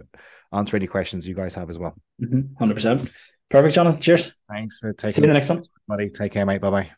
answer 0.53 0.75
any 0.77 0.87
questions 0.87 1.27
you 1.27 1.35
guys 1.35 1.55
have 1.55 1.69
as 1.69 1.77
well. 1.79 1.95
100 2.17 2.45
mm-hmm. 2.57 2.71
percent. 2.71 3.09
Perfect, 3.49 3.75
Jonathan. 3.75 4.01
Cheers. 4.01 4.33
Thanks 4.49 4.79
for 4.79 4.93
taking. 4.93 5.13
See 5.13 5.21
you 5.21 5.25
in 5.25 5.29
the 5.29 5.33
next 5.35 5.49
one, 5.49 5.63
buddy. 5.87 6.09
Take 6.09 6.31
care, 6.31 6.45
mate. 6.45 6.61
Bye 6.61 6.69
bye. 6.69 6.91